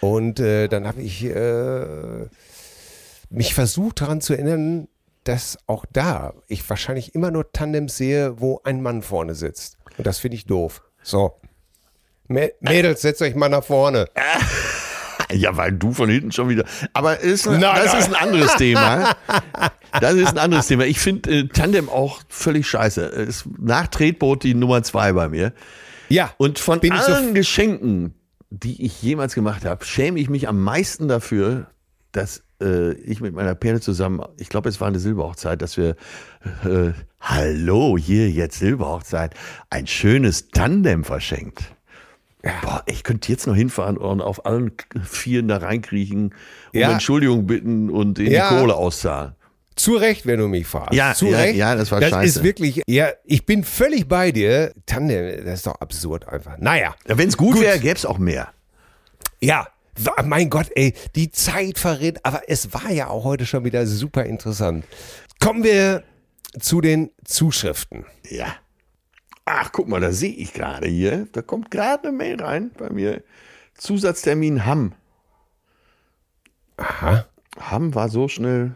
[0.00, 2.26] Und äh, dann habe ich äh,
[3.30, 4.88] mich versucht daran zu erinnern,
[5.24, 9.76] dass auch da ich wahrscheinlich immer nur Tandems sehe, wo ein Mann vorne sitzt.
[9.98, 10.82] Und das finde ich doof.
[11.02, 11.40] So.
[12.28, 14.06] Mä- Mädels, setzt euch mal nach vorne.
[15.32, 16.64] Ja, weil du von hinten schon wieder.
[16.92, 17.98] Aber ist, Nein, das nein.
[17.98, 19.16] ist ein anderes Thema.
[20.00, 20.84] Das ist ein anderes Thema.
[20.84, 23.00] Ich finde äh, Tandem auch völlig scheiße.
[23.06, 25.52] Ist nach Tretboot die Nummer zwei bei mir.
[26.08, 26.32] Ja.
[26.38, 28.14] Und von ich so allen Geschenken,
[28.50, 31.66] die ich jemals gemacht habe, schäme ich mich am meisten dafür,
[32.12, 35.96] dass äh, ich mit meiner Perle zusammen, ich glaube, es war eine Silberhochzeit, dass wir,
[36.64, 39.34] äh, hallo, hier jetzt Silberhochzeit,
[39.70, 41.74] ein schönes Tandem verschenkt.
[42.62, 44.72] Boah, ich könnte jetzt noch hinfahren und auf allen
[45.02, 46.26] Vieren da reinkriechen,
[46.72, 46.92] um Ja.
[46.92, 48.48] Entschuldigung bitten und in Ja.
[48.50, 49.34] die Kohle auszahlen.
[49.76, 50.94] Zu Recht, wenn du mich fragst.
[50.94, 51.56] Ja, Zu ja, Recht.
[51.56, 52.38] ja, das war das scheiße.
[52.38, 54.72] ist wirklich, ja, ich bin völlig bei dir.
[54.86, 56.56] Tandem, das ist doch absurd einfach.
[56.58, 56.96] Naja.
[57.06, 58.48] Ja, Wenn es gut, wäre, gäbe es auch mehr.
[59.40, 59.68] Ja,
[60.24, 64.24] mein Gott, ey, die Zeit verrät, aber es war ja auch heute schon wieder super
[64.24, 64.84] interessant.
[65.40, 66.02] Kommen wir
[66.58, 68.06] zu den Zuschriften.
[68.30, 68.54] Ja.
[69.44, 71.28] Ach, guck mal, da sehe ich gerade hier.
[71.32, 73.22] Da kommt gerade eine Mail rein bei mir.
[73.74, 74.92] Zusatztermin Hamm.
[76.78, 77.26] Aha.
[77.60, 78.74] Hamm war so schnell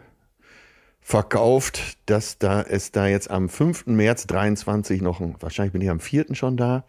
[1.11, 3.85] verkauft, dass da es da jetzt am 5.
[3.87, 6.33] März 23 noch ein, wahrscheinlich bin ich am 4.
[6.35, 6.85] schon da.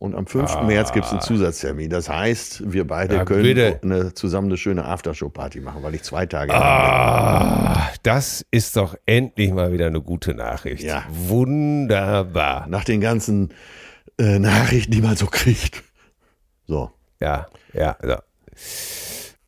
[0.00, 0.62] Und am 5.
[0.62, 1.90] März gibt es einen Zusatztermin.
[1.90, 3.80] Das heißt, wir beide Ja, können bitte.
[3.82, 9.52] eine, zusammen eine schöne Aftershow-Party machen, weil ich zwei Tage Ah, das ist doch endlich
[9.52, 10.84] mal wieder eine gute Nachricht.
[10.84, 11.04] Ja.
[11.10, 12.68] Wunderbar.
[12.68, 13.52] nach den ganzen
[14.20, 15.82] äh, Nachrichten, die man so kriegt.
[16.68, 16.92] So.
[17.20, 18.22] Ja, ja, ja.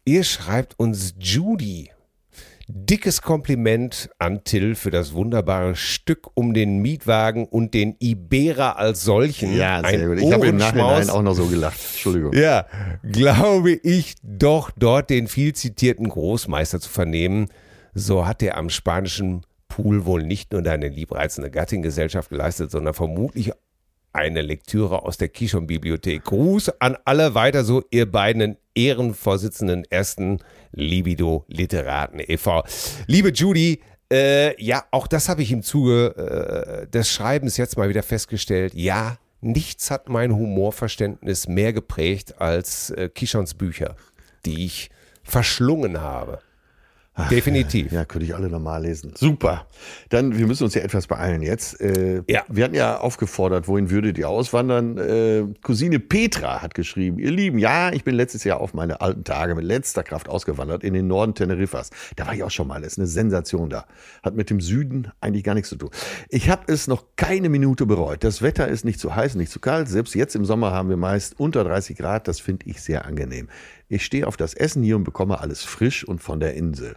[0.05, 1.91] Ihr schreibt uns Judy.
[2.73, 9.03] Dickes Kompliment an Till für das wunderbare Stück um den Mietwagen und den Ibera als
[9.03, 9.57] solchen.
[9.57, 10.21] Ja, sehr gut.
[10.21, 10.57] Ich habe im.
[10.57, 11.81] Nachhinein auch noch so gelacht.
[11.81, 12.33] Entschuldigung.
[12.33, 12.67] Ja,
[13.03, 17.49] glaube ich doch dort den viel zitierten Großmeister zu vernehmen.
[17.95, 22.95] So hat er am spanischen Pool wohl nicht nur deine liebreizende Gattin Gesellschaft geleistet, sondern
[22.95, 23.53] vermutlich
[24.13, 26.25] eine Lektüre aus der Kishon-Bibliothek.
[26.25, 30.39] Gruß an alle weiter so, ihr beiden Ehrenvorsitzenden ersten
[30.73, 32.63] Libido-Literaten e.V.
[33.07, 33.81] Liebe Judy,
[34.13, 38.75] äh, ja, auch das habe ich im Zuge äh, des Schreibens jetzt mal wieder festgestellt.
[38.75, 43.97] Ja, nichts hat mein Humorverständnis mehr geprägt als äh, Kishons Bücher,
[44.45, 44.91] die ich
[45.23, 46.41] verschlungen habe.
[47.31, 47.93] Definitiv.
[47.93, 49.13] Ja, könnte ich alle nochmal lesen.
[49.17, 49.67] Super.
[50.09, 51.81] Dann, wir müssen uns ja etwas beeilen jetzt.
[51.81, 52.45] Äh, Ja.
[52.49, 54.97] Wir hatten ja aufgefordert, wohin würdet ihr auswandern?
[54.97, 59.25] Äh, Cousine Petra hat geschrieben, ihr Lieben, ja, ich bin letztes Jahr auf meine alten
[59.25, 61.91] Tage mit letzter Kraft ausgewandert in den Norden Teneriffas.
[62.17, 63.87] Da war ich auch schon mal, das ist eine Sensation da.
[64.23, 65.91] Hat mit dem Süden eigentlich gar nichts zu tun.
[66.29, 68.25] Ich habe es noch keine Minute bereut.
[68.25, 69.89] Das Wetter ist nicht zu heiß, nicht zu kalt.
[69.89, 72.29] Selbst jetzt im Sommer haben wir meist unter 30 Grad.
[72.29, 73.49] Das finde ich sehr angenehm.
[73.91, 76.95] Ich stehe auf das Essen hier und bekomme alles frisch und von der Insel.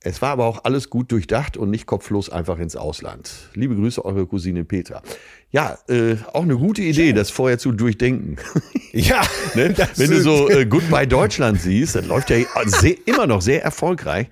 [0.00, 3.30] Es war aber auch alles gut durchdacht und nicht kopflos einfach ins Ausland.
[3.54, 5.02] Liebe Grüße, eure Cousine Petra.
[5.50, 8.36] Ja, äh, auch eine gute Idee, das vorher zu durchdenken.
[8.90, 9.20] Ja,
[9.54, 9.74] ne?
[9.96, 14.28] Wenn du so äh, Goodbye Deutschland siehst, das läuft ja sehr, immer noch sehr erfolgreich.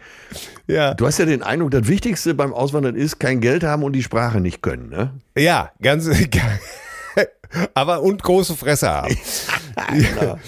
[0.66, 0.94] ja.
[0.94, 4.02] Du hast ja den Eindruck, das Wichtigste beim Auswandern ist, kein Geld haben und die
[4.02, 4.88] Sprache nicht können.
[4.88, 5.12] Ne?
[5.36, 6.08] Ja, ganz.
[7.74, 9.16] Aber und große Fresse haben.
[9.92, 10.38] Genau.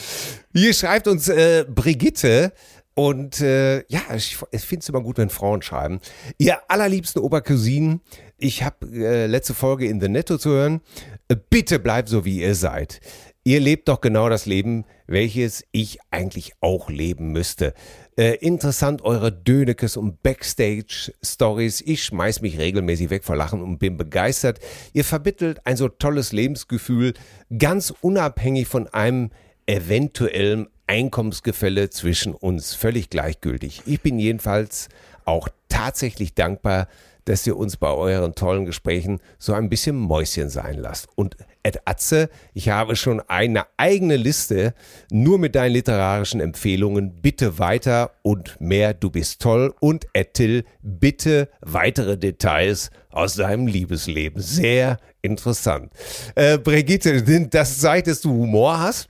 [0.59, 2.53] Hier schreibt uns äh, Brigitte.
[2.95, 6.01] Und äh, ja, ich, ich finde es immer gut, wenn Frauen schreiben.
[6.37, 8.01] Ihr allerliebsten Obercousinen,
[8.39, 10.81] ich habe äh, letzte Folge in The Netto zu hören.
[11.29, 13.01] Äh, bitte bleibt so, wie ihr seid.
[13.45, 17.73] Ihr lebt doch genau das Leben, welches ich eigentlich auch leben müsste.
[18.17, 21.83] Äh, interessant eure Dönekes und Backstage-Stories.
[21.83, 24.59] Ich schmeiß mich regelmäßig weg vor Lachen und bin begeistert.
[24.93, 27.15] Ihr vermittelt ein so tolles Lebensgefühl,
[27.57, 29.31] ganz unabhängig von einem
[29.69, 32.75] eventuellen Einkommensgefälle zwischen uns.
[32.75, 33.83] Völlig gleichgültig.
[33.87, 34.89] Ich bin jedenfalls
[35.25, 36.89] auch tatsächlich dankbar,
[37.27, 41.09] dass ihr uns bei euren tollen Gesprächen so ein bisschen Mäuschen sein lasst.
[41.15, 44.73] Und Ed Atze, ich habe schon eine eigene Liste
[45.11, 47.21] nur mit deinen literarischen Empfehlungen.
[47.21, 49.75] Bitte weiter und mehr, du bist toll.
[49.81, 54.41] Und Ed Till, bitte weitere Details aus deinem Liebesleben.
[54.41, 55.93] Sehr interessant.
[56.35, 59.09] Äh, Brigitte, das zeigt, dass du Humor hast.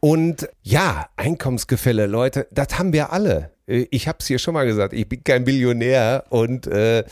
[0.00, 3.50] Und ja, Einkommensgefälle, Leute, das haben wir alle.
[3.66, 7.04] Äh, Ich habe es hier schon mal gesagt, ich bin kein Billionär und äh,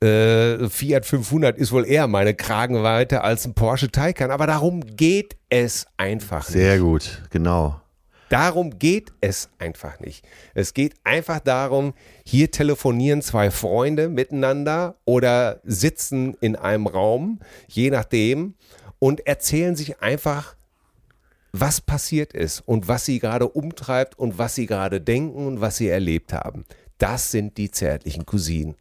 [0.00, 4.30] äh, Fiat 500 ist wohl eher meine Kragenweite als ein Porsche Taycan.
[4.30, 6.52] Aber darum geht es einfach nicht.
[6.58, 7.80] Sehr gut, genau.
[8.28, 10.22] Darum geht es einfach nicht.
[10.52, 11.94] Es geht einfach darum,
[12.26, 18.54] hier telefonieren zwei Freunde miteinander oder sitzen in einem Raum, je nachdem,
[18.98, 20.56] und erzählen sich einfach,
[21.52, 25.76] was passiert ist und was sie gerade umtreibt und was sie gerade denken und was
[25.76, 26.64] sie erlebt haben.
[26.98, 28.74] Das sind die zärtlichen Cousinen.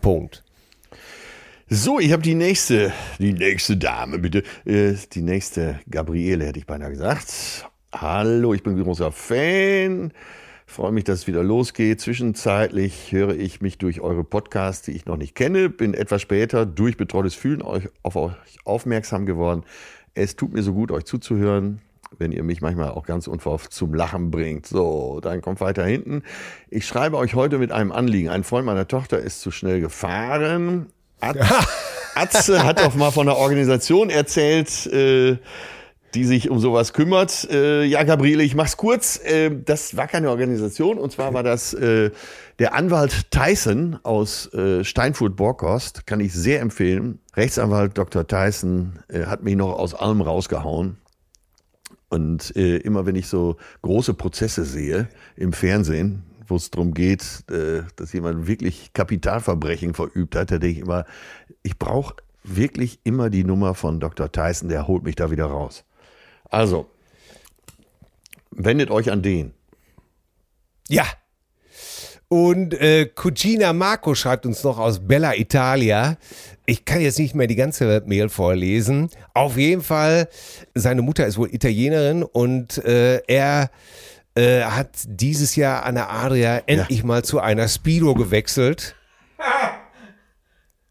[0.00, 0.44] Punkt.
[1.68, 4.44] So, ich habe die nächste, die nächste Dame, bitte.
[4.64, 7.68] Äh, die nächste Gabriele, hätte ich beinahe gesagt.
[7.92, 10.12] Hallo, ich bin großer Fan.
[10.64, 12.00] Freue mich, dass es wieder losgeht.
[12.00, 15.68] Zwischenzeitlich höre ich mich durch eure Podcasts, die ich noch nicht kenne.
[15.68, 18.34] Bin etwas später durch betreutes Fühlen auf euch
[18.64, 19.64] aufmerksam geworden.
[20.14, 21.80] Es tut mir so gut, euch zuzuhören,
[22.18, 24.66] wenn ihr mich manchmal auch ganz unverhofft zum Lachen bringt.
[24.66, 26.22] So, dann kommt weiter hinten.
[26.70, 28.28] Ich schreibe euch heute mit einem Anliegen.
[28.28, 30.86] Ein Freund meiner Tochter ist zu schnell gefahren.
[31.20, 31.36] At
[32.14, 35.36] Atze hat doch mal von einer Organisation erzählt, äh,
[36.14, 37.46] die sich um sowas kümmert.
[37.50, 39.20] Äh, ja, Gabriele, ich mach's kurz.
[39.22, 42.10] Äh, das war keine Organisation und zwar war das äh,
[42.58, 46.06] der Anwalt Tyson aus äh, Steinfurt-Borkost.
[46.06, 47.18] Kann ich sehr empfehlen.
[47.36, 48.26] Rechtsanwalt Dr.
[48.26, 50.96] Tyson äh, hat mich noch aus allem rausgehauen.
[52.08, 57.44] Und äh, immer wenn ich so große Prozesse sehe im Fernsehen, wo es darum geht,
[57.50, 61.04] äh, dass jemand wirklich Kapitalverbrechen verübt hat, da denke ich immer,
[61.62, 62.14] ich brauche
[62.44, 64.30] wirklich immer die Nummer von Dr.
[64.30, 65.84] Tyson, der holt mich da wieder raus.
[66.48, 66.88] Also,
[68.50, 69.52] wendet euch an den.
[70.88, 71.04] Ja.
[72.28, 76.16] Und äh, Cugina Marco schreibt uns noch aus Bella Italia.
[76.66, 79.10] Ich kann jetzt nicht mehr die ganze Mail vorlesen.
[79.32, 80.28] Auf jeden Fall,
[80.74, 83.70] seine Mutter ist wohl Italienerin und äh, er
[84.34, 88.96] äh, hat dieses Jahr an der Adria endlich mal zu einer Speedo gewechselt.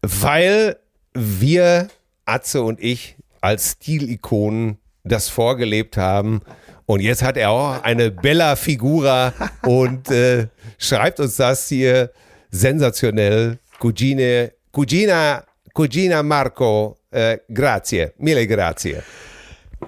[0.00, 0.78] Weil
[1.12, 1.88] wir,
[2.24, 6.40] Atze und ich, als Stilikonen das vorgelebt haben
[6.86, 9.32] Und jetzt hat er auch eine Bella Figura
[9.62, 10.46] und äh,
[10.78, 12.12] schreibt uns das hier
[12.50, 13.58] sensationell.
[13.80, 15.44] Cugine, Cugina,
[15.74, 19.02] Cugina Marco, äh, grazie, mille grazie.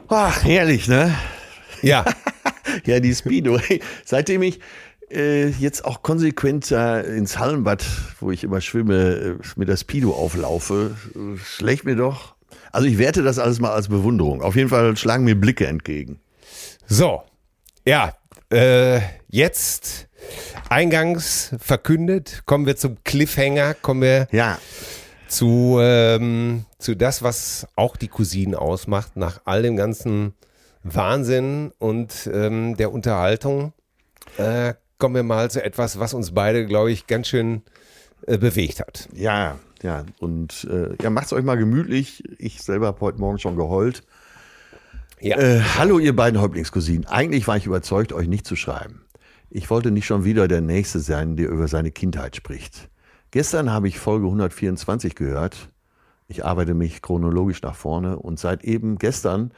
[0.08, 1.14] Ach, herrlich, ne?
[1.82, 2.04] Ja.
[2.84, 3.58] ja, die Speedo.
[4.04, 4.60] Seitdem ich
[5.10, 7.84] äh, jetzt auch konsequent äh, ins Hallenbad,
[8.20, 12.34] wo ich immer schwimme, äh, mit der Speedo auflaufe, äh, schlägt mir doch.
[12.72, 14.42] Also ich werte das alles mal als Bewunderung.
[14.42, 16.20] Auf jeden Fall schlagen mir Blicke entgegen.
[16.90, 17.22] So,
[17.84, 18.14] ja,
[18.50, 20.08] äh, jetzt
[20.70, 24.56] eingangs verkündet, kommen wir zum Cliffhanger, kommen wir ja.
[25.28, 30.32] zu, ähm, zu das, was auch die Cousinen ausmacht, nach all dem ganzen
[30.82, 33.74] Wahnsinn und ähm, der Unterhaltung.
[34.38, 37.64] Äh, kommen wir mal zu etwas, was uns beide, glaube ich, ganz schön
[38.26, 39.10] äh, bewegt hat.
[39.12, 40.06] Ja, ja.
[40.20, 42.24] Und äh, ja, macht's euch mal gemütlich.
[42.38, 44.04] Ich selber habe heute Morgen schon geheult.
[45.20, 45.36] Ja.
[45.36, 47.04] Äh, hallo, ihr beiden Häuptlingscousinen.
[47.06, 49.02] Eigentlich war ich überzeugt, euch nicht zu schreiben.
[49.50, 52.88] Ich wollte nicht schon wieder der Nächste sein, der über seine Kindheit spricht.
[53.32, 55.70] Gestern habe ich Folge 124 gehört.
[56.28, 59.50] Ich arbeite mich chronologisch nach vorne und seit eben gestern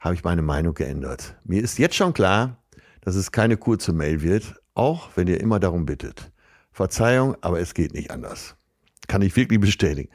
[0.00, 1.34] habe ich meine Meinung geändert.
[1.44, 2.58] Mir ist jetzt schon klar,
[3.00, 6.30] dass es keine kurze Mail wird, auch wenn ihr immer darum bittet.
[6.70, 8.54] Verzeihung, aber es geht nicht anders.
[9.08, 10.10] Kann ich wirklich bestätigen.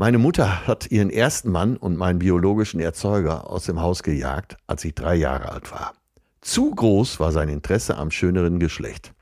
[0.00, 4.84] Meine Mutter hat ihren ersten Mann und meinen biologischen Erzeuger aus dem Haus gejagt, als
[4.84, 5.92] ich drei Jahre alt war.
[6.40, 9.12] Zu groß war sein Interesse am schöneren Geschlecht.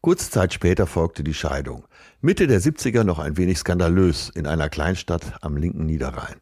[0.00, 1.84] Kurze Zeit später folgte die Scheidung.
[2.22, 6.36] Mitte der 70er noch ein wenig skandalös in einer Kleinstadt am linken Niederrhein.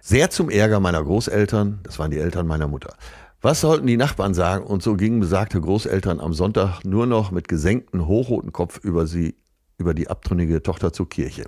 [0.00, 2.94] Sehr zum Ärger meiner Großeltern, das waren die Eltern meiner Mutter.
[3.42, 4.64] Was sollten die Nachbarn sagen?
[4.64, 9.34] Und so gingen besagte Großeltern am Sonntag nur noch mit gesenktem hochroten Kopf über sie,
[9.76, 11.42] über die abtrünnige Tochter zur Kirche.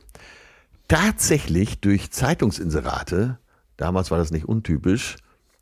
[0.91, 3.39] Tatsächlich durch Zeitungsinserate,
[3.77, 5.19] damals war das nicht untypisch,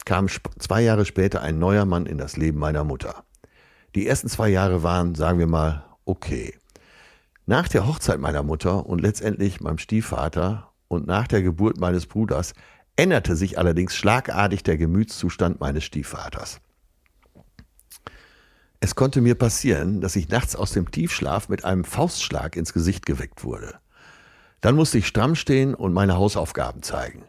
[0.07, 0.27] kam
[0.59, 3.25] zwei Jahre später ein neuer Mann in das Leben meiner Mutter.
[3.95, 6.55] Die ersten zwei Jahre waren, sagen wir mal, okay.
[7.45, 12.55] Nach der Hochzeit meiner Mutter und letztendlich meinem Stiefvater und nach der Geburt meines Bruders
[12.97, 16.59] änderte sich allerdings schlagartig der Gemütszustand meines Stiefvaters.
[18.81, 23.05] Es konnte mir passieren, dass ich nachts aus dem Tiefschlaf mit einem Faustschlag ins Gesicht
[23.05, 23.79] geweckt wurde.
[24.61, 27.25] Dann musste ich stramm stehen und meine Hausaufgaben zeigen.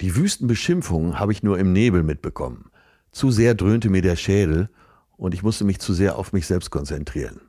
[0.00, 2.70] Die wüsten Beschimpfungen habe ich nur im Nebel mitbekommen.
[3.12, 4.70] Zu sehr dröhnte mir der Schädel
[5.16, 7.40] und ich musste mich zu sehr auf mich selbst konzentrieren.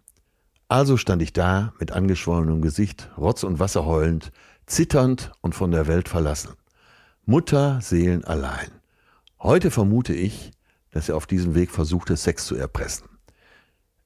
[0.68, 4.32] Also stand ich da mit angeschwollenem Gesicht, Rotz und Wasser heulend,
[4.66, 6.52] zitternd und von der Welt verlassen.
[7.26, 8.70] Mutter Seelen allein.
[9.40, 10.52] Heute vermute ich,
[10.92, 13.08] dass er auf diesem Weg versuchte, Sex zu erpressen.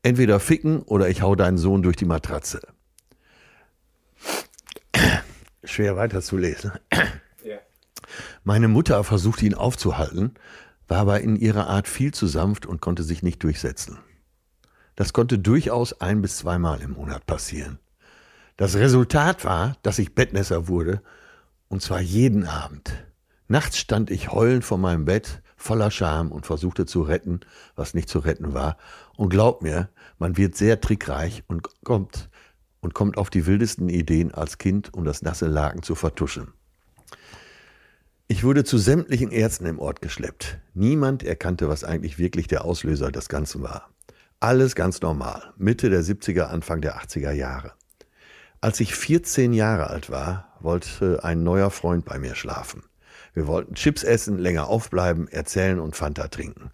[0.03, 2.61] Entweder ficken oder ich hau deinen Sohn durch die Matratze.
[5.66, 6.72] Schwer weiterzulesen.
[7.44, 7.58] Ja.
[8.44, 10.34] Meine Mutter versuchte ihn aufzuhalten,
[10.88, 14.00] war aber in ihrer Art viel zu sanft und konnte sich nicht durchsetzen.
[14.96, 17.80] Das konnte durchaus ein bis zweimal im Monat passieren.
[18.58, 21.02] Das Resultat war, dass ich Bettnässer wurde
[21.68, 23.06] und zwar jeden Abend.
[23.48, 27.42] Nachts stand ich heulend vor meinem Bett, voller Scham und versuchte zu retten,
[27.76, 28.78] was nicht zu retten war.
[29.18, 32.30] Und glaub mir, man wird sehr trickreich und kommt
[32.86, 36.53] und kommt auf die wildesten Ideen als Kind, um das nasse Laken zu vertuschen.
[38.28, 40.60] Ich wurde zu sämtlichen Ärzten im Ort geschleppt.
[40.76, 43.90] Niemand erkannte, was eigentlich wirklich der Auslöser des Ganzen war.
[44.40, 47.74] Alles ganz normal, Mitte der 70er, Anfang der 80er Jahre.
[48.62, 52.84] Als ich 14 Jahre alt war, wollte ein neuer Freund bei mir schlafen.
[53.34, 56.70] Wir wollten Chips essen, länger aufbleiben, erzählen und Fanta trinken.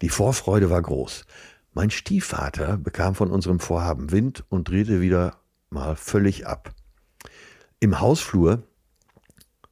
[0.00, 1.24] Die Vorfreude war groß.
[1.72, 5.36] Mein Stiefvater bekam von unserem Vorhaben Wind und drehte wieder
[5.72, 6.74] mal völlig ab.
[7.80, 8.62] Im Hausflur,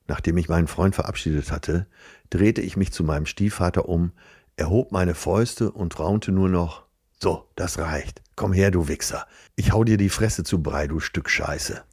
[0.09, 1.87] nachdem ich meinen Freund verabschiedet hatte,
[2.31, 4.13] drehte ich mich zu meinem Stiefvater um,
[4.57, 6.85] erhob meine Fäuste und raunte nur noch
[7.21, 8.23] So, das reicht.
[8.35, 9.27] Komm her, du Wichser.
[9.55, 11.85] Ich hau dir die Fresse zu Brei, du Stück Scheiße.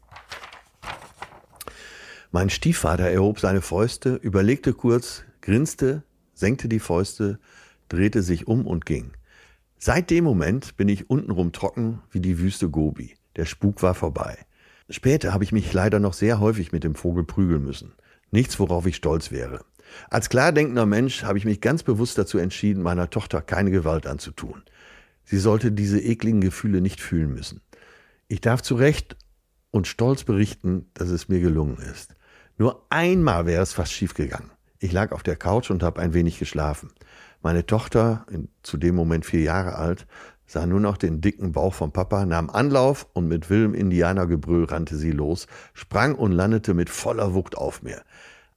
[2.31, 6.03] Mein Stiefvater erhob seine Fäuste, überlegte kurz, grinste,
[6.33, 7.39] senkte die Fäuste,
[7.89, 9.11] drehte sich um und ging.
[9.77, 13.16] Seit dem Moment bin ich untenrum trocken wie die Wüste Gobi.
[13.37, 14.37] Der Spuk war vorbei.
[14.89, 17.93] Später habe ich mich leider noch sehr häufig mit dem Vogel prügeln müssen.
[18.31, 19.63] Nichts, worauf ich stolz wäre.
[20.09, 24.63] Als klardenkender Mensch habe ich mich ganz bewusst dazu entschieden, meiner Tochter keine Gewalt anzutun.
[25.23, 27.61] Sie sollte diese ekligen Gefühle nicht fühlen müssen.
[28.27, 29.15] Ich darf zu Recht
[29.71, 32.15] und stolz berichten, dass es mir gelungen ist.
[32.57, 34.51] Nur einmal wäre es fast schiefgegangen.
[34.79, 36.91] Ich lag auf der Couch und habe ein wenig geschlafen.
[37.41, 38.25] Meine Tochter,
[38.63, 40.07] zu dem Moment vier Jahre alt,
[40.47, 44.95] sah nur noch den dicken Bauch vom Papa, nahm Anlauf und mit wildem Indianergebrüll rannte
[44.95, 48.01] sie los, sprang und landete mit voller Wucht auf mir.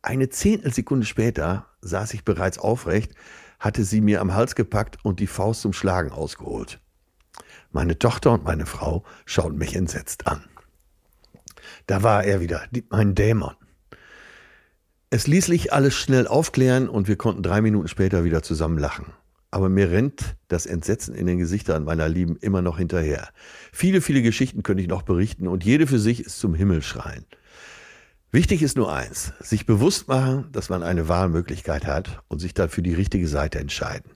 [0.00, 3.14] Eine Zehntelsekunde später saß ich bereits aufrecht,
[3.58, 6.80] hatte sie mir am Hals gepackt und die Faust zum Schlagen ausgeholt.
[7.72, 10.44] Meine Tochter und meine Frau schauten mich entsetzt an.
[11.86, 13.54] Da war er wieder, mein Dämon.
[15.10, 19.12] Es ließ sich alles schnell aufklären und wir konnten drei Minuten später wieder zusammen lachen.
[19.50, 23.30] Aber mir rennt das Entsetzen in den Gesichtern meiner Lieben immer noch hinterher.
[23.72, 27.24] Viele, viele Geschichten könnte ich noch berichten und jede für sich ist zum Himmel schreien.
[28.32, 32.68] Wichtig ist nur eins, sich bewusst machen, dass man eine Wahlmöglichkeit hat und sich dann
[32.68, 34.12] für die richtige Seite entscheiden.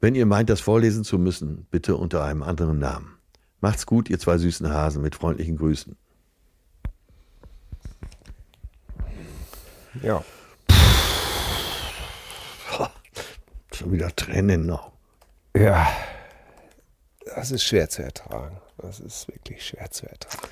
[0.00, 3.18] Wenn ihr meint, das vorlesen zu müssen, bitte unter einem anderen Namen.
[3.60, 5.94] Macht's gut, ihr zwei süßen Hasen, mit freundlichen Grüßen.
[10.02, 10.24] Ja.
[13.76, 14.92] Schon wieder Tränen noch.
[15.56, 15.86] Ja.
[17.34, 18.58] Das ist schwer zu ertragen.
[18.78, 20.48] Das ist wirklich schwer zu ertragen.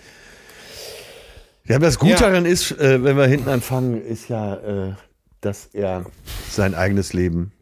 [1.65, 2.19] Ja, das Gute Ja.
[2.19, 4.95] daran ist, äh, wenn wir hinten anfangen, ist ja, äh,
[5.41, 6.05] dass er
[6.51, 7.53] sein eigenes Leben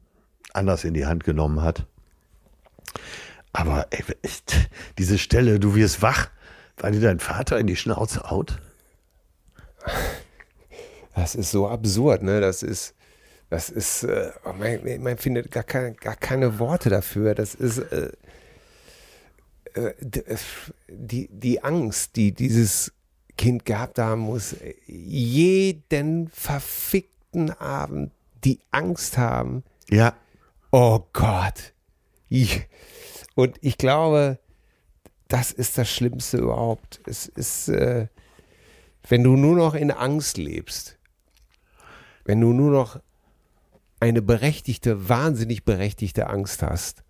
[0.53, 1.87] anders in die Hand genommen hat.
[3.53, 4.69] Aber ey, echt,
[4.99, 6.29] diese Stelle, du wirst wach,
[6.79, 8.59] weil dir dein Vater in die Schnauze haut.
[11.15, 12.41] Das ist so absurd, ne?
[12.41, 12.95] Das ist,
[13.53, 17.35] das ist, äh, man, man findet gar keine, gar keine Worte dafür.
[17.35, 18.11] Das ist äh,
[19.75, 20.39] äh, äh,
[20.89, 22.95] die, die Angst, die dieses
[23.37, 24.57] Kind gehabt haben muss,
[24.87, 28.13] jeden verfickten Abend
[28.43, 30.17] die Angst haben, Ja,
[30.71, 31.75] oh Gott.
[32.31, 32.67] Ich,
[33.35, 34.39] und ich glaube,
[35.29, 37.03] das ist das Schlimmste überhaupt.
[37.05, 38.07] Es ist, äh,
[39.07, 40.97] wenn du nur noch in Angst lebst,
[42.25, 42.99] wenn du nur noch
[44.03, 47.05] eine berechtigte, wahnsinnig berechtigte Angst hast.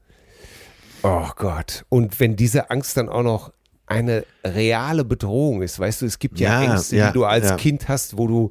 [1.02, 1.86] Oh Gott.
[1.88, 3.52] Und wenn diese Angst dann auch noch
[3.86, 7.48] eine reale Bedrohung ist, weißt du, es gibt ja, Ja, Ängste, ja, die du als
[7.48, 7.56] ja.
[7.56, 8.50] Kind hast, wo du,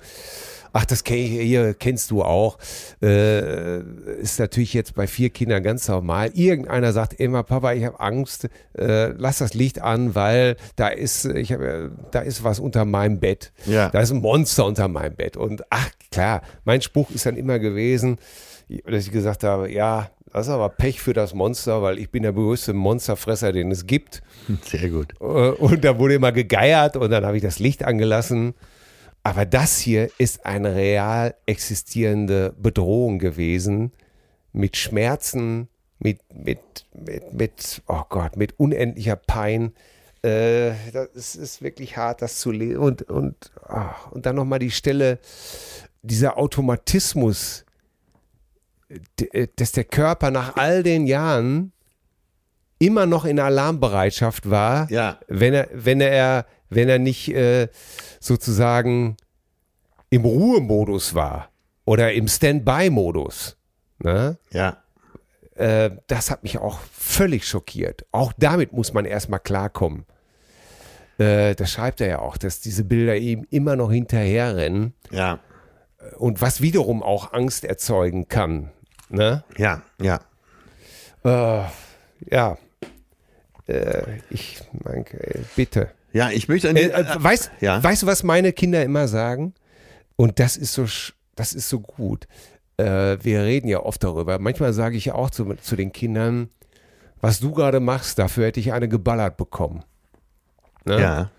[0.73, 2.57] ach, das hier kennst du auch,
[3.01, 3.79] äh,
[4.21, 6.31] ist natürlich jetzt bei vier Kindern ganz normal.
[6.33, 11.25] Irgendeiner sagt immer, Papa, ich habe Angst, äh, lass das Licht an, weil da ist,
[11.25, 13.51] ich hab, äh, da ist was unter meinem Bett.
[13.65, 13.89] Ja.
[13.89, 15.37] Da ist ein Monster unter meinem Bett.
[15.37, 18.17] Und ach klar, mein Spruch ist dann immer gewesen,
[18.85, 22.23] dass ich gesagt habe, ja, das ist aber Pech für das Monster, weil ich bin
[22.23, 24.21] der größte Monsterfresser, den es gibt.
[24.63, 25.13] sehr gut.
[25.19, 28.53] Äh, Und da wurde immer gegeiert und dann habe ich das Licht angelassen.
[29.23, 33.91] Aber das hier ist eine real existierende Bedrohung gewesen
[34.51, 35.67] mit Schmerzen,
[35.99, 36.59] mit, mit,
[36.93, 39.73] mit, mit, oh Gott, mit unendlicher Pein.
[40.23, 40.71] Äh,
[41.13, 42.77] das ist, wirklich hart, das zu lesen.
[42.77, 45.19] Und, und, ah, und dann nochmal die Stelle,
[46.01, 47.65] dieser Automatismus,
[49.31, 51.71] äh, dass der Körper nach all den Jahren
[52.79, 55.19] immer noch in Alarmbereitschaft war, Ja.
[55.27, 57.67] wenn er, wenn er, wenn er nicht äh,
[58.19, 59.17] sozusagen
[60.09, 61.49] im Ruhemodus war
[61.85, 63.57] oder im Standby-Modus.
[63.99, 64.37] Ne?
[64.51, 64.77] Ja,
[65.55, 68.05] Äh, das hat mich auch völlig schockiert.
[68.11, 70.05] Auch damit muss man erstmal klarkommen.
[71.19, 75.39] Äh, das schreibt er ja auch, dass diese Bilder ihm immer noch hinterherrennen ja,
[76.17, 78.71] und was wiederum auch Angst erzeugen kann.
[79.09, 79.43] Ne?
[79.57, 80.21] ja, ja.
[81.23, 81.65] Äh,
[82.31, 82.57] ja.
[83.67, 85.05] Äh, ich mein,
[85.55, 85.91] bitte.
[86.13, 87.83] Ja, ich möchte Äh, äh, weißt, ja.
[87.83, 89.53] weißt du, was meine Kinder immer sagen?
[90.15, 90.85] Und das ist so,
[91.35, 92.27] das ist so gut.
[92.77, 94.39] Äh, wir reden ja oft darüber.
[94.39, 96.49] Manchmal sage ich auch zu, zu den Kindern,
[97.21, 99.83] was du gerade machst, dafür hätte ich eine geballert bekommen.
[100.85, 100.99] Ne?
[100.99, 101.31] ja,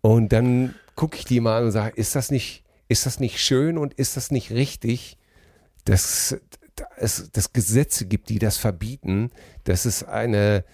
[0.00, 3.38] Und dann gucke ich die mal an und sage, ist das nicht, ist das nicht
[3.38, 5.18] schön und ist das nicht richtig,
[5.84, 6.36] dass
[6.96, 9.30] es dass Gesetze gibt, die das verbieten,
[9.64, 10.64] dass es eine,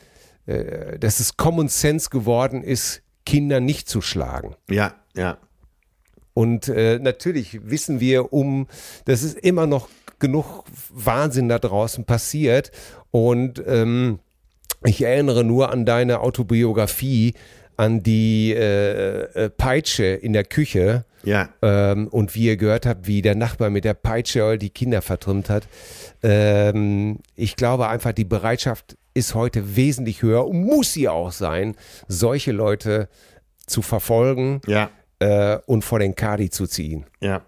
[0.47, 4.57] äh, dass es Common Sense geworden ist, Kinder nicht zu schlagen.
[4.71, 5.37] ja, ja.
[6.33, 8.67] Und äh, natürlich wissen wir um,
[9.07, 9.89] dass es immer noch
[10.19, 12.73] genug Wahnsinn da draußen passiert.
[13.11, 14.19] Und ähm,
[14.85, 17.33] ich erinnere nur an deine Autobiografie,
[17.79, 21.07] an die äh, äh, Peitsche in der Küche.
[21.25, 25.01] Ja, Ähm, und wie ihr gehört habt, wie der Nachbar mit der Peitsche die Kinder
[25.03, 25.67] vertrimmt hat.
[26.23, 31.75] Ähm, ich glaube einfach, die Bereitschaft ist heute wesentlich höher und muss sie auch sein,
[32.07, 33.09] solche Leute
[33.67, 37.07] zu verfolgen ja, äh, und vor den Kadi zu ziehen.
[37.21, 37.43] ja.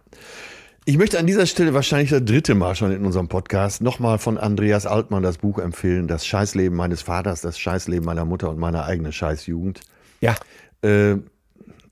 [0.84, 4.38] Ich möchte an dieser Stelle wahrscheinlich das dritte Mal schon in unserem Podcast nochmal von
[4.38, 8.84] Andreas Altmann das Buch empfehlen, Das Scheißleben meines Vaters, das Scheißleben meiner Mutter und meine
[8.84, 9.82] eigene Scheißjugend.
[10.22, 10.34] Ja,
[10.80, 11.16] Äh,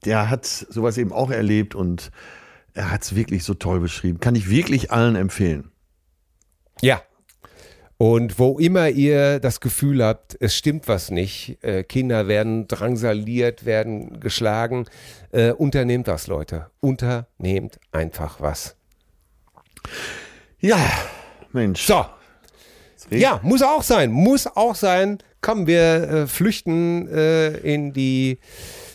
[0.07, 2.11] der hat sowas eben auch erlebt und
[2.73, 4.19] er hat es wirklich so toll beschrieben.
[4.19, 5.70] Kann ich wirklich allen empfehlen.
[6.81, 7.03] ja.
[7.98, 13.64] Und wo immer ihr das Gefühl habt, es stimmt was nicht, äh, Kinder werden drangsaliert,
[13.64, 14.85] werden geschlagen,
[15.32, 16.66] äh, unternehmt das, Leute.
[16.81, 18.77] Unternehmt einfach was.
[20.60, 20.78] Ja,
[21.52, 21.86] Mensch.
[21.86, 22.05] So,
[23.10, 25.18] Ja, muss auch sein, muss auch sein.
[25.40, 28.39] Komm, wir äh, flüchten äh, in die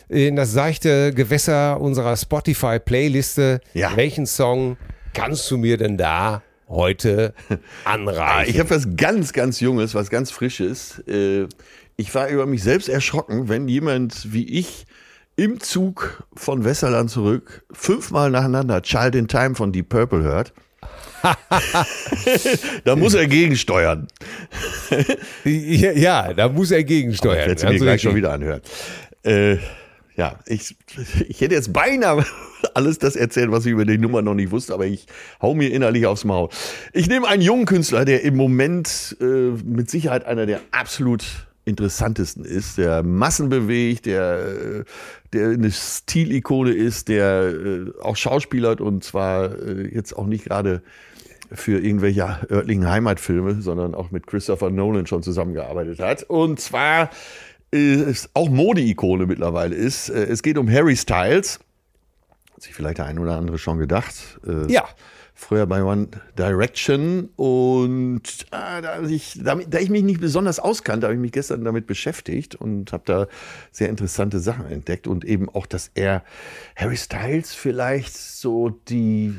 [0.09, 3.61] in das seichte Gewässer unserer Spotify-Playliste.
[3.73, 3.95] Ja.
[3.95, 4.75] Welchen Song
[5.13, 7.33] kannst du mir denn da heute
[7.85, 8.53] anreichen?
[8.53, 10.99] Ich habe was ganz, ganz Junges, was ganz Frisches.
[11.07, 11.47] Äh,
[11.97, 14.85] Ich war über mich selbst erschrocken, wenn jemand wie ich
[15.35, 20.53] im Zug von Westerland zurück fünfmal nacheinander Child in Time von Deep Purple hört.
[22.83, 24.07] da muss er gegensteuern.
[25.45, 27.57] ja, da muss er gegensteuern.
[27.57, 28.61] Sie mir Also gleich schon wieder anhören.
[29.23, 29.57] Äh,
[30.21, 30.77] ja, ich,
[31.27, 32.23] ich hätte jetzt beinahe
[32.75, 35.07] alles das erzählt, was ich über die Nummer noch nicht wusste, aber ich
[35.41, 36.49] hau mir innerlich aufs Maul.
[36.93, 41.23] Ich nehme einen jungen Künstler, der im Moment äh, mit Sicherheit einer der absolut
[41.65, 44.83] interessantesten ist, der Massen bewegt, der, äh,
[45.33, 50.83] der eine Stilikone ist, der äh, auch schauspielert und zwar äh, jetzt auch nicht gerade
[51.51, 56.23] für irgendwelche örtlichen Heimatfilme, sondern auch mit Christopher Nolan schon zusammengearbeitet hat.
[56.23, 57.09] Und zwar
[57.71, 60.09] ist auch Mode-Ikone mittlerweile ist.
[60.09, 61.59] Äh, Es geht um Harry Styles.
[62.53, 64.39] Hat sich vielleicht der ein oder andere schon gedacht.
[64.45, 64.87] Äh, Ja.
[65.33, 68.21] Früher bei One Direction und
[68.51, 71.87] ah, da, ich, damit, da ich mich nicht besonders auskannte, habe ich mich gestern damit
[71.87, 73.27] beschäftigt und habe da
[73.71, 76.23] sehr interessante Sachen entdeckt und eben auch, dass er
[76.75, 79.33] Harry Styles vielleicht so die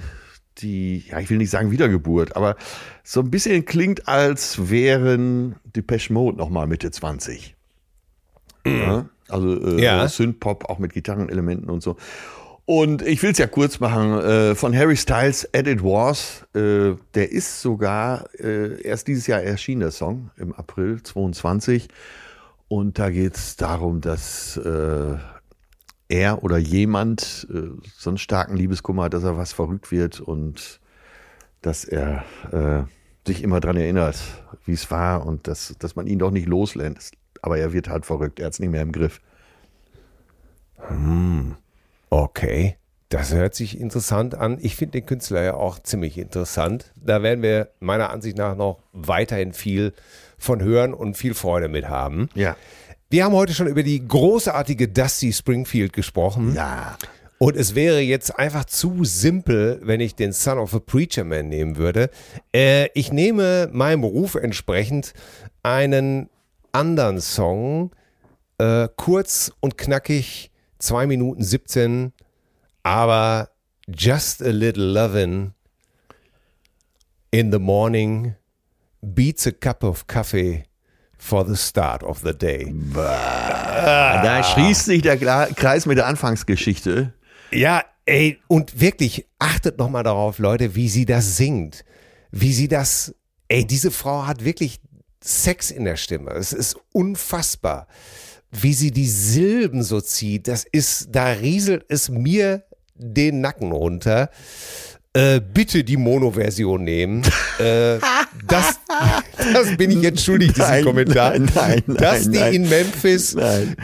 [0.58, 2.56] die, ja, ich will nicht sagen Wiedergeburt, aber
[3.04, 7.54] so ein bisschen klingt, als wären Depeche Mode nochmal Mitte 20.
[8.66, 10.08] Ja, also äh, Ja.
[10.08, 11.96] Synthpop auch mit Gitarrenelementen und so.
[12.64, 14.12] Und ich will es ja kurz machen.
[14.20, 19.42] Äh, von Harry Styles, As It Was, äh, der ist sogar äh, erst dieses Jahr
[19.42, 21.88] erschienen, der Song, im April 22.
[22.68, 25.16] Und da geht es darum, dass äh,
[26.08, 30.80] er oder jemand äh, so einen starken Liebeskummer hat, dass er was verrückt wird und
[31.62, 32.84] dass er äh,
[33.26, 34.18] sich immer dran erinnert,
[34.64, 37.14] wie es war und dass, dass man ihn doch nicht loslässt.
[37.42, 39.20] Aber er wird halt verrückt, er hat es nicht mehr im Griff.
[42.10, 42.76] Okay,
[43.08, 44.58] das hört sich interessant an.
[44.60, 46.92] Ich finde den Künstler ja auch ziemlich interessant.
[46.96, 49.92] Da werden wir meiner Ansicht nach noch weiterhin viel
[50.38, 52.30] von hören und viel Freude mit haben.
[52.34, 52.56] Ja.
[53.10, 56.54] Wir haben heute schon über die großartige Dusty Springfield gesprochen.
[56.54, 56.96] Ja.
[57.36, 61.48] Und es wäre jetzt einfach zu simpel, wenn ich den Son of a Preacher Man
[61.48, 62.08] nehmen würde.
[62.54, 65.12] Äh, ich nehme meinem Beruf entsprechend
[65.62, 66.30] einen
[66.72, 67.92] anderen Song,
[68.58, 72.12] äh, kurz und knackig, 2 Minuten 17,
[72.82, 73.50] aber
[73.88, 75.52] Just a Little Lovin'
[77.30, 78.34] in the morning
[79.00, 80.64] beats a cup of coffee
[81.18, 82.72] for the start of the day.
[82.94, 87.12] Da schließt sich der Kreis mit der Anfangsgeschichte.
[87.50, 91.84] Ja, ey, und wirklich, achtet nochmal darauf, Leute, wie sie das singt.
[92.30, 93.14] Wie sie das,
[93.48, 94.80] ey, diese Frau hat wirklich
[95.22, 96.30] Sex in der Stimme.
[96.32, 97.86] Es ist unfassbar.
[98.50, 104.28] Wie sie die Silben so zieht, das ist, da rieselt es mir den Nacken runter.
[105.14, 107.22] Äh, bitte die Mono-Version nehmen.
[107.58, 107.98] äh,
[108.46, 108.78] das,
[109.52, 111.30] das bin ich jetzt schuldig, diesen Nein, Kommentar.
[111.38, 113.36] nein, nein, nein, das die in Memphis.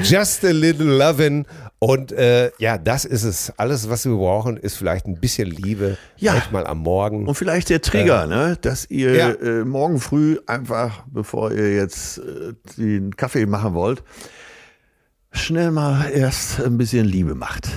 [0.02, 1.44] Just a little lovin'.
[1.80, 3.52] Und äh, ja, das ist es.
[3.56, 5.96] Alles, was wir brauchen, ist vielleicht ein bisschen Liebe.
[6.16, 6.32] Ja.
[6.34, 7.26] Manchmal am Morgen.
[7.28, 8.58] Und vielleicht der Trigger, ne?
[8.60, 9.28] dass ihr Ja.
[9.30, 14.02] äh, morgen früh einfach, bevor ihr jetzt äh, den Kaffee machen wollt,
[15.30, 17.68] schnell mal erst ein bisschen Liebe macht.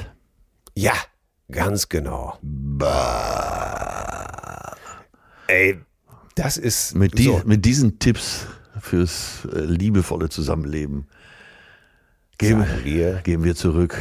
[0.73, 0.93] Ja,
[1.51, 2.39] ganz genau.
[5.47, 5.79] Ey,
[6.35, 8.47] das ist Mit, die, so, mit diesen Tipps
[8.79, 11.07] fürs äh, liebevolle Zusammenleben
[12.41, 13.13] geben, wir.
[13.23, 13.97] gehen wir zurück.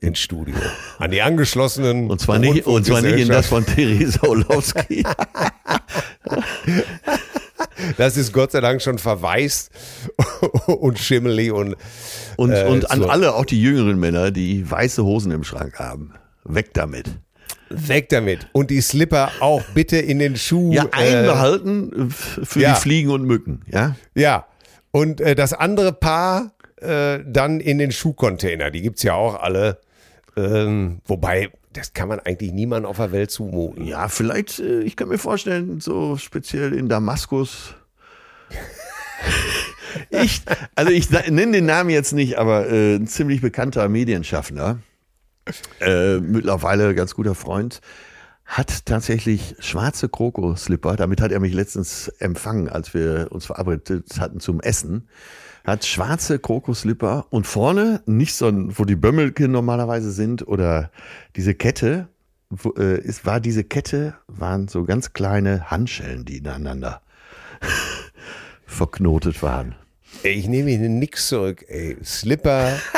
[0.00, 0.54] ins Studio.
[0.98, 2.10] An die angeschlossenen.
[2.10, 5.04] Und zwar nicht, und zwar nicht in das von Theresa Orlowski.
[7.96, 9.70] Das ist Gott sei Dank schon verwaist
[10.66, 11.76] und schimmelig und
[12.36, 13.08] Und, Äh, und an so.
[13.08, 16.14] alle, auch die jüngeren Männer, die weiße Hosen im Schrank haben.
[16.44, 17.06] Weg damit.
[17.70, 18.48] weg damit.
[18.52, 20.72] Und die Slipper auch bitte in den Schuh.
[20.72, 22.74] Ja, äh, einbehalten f- für ja.
[22.74, 23.62] die Fliegen und Mücken.
[23.70, 24.46] Ja, Ja,
[24.90, 26.52] und äh, das andere Paar
[26.84, 28.70] äh, dann in den Schuhcontainer.
[28.70, 29.80] Die gibt's ja auch alle.
[30.36, 33.84] Ähm, wobei, das kann man eigentlich niemandem auf der Welt zumuten.
[33.84, 37.74] ja vielleicht, äh, ich kann mir vorstellen, so speziell in Damaskus.
[40.10, 40.42] ich,
[40.74, 44.80] also ich nenne den Namen jetzt nicht, aber äh, ein ziemlich bekannter Medienschaffner,
[45.80, 47.80] äh, mittlerweile ganz guter Freund,
[48.44, 50.96] hat tatsächlich schwarze Krokoslipper.
[50.96, 55.08] Damit hat er mich letztens empfangen, als wir uns verabredet hatten zum Essen.
[55.64, 60.90] Hat schwarze Krokoslipper und vorne nicht so ein, wo die Bömmelchen normalerweise sind oder
[61.36, 62.08] diese Kette,
[62.50, 67.00] wo, äh, es war diese Kette, waren so ganz kleine Handschellen, die ineinander
[68.66, 69.74] verknotet waren.
[70.22, 71.96] Ey, ich nehme hier nix zurück, ey.
[72.04, 72.78] Slipper.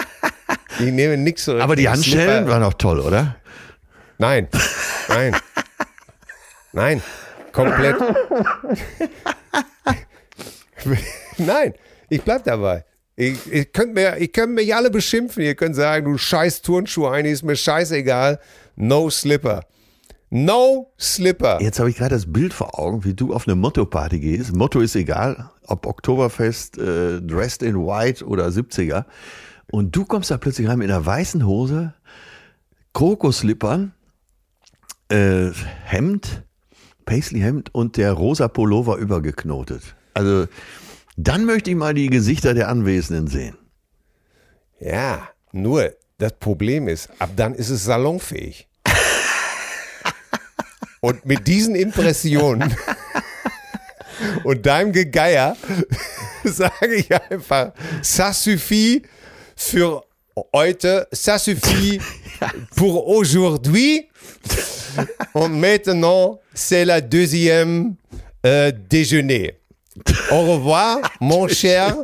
[0.79, 1.63] Ich nehme nix zurück.
[1.63, 1.89] Aber die.
[1.89, 2.51] Handschellen Slipper.
[2.51, 3.37] waren auch toll, oder?
[4.19, 4.47] Nein.
[5.09, 5.35] Nein.
[6.73, 7.03] Nein.
[7.51, 7.97] Komplett.
[11.39, 11.73] Nein.
[12.09, 12.85] Ich bleib dabei.
[13.17, 15.43] Ich, ich könnt mir, ich könnt mich alle beschimpfen.
[15.43, 18.39] Ihr könnt sagen, du scheiß Turnschuhe, eigentlich ist mir scheißegal.
[18.77, 19.63] No Slipper.
[20.29, 21.61] No Slipper.
[21.63, 24.55] Jetzt habe ich gerade das Bild vor Augen, wie du auf eine Motto-Party gehst.
[24.55, 29.05] Motto ist egal, ob Oktoberfest, äh, Dressed in White oder 70er.
[29.71, 31.95] Und du kommst da plötzlich rein mit einer weißen Hose,
[32.93, 33.95] Krokoslippern,
[35.09, 35.51] äh,
[35.85, 36.45] Hemd,
[37.05, 39.95] Paisley-Hemd und der rosa Pullover übergeknotet.
[40.15, 40.47] Also
[41.17, 43.57] dann möchte ich mal die Gesichter der Anwesenden sehen.
[44.79, 48.69] Ja, nur das Problem ist, ab dann ist es salonfähig.
[51.01, 52.75] Und mit diesen Impressionen
[54.45, 55.57] und deinem Gegeier
[56.45, 57.73] sage ich einfach,
[58.03, 59.03] ça suffit
[59.55, 60.05] für
[60.53, 62.01] heute, ça suffit
[62.75, 64.09] pour aujourd'hui.
[65.35, 67.97] Und maintenant, c'est la deuxième
[68.45, 69.55] euh, déjeuner.
[70.31, 71.97] Au revoir, mon cher.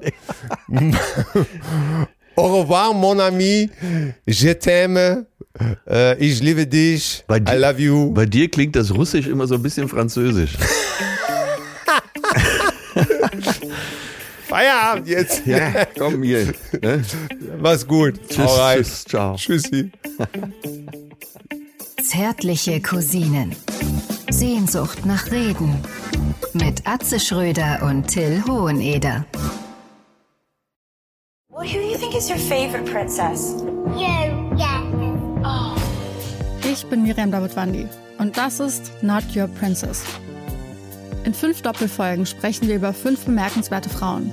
[2.36, 3.70] Au revoir, mon ami.
[4.26, 5.26] Je t'aime.
[5.88, 7.24] Äh, ich liebe dich.
[7.26, 8.12] Bei I love you.
[8.12, 10.52] Bei dir klingt das Russisch immer so ein bisschen französisch.
[14.48, 15.46] Feierabend jetzt.
[15.46, 16.52] Ja, komm hier.
[16.82, 17.02] Ne?
[17.60, 18.14] Mach's gut.
[18.28, 19.36] Tschüss, tschüss, ciao.
[19.36, 19.90] Tschüssi.
[22.02, 23.54] Zärtliche Cousinen.
[24.28, 25.78] Sehnsucht nach Reden.
[26.52, 29.24] Mit Atze Schröder und Till Hoheneder.
[31.48, 33.62] Well, who do you think is your favorite princess?
[33.96, 34.82] You, yeah.
[36.64, 37.86] Ich bin Miriam Davidwandi
[38.18, 40.02] und das ist Not Your Princess.
[41.24, 44.32] In fünf Doppelfolgen sprechen wir über fünf bemerkenswerte Frauen.